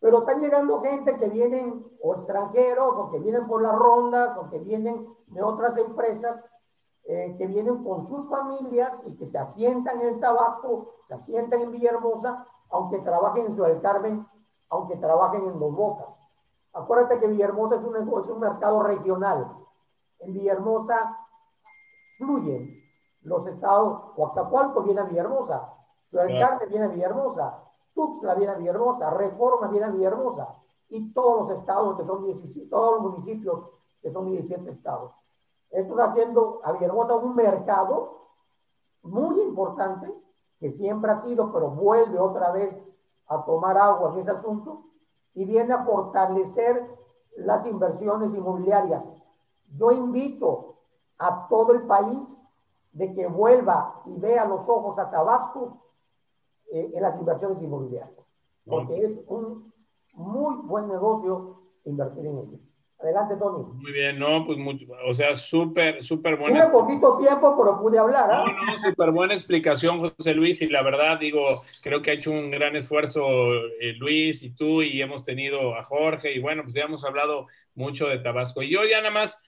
[0.00, 4.48] Pero están llegando gente que vienen o extranjeros o que vienen por las rondas o
[4.48, 6.44] que vienen de otras empresas
[7.12, 11.72] eh, que vienen con sus familias y que se asientan en Tabasco, se asientan en
[11.72, 14.24] Villahermosa, aunque trabajen en Ciudad del Carmen,
[14.68, 16.06] aunque trabajen en Dos Bocas.
[16.72, 19.50] Acuérdate que Villahermosa es un, es un mercado regional.
[20.20, 21.16] En Villahermosa
[22.16, 22.80] fluyen
[23.24, 25.68] los estados, Coatzacoalcos viene a Villahermosa,
[26.08, 27.58] Ciudad del Carmen viene a Villahermosa,
[27.92, 30.46] Tuxtla viene a Villahermosa, Reforma viene a Villahermosa,
[30.90, 33.64] y todos los estados que son 17, todos los municipios
[34.00, 35.12] que son 17 estados.
[35.70, 38.18] Esto está haciendo a Villahermosa un mercado
[39.02, 40.12] muy importante,
[40.58, 42.76] que siempre ha sido, pero vuelve otra vez
[43.28, 44.82] a tomar agua en ese asunto,
[45.34, 46.84] y viene a fortalecer
[47.36, 49.08] las inversiones inmobiliarias.
[49.78, 50.74] Yo invito
[51.18, 52.36] a todo el país
[52.92, 55.78] de que vuelva y vea los ojos a Tabasco
[56.72, 58.26] eh, en las inversiones inmobiliarias,
[58.66, 59.72] porque es un
[60.14, 62.58] muy buen negocio invertir en ello.
[63.02, 63.64] Adelante, Tony.
[63.80, 66.64] Muy bien, no, pues, mucho, o sea, súper, súper buena.
[66.64, 68.30] Tuve poquito tiempo, pero pude hablar.
[68.30, 68.52] ¿eh?
[68.52, 72.30] No, no, súper buena explicación, José Luis, y la verdad, digo, creo que ha hecho
[72.30, 73.26] un gran esfuerzo
[73.80, 77.46] eh, Luis y tú, y hemos tenido a Jorge, y bueno, pues ya hemos hablado
[77.74, 78.62] mucho de Tabasco.
[78.62, 79.40] Y yo ya nada más,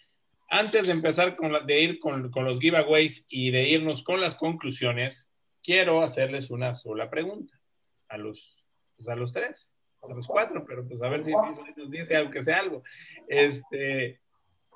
[0.49, 4.23] antes de empezar con la, de ir con, con los giveaways y de irnos con
[4.23, 5.31] las conclusiones,
[5.63, 7.55] quiero hacerles una sola pregunta
[8.09, 8.57] a los,
[8.97, 9.73] pues a los tres
[10.03, 12.83] a los cuatro, pero pues a ver si nos dice aunque sea algo.
[13.29, 14.21] Este,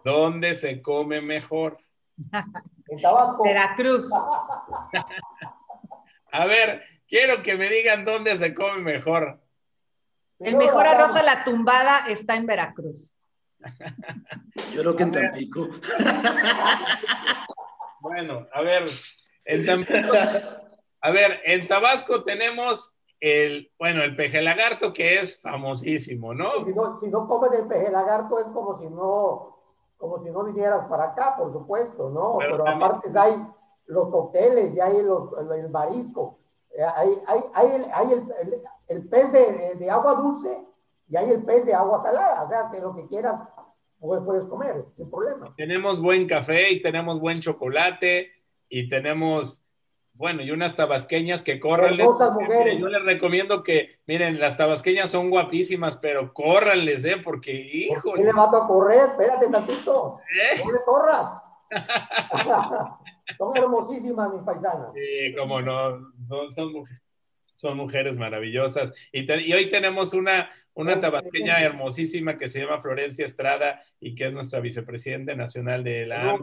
[0.05, 1.79] ¿dónde se come mejor?
[2.89, 3.43] En Tabasco.
[3.43, 4.09] Veracruz.
[6.33, 9.43] a ver, quiero que me digan dónde se come mejor.
[10.39, 13.19] El mejor arroz a la tumbada está en Veracruz.
[14.73, 15.69] Yo creo que en Tampico.
[17.99, 18.89] Bueno, a ver,
[19.45, 20.17] en Tampico,
[21.01, 22.96] a ver, en Tabasco tenemos
[23.27, 26.65] el, bueno, el peje lagarto que es famosísimo, ¿no?
[26.65, 29.57] Si no, si no comes el peje lagarto es como si no,
[29.99, 32.37] como si no vinieras para acá, por supuesto, ¿no?
[32.39, 33.35] Pero, Pero aparte hay
[33.87, 36.39] los cócteles y hay los, el marisco,
[36.77, 40.59] eh, hay, hay, hay, el, hay el, el, el, pez de, de, agua dulce
[41.09, 43.41] y hay el pez de agua salada, o sea, que lo que quieras
[44.01, 45.53] pues, puedes comer, sin problema.
[45.57, 48.31] Tenemos buen café y tenemos buen chocolate
[48.69, 49.66] y tenemos
[50.19, 51.97] bueno, y unas tabasqueñas que corran.
[51.97, 57.17] Yo les recomiendo que, miren, las tabasqueñas son guapísimas, pero córranles, ¿eh?
[57.23, 58.15] Porque, hijo.
[58.15, 59.11] ¿Qué le vas a correr?
[59.11, 60.21] Espérate tantito.
[60.33, 60.61] ¿Eh?
[60.65, 61.43] No le corras.
[63.39, 64.93] son hermosísimas mis paisanas.
[64.95, 65.99] Sí, cómo no.
[66.51, 66.73] son,
[67.55, 68.93] son, mujeres maravillosas.
[69.13, 74.29] Y, y, hoy tenemos una, una tabasqueña hermosísima que se llama Florencia Estrada y que
[74.29, 76.39] es nuestra vicepresidenta nacional de la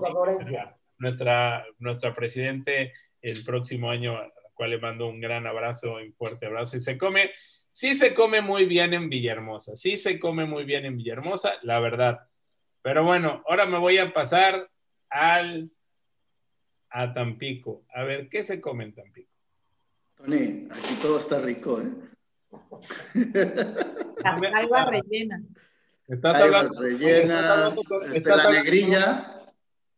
[0.99, 2.93] Nuestra, nuestra presidente
[3.23, 6.77] el próximo año, a la cual le mando un gran abrazo, un fuerte abrazo.
[6.77, 7.31] Y se come,
[7.71, 11.79] sí se come muy bien en Villahermosa, sí se come muy bien en Villahermosa, la
[11.79, 12.19] verdad.
[12.83, 14.67] Pero bueno, ahora me voy a pasar
[15.09, 15.71] al
[16.91, 17.85] a Tampico.
[17.95, 19.31] A ver, ¿qué se come en Tampico?
[20.17, 21.91] Tony, aquí todo está rico, ¿eh?
[24.23, 25.41] Las algas rellenas.
[26.07, 27.75] Estás hablando, rellenas,
[28.13, 29.32] este, la negrilla,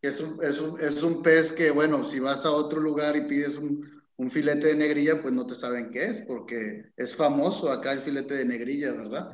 [0.06, 3.22] es un, es, un, es un, pez que, bueno, si vas a otro lugar y
[3.22, 7.72] pides un, un, filete de negrilla, pues no te saben qué es, porque es famoso
[7.72, 9.34] acá el filete de negrilla, ¿verdad?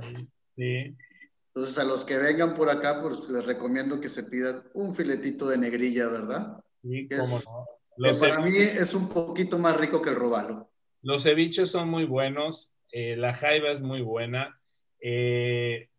[0.56, 0.95] Sí.
[1.53, 5.49] Entonces, a los que vengan por acá, pues les recomiendo que se pidan un filetito
[5.49, 6.57] de negrilla, ¿verdad?
[6.81, 7.41] Sí, cómo
[7.98, 8.11] no.
[8.11, 10.72] que para mí es un poquito más rico que el robalo.
[11.02, 14.61] Los ceviches son muy buenos, eh, la jaiba es muy buena,
[15.02, 15.89] eh,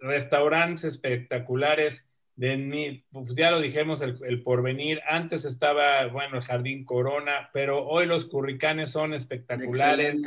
[0.00, 2.04] restaurantes espectaculares
[2.36, 5.00] de, pues ya lo dijimos, el, porvenir.
[5.06, 10.20] Antes estaba, bueno, el Jardín Corona, pero hoy los curricanes son espectaculares.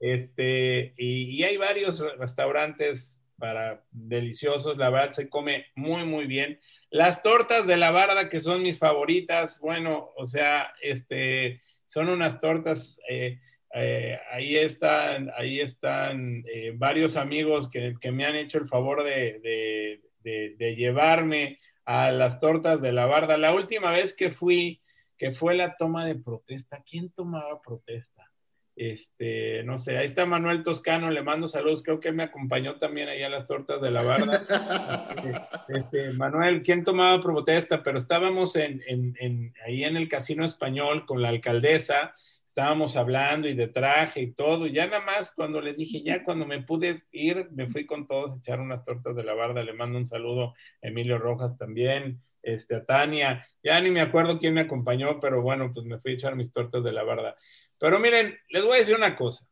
[0.00, 6.58] Este, y, hay varios restaurantes para deliciosos, la verdad se come muy, muy bien.
[6.90, 12.40] Las tortas de la barda, que son mis favoritas, bueno, o sea, este, son unas
[12.40, 13.40] tortas, eh,
[13.74, 19.04] eh, ahí están, ahí están eh, varios amigos que, que, me han hecho el favor
[19.04, 23.36] de, de, de, de, llevarme a las tortas de la barda.
[23.36, 24.82] La última vez que fui,
[25.16, 28.30] que fue la toma de protesta, ¿quién tomaba protesta?
[28.74, 32.76] Este, no sé, ahí está Manuel Toscano, le mando saludos, creo que él me acompañó
[32.76, 34.40] también ahí a las tortas de la barda.
[35.68, 37.82] Este, Manuel, ¿quién tomaba protesta?
[37.82, 42.12] Pero estábamos en, en, en, ahí en el Casino Español con la alcaldesa,
[42.56, 46.46] estábamos hablando y de traje y todo, ya nada más cuando les dije, ya cuando
[46.46, 49.74] me pude ir, me fui con todos a echar unas tortas de la barda, le
[49.74, 54.54] mando un saludo a Emilio Rojas también, este, a Tania, ya ni me acuerdo quién
[54.54, 57.36] me acompañó, pero bueno, pues me fui a echar mis tortas de la barda.
[57.78, 59.46] Pero miren, les voy a decir una cosa.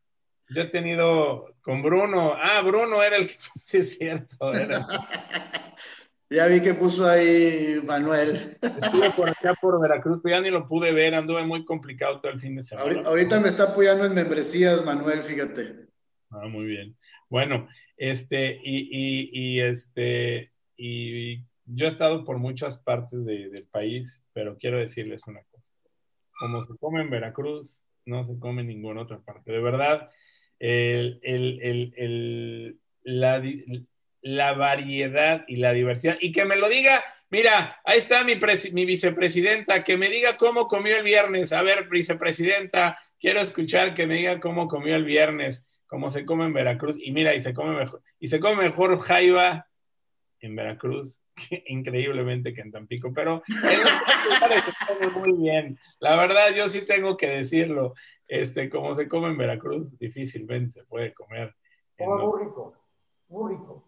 [0.55, 4.51] Yo he tenido con Bruno, ah, Bruno era el que, sí es cierto.
[4.51, 4.81] Era.
[6.35, 8.57] ya vi que puso ahí Manuel.
[8.61, 12.33] Estuve por acá por Veracruz, pero ya ni lo pude ver, anduve muy complicado todo
[12.33, 12.89] el fin de semana.
[12.89, 15.87] Ahorita, ahorita me está apoyando en membresías, Manuel, fíjate.
[16.31, 16.97] Ah, muy bien.
[17.29, 23.67] Bueno, este, y, y, y este, y yo he estado por muchas partes de, del
[23.67, 25.75] país, pero quiero decirles una cosa.
[26.39, 29.53] Como se come en Veracruz, no se come en ninguna otra parte.
[29.53, 30.11] De verdad,
[30.59, 33.41] el, el, el, la,
[34.25, 36.17] la, variedad y la diversidad.
[36.21, 38.35] Y que me lo diga, mira, ahí está mi,
[38.73, 41.53] mi, vicepresidenta, que me diga cómo comió el viernes.
[41.53, 46.47] A ver, vicepresidenta, quiero escuchar que me diga cómo comió el viernes, cómo se come
[46.47, 46.97] en Veracruz.
[47.01, 49.69] Y mira, y se come mejor, y se come mejor jaiba
[50.41, 51.21] en Veracruz
[51.67, 55.79] increíblemente que en Tampico, pero en muy bien.
[56.01, 57.95] La verdad, yo sí tengo que decirlo,
[58.29, 61.55] este, como se come en Veracruz, difícilmente se puede comer.
[61.97, 62.75] Come muy rico,
[63.29, 63.85] muy rico.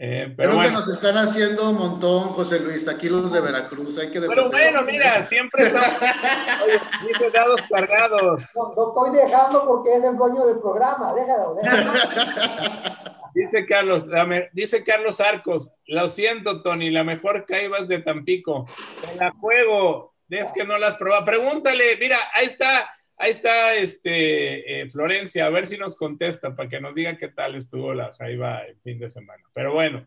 [0.00, 0.68] Eh, pero Creo bueno.
[0.68, 4.48] que nos están haciendo un montón, José Luis, aquí los de Veracruz, hay que Pero
[4.48, 8.44] bueno, mira, siempre oye, dice dados cargados.
[8.54, 11.92] No, lo estoy dejando porque es el dueño del programa, déjalo, déjalo.
[13.34, 14.06] Dice Carlos,
[14.52, 18.64] dice Carlos Arcos, lo siento, Tony, la mejor caiba es de Tampico.
[19.00, 21.24] Te la juego, es que no las probado.
[21.24, 26.68] Pregúntale, mira, ahí está, ahí está este eh, Florencia, a ver si nos contesta para
[26.68, 29.44] que nos diga qué tal estuvo la jaiba el fin de semana.
[29.52, 30.06] Pero bueno,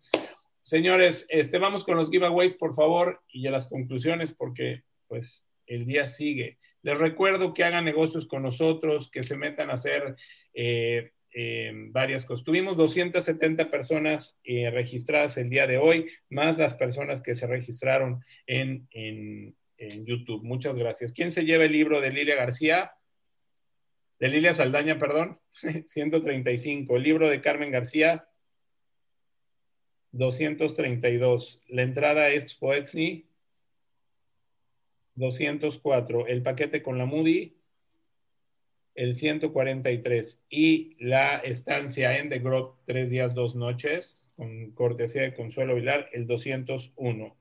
[0.61, 5.85] señores, este, vamos con los giveaways, por favor, y a las conclusiones, porque pues el
[5.85, 6.57] día sigue.
[6.83, 10.15] Les recuerdo que hagan negocios con nosotros, que se metan a hacer
[10.53, 12.43] eh, eh, varias cosas.
[12.43, 18.21] Tuvimos 270 personas eh, registradas el día de hoy, más las personas que se registraron
[18.47, 19.55] en, en,
[20.05, 20.43] YouTube.
[20.43, 21.11] Muchas gracias.
[21.11, 22.91] ¿Quién se lleva el libro de Lilia García?
[24.21, 25.39] De Lilia Saldaña, perdón.
[25.87, 26.95] 135.
[26.95, 28.27] El libro de Carmen García.
[30.11, 31.59] 232.
[31.69, 33.25] La entrada Expo Exni.
[35.15, 36.27] 204.
[36.27, 37.57] El paquete con la Moody
[38.93, 45.33] el 143 y la estancia en The Grove, tres días, dos noches, con cortesía de
[45.33, 47.35] Consuelo Vilar, el 201.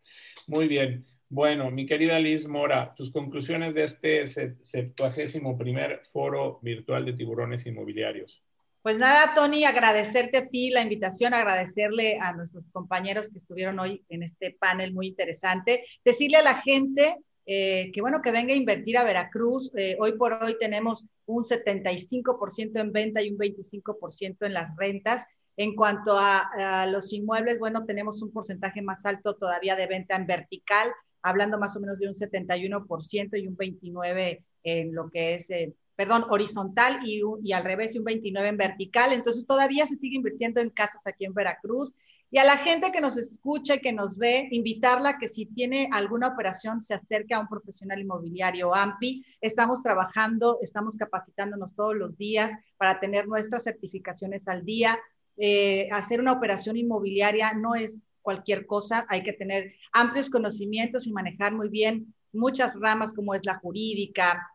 [0.47, 1.05] Muy bien.
[1.32, 7.65] Bueno, mi querida Liz Mora, tus conclusiones de este septuagésimo primer foro virtual de tiburones
[7.66, 8.43] inmobiliarios.
[8.82, 14.02] Pues nada, Tony, agradecerte a ti la invitación, agradecerle a nuestros compañeros que estuvieron hoy
[14.09, 18.57] en este panel muy interesante, decirle a la gente eh, que bueno, que venga a
[18.57, 19.70] invertir a Veracruz.
[19.77, 25.27] Eh, hoy por hoy tenemos un 75% en venta y un 25% en las rentas.
[25.57, 30.16] En cuanto a, a, los inmuebles, bueno, tenemos un porcentaje más alto todavía de venta
[30.16, 30.90] en vertical,
[31.22, 35.74] hablando más o menos de un 71% y un 29% en lo que es, eh,
[35.97, 39.12] perdón, horizontal y, al revés, y un 29% en vertical.
[39.12, 41.94] Entonces todavía se sigue invirtiendo en casas aquí en Veracruz.
[42.32, 45.88] Y a la gente que nos escucha y que nos ve, invitarla que si tiene
[45.92, 49.24] alguna operación se acerque a un profesional inmobiliario AMPI.
[49.40, 54.97] Estamos trabajando, estamos capacitándonos todos los días para tener nuestras certificaciones al día.
[55.36, 61.12] Eh, hacer una operación inmobiliaria no es cualquier cosa, hay que tener amplios conocimientos y
[61.12, 64.48] manejar muy bien muchas ramas como es la jurídica,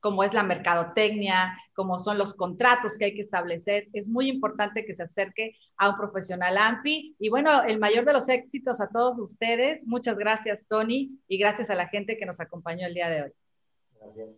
[0.00, 3.88] como es la mercadotecnia, como son los contratos que hay que establecer.
[3.92, 7.16] Es muy importante que se acerque a un profesional AMPI.
[7.18, 9.80] Y bueno, el mayor de los éxitos a todos ustedes.
[9.84, 13.32] Muchas gracias, Tony, y gracias a la gente que nos acompañó el día de hoy.
[14.00, 14.28] Gracias,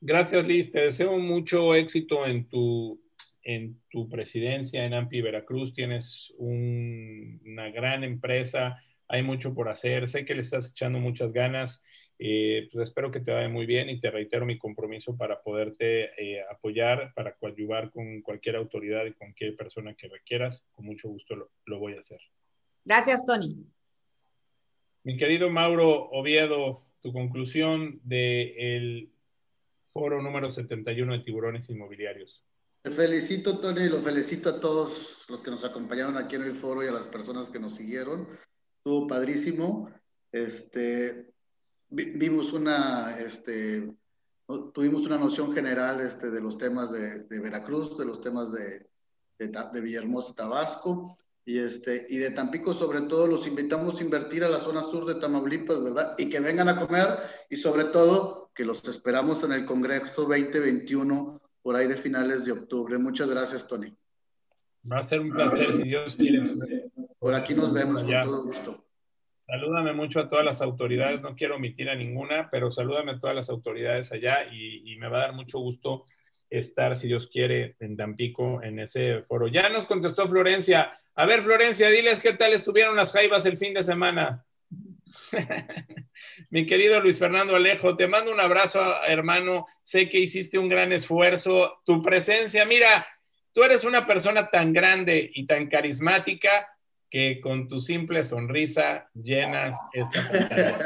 [0.00, 0.70] gracias Liz.
[0.70, 2.98] Te deseo mucho éxito en tu,
[3.42, 5.72] en tu presidencia en AMPI Veracruz.
[5.72, 10.08] Tienes un, una gran empresa, hay mucho por hacer.
[10.08, 11.82] Sé que le estás echando muchas ganas
[12.22, 16.10] Eh, pues espero que te vaya muy bien y te reitero mi compromiso para poderte
[16.22, 20.68] eh, apoyar, para coadyuvar con cualquier autoridad y con cualquier persona que requieras.
[20.72, 22.20] Con mucho gusto lo, lo voy a hacer.
[22.84, 23.64] Gracias, Tony.
[25.02, 29.10] Mi querido Mauro Oviedo, tu conclusión del
[29.88, 32.44] foro número 71 de tiburones inmobiliarios.
[32.82, 36.54] Te felicito, Tony, y lo felicito a todos los que nos acompañaron aquí en el
[36.54, 38.26] foro y a las personas que nos siguieron.
[38.78, 39.90] Estuvo padrísimo.
[40.32, 41.30] Este,
[41.90, 43.92] vimos una, este,
[44.72, 48.88] tuvimos una noción general este, de los temas de, Veracruz, de los temas de,
[49.38, 54.60] Villahermosa, Tabasco, y, este, y de Tampico, sobre todo, los invitamos a invertir a la
[54.60, 56.14] zona sur de Tamaulipas, ¿verdad?
[56.16, 57.08] Y que vengan a comer,
[57.50, 62.52] y sobre todo, que los esperamos en el Congreso 2021, por ahí de finales de
[62.52, 62.98] octubre.
[62.98, 63.94] Muchas gracias, Tony.
[64.90, 66.42] Va a ser un placer, si Dios quiere.
[67.18, 68.86] Por aquí nos vemos, con todo gusto.
[69.46, 73.34] Salúdame mucho a todas las autoridades, no quiero omitir a ninguna, pero salúdame a todas
[73.34, 76.04] las autoridades allá y, y, me va a dar mucho gusto
[76.48, 79.48] estar, si Dios quiere, en Tampico en ese foro.
[79.48, 80.92] Ya nos contestó Florencia.
[81.16, 84.44] A ver, Florencia, diles qué tal estuvieron las jaivas el fin de semana.
[86.50, 89.66] Mi querido Luis Fernando Alejo, te mando un abrazo, hermano.
[89.82, 91.80] Sé que hiciste un gran esfuerzo.
[91.84, 93.06] Tu presencia, mira,
[93.52, 96.68] tú eres una persona tan grande y tan carismática
[97.10, 100.78] que con tu simple sonrisa llenas esta pantalla.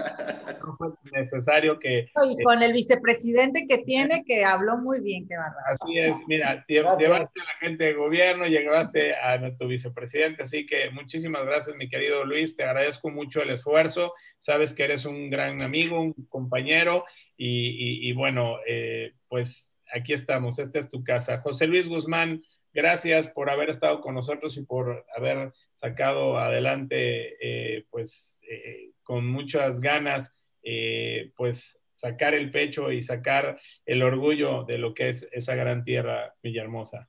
[0.65, 2.09] No fue necesario que...
[2.31, 5.57] Y con el vicepresidente que tiene, que habló muy bien, qué barra.
[5.67, 10.91] Así es, mira, llevaste a la gente de gobierno, llevaste a nuestro vicepresidente, así que
[10.91, 15.61] muchísimas gracias, mi querido Luis, te agradezco mucho el esfuerzo, sabes que eres un gran
[15.61, 17.05] amigo, un compañero,
[17.37, 21.41] y, y, y bueno, eh, pues aquí estamos, esta es tu casa.
[21.41, 22.43] José Luis Guzmán,
[22.73, 25.53] gracias por haber estado con nosotros y por haber
[25.85, 30.33] sacado adelante, eh, pues, eh, con muchas ganas,
[30.63, 35.85] eh, pues, sacar el pecho y sacar el orgullo de lo que es esa gran
[35.85, 37.07] tierra Villahermosa.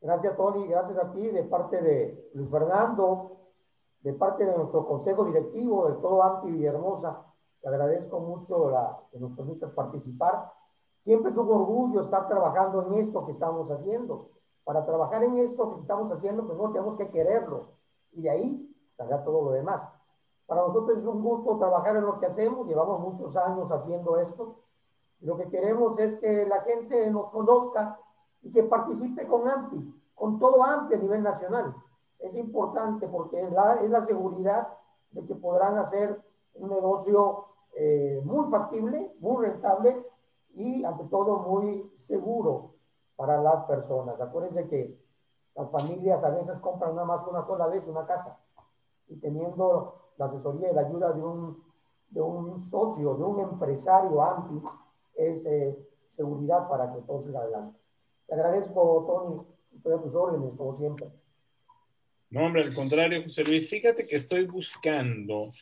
[0.00, 3.36] Gracias, Tony, gracias a ti, de parte de Luis Fernando,
[4.00, 7.26] de parte de nuestro consejo directivo, de todo AMPI Villahermosa.
[7.60, 10.46] Te agradezco mucho la, que nos permitas participar.
[11.00, 14.30] Siempre es un orgullo estar trabajando en esto que estamos haciendo
[14.64, 17.77] para trabajar en esto que estamos haciendo, pues no tenemos que quererlo.
[18.12, 19.82] Y de ahí saldrá todo lo demás.
[20.46, 24.56] Para nosotros es un gusto trabajar en lo que hacemos, llevamos muchos años haciendo esto.
[25.20, 27.98] Lo que queremos es que la gente nos conozca
[28.42, 31.74] y que participe con AMPI, con todo AMPI a nivel nacional.
[32.20, 34.68] Es importante porque es la, es la seguridad
[35.10, 36.18] de que podrán hacer
[36.54, 37.44] un negocio
[37.76, 40.02] eh, muy factible, muy rentable
[40.54, 42.70] y ante todo muy seguro
[43.16, 44.20] para las personas.
[44.20, 44.98] Acuérdense que
[45.58, 48.38] las familias a veces compran nada más una sola vez una casa
[49.08, 51.60] y teniendo la asesoría y la ayuda de un,
[52.10, 54.70] de un socio, de un empresario amplio,
[55.16, 55.76] es eh,
[56.10, 57.76] seguridad para que todo siga adelante.
[58.28, 59.42] Te agradezco, Tony,
[59.74, 61.08] estoy a tus órdenes, como siempre.
[62.30, 65.52] No, hombre, al contrario, José Luis, fíjate que estoy buscando,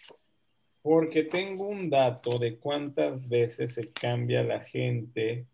[0.82, 5.46] porque tengo un dato de cuántas veces se cambia la gente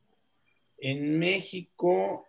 [0.79, 2.27] en México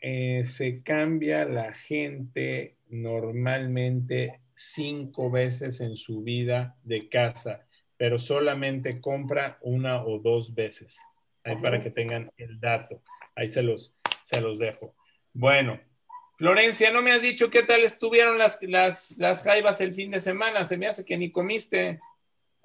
[0.00, 7.66] eh, se cambia la gente normalmente cinco veces en su vida de casa,
[7.96, 10.98] pero solamente compra una o dos veces.
[11.44, 13.02] Ahí para que tengan el dato.
[13.34, 14.94] Ahí se los, se los dejo.
[15.32, 15.80] Bueno,
[16.36, 20.20] Florencia, no me has dicho qué tal estuvieron las, las, las jaivas el fin de
[20.20, 20.64] semana.
[20.64, 21.98] Se me hace que ni comiste.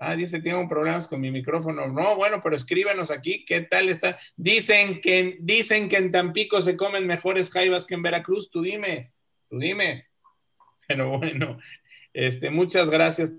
[0.06, 1.88] Ah, dice, tengo problemas con mi micrófono.
[1.88, 4.18] No, bueno, pero escríbanos aquí, ¿qué tal está?
[4.36, 8.52] Dicen que, dicen que en Tampico se comen mejores jaivas que en Veracruz.
[8.52, 9.14] Tú dime,
[9.50, 10.08] tú dime.
[10.88, 11.58] Pero bueno,
[12.12, 13.34] este, muchas gracias.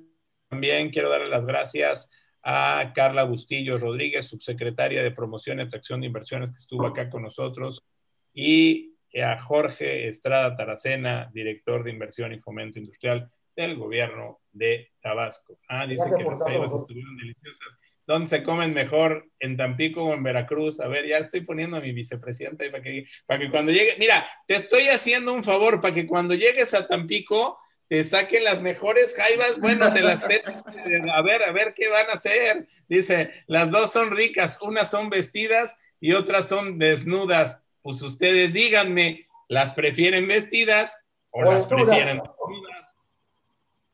[0.48, 2.10] También quiero darle las gracias
[2.42, 7.22] a Carla Bustillo Rodríguez, subsecretaria de Promoción y Atracción de Inversiones, que estuvo acá con
[7.22, 7.84] nosotros,
[8.32, 15.58] y a Jorge Estrada Taracena, director de Inversión y Fomento Industrial del gobierno de Tabasco.
[15.68, 17.68] Ah, dice que las jaivas estuvieron deliciosas.
[18.06, 19.26] ¿Dónde se comen mejor?
[19.40, 20.80] ¿En Tampico o en Veracruz?
[20.80, 24.28] A ver, ya estoy poniendo a mi vicepresidenta para que, para que cuando llegue, mira,
[24.46, 27.58] te estoy haciendo un favor para que cuando llegues a Tampico
[27.88, 32.08] te saquen las mejores jaivas, bueno, de las tres, a ver, a ver qué van
[32.10, 32.66] a hacer.
[32.88, 37.60] Dice, las dos son ricas, unas son vestidas y otras son desnudas.
[37.82, 40.96] Pues ustedes díganme, ¿las prefieren vestidas
[41.30, 42.93] o las prefieren desnudas?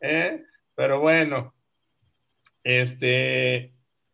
[0.01, 0.43] ¿Eh?
[0.75, 1.53] Pero bueno,
[2.65, 3.73] este,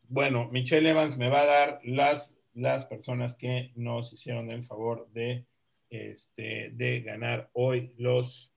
[0.08, 5.08] bueno, Michelle Evans me va a dar las, las personas que nos hicieron el favor
[5.12, 5.44] de,
[5.90, 8.52] este, de ganar hoy los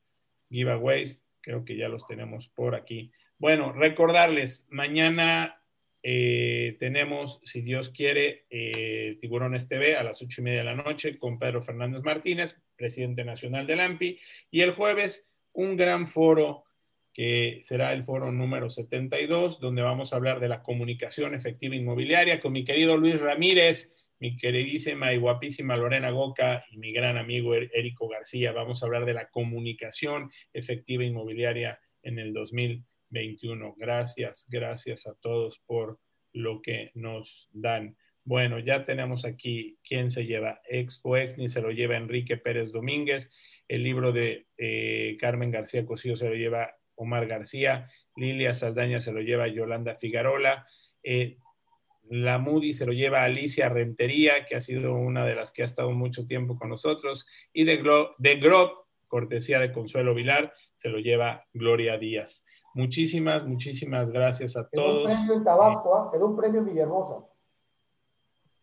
[0.49, 1.23] giveaways.
[1.41, 3.11] Creo que ya los tenemos por aquí.
[3.37, 5.55] Bueno, recordarles, mañana
[6.03, 10.75] eh, tenemos, si Dios quiere, eh, Tiburones TV a las ocho y media de la
[10.75, 14.19] noche con Pedro Fernández Martínez, presidente nacional del AMPI.
[14.51, 16.65] Y el jueves, un gran foro
[17.13, 22.39] que será el foro número 72, donde vamos a hablar de la comunicación efectiva inmobiliaria
[22.39, 27.55] con mi querido Luis Ramírez, mi queridísima y guapísima Lorena Goca y mi gran amigo
[27.55, 28.51] Érico García.
[28.51, 33.75] Vamos a hablar de la comunicación efectiva inmobiliaria en el 2021.
[33.77, 35.97] Gracias, gracias a todos por
[36.33, 37.95] lo que nos dan.
[38.25, 43.31] Bueno, ya tenemos aquí quién se lleva Expo Exni, se lo lleva Enrique Pérez Domínguez,
[43.67, 49.13] el libro de eh, Carmen García Cosío se lo lleva Omar García, Lilia Saldaña se
[49.13, 50.67] lo lleva Yolanda Figarola,
[51.01, 51.37] eh,
[52.09, 55.65] la Moody se lo lleva Alicia Rentería, que ha sido una de las que ha
[55.65, 61.45] estado mucho tiempo con nosotros, y de, Grob, cortesía de Consuelo Vilar, se lo lleva
[61.53, 62.45] Gloria Díaz.
[62.73, 65.05] Muchísimas, muchísimas gracias a todos.
[65.05, 66.11] un premio en Tabasco, ¿ah?
[66.17, 67.25] un premio en Villahermosa.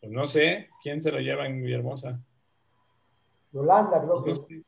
[0.01, 2.21] Pues no sé, ¿quién se lo lleva en Villahermosa?
[3.53, 4.63] Yolanda, creo que.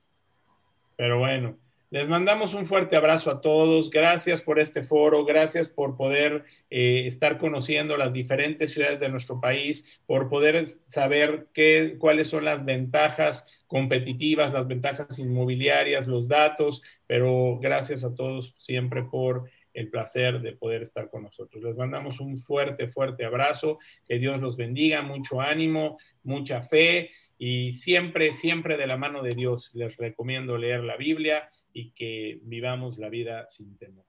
[0.96, 1.56] Pero bueno,
[1.90, 3.90] les mandamos un fuerte abrazo a todos.
[3.90, 9.40] Gracias por este foro, gracias por poder eh, estar conociendo las diferentes ciudades de nuestro
[9.40, 16.82] país, por poder saber qué, cuáles son las ventajas competitivas, las ventajas inmobiliarias, los datos,
[17.06, 21.62] pero gracias a todos siempre por el placer de poder estar con nosotros.
[21.62, 27.72] Les mandamos un fuerte, fuerte abrazo, que Dios los bendiga, mucho ánimo, mucha fe y
[27.72, 29.70] siempre, siempre de la mano de Dios.
[29.74, 34.06] Les recomiendo leer la Biblia y que vivamos la vida sin temor.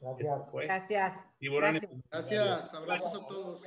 [0.00, 0.52] Gracias.
[0.52, 1.24] Gracias.
[2.10, 2.74] Gracias.
[2.74, 3.62] Abrazos a todos.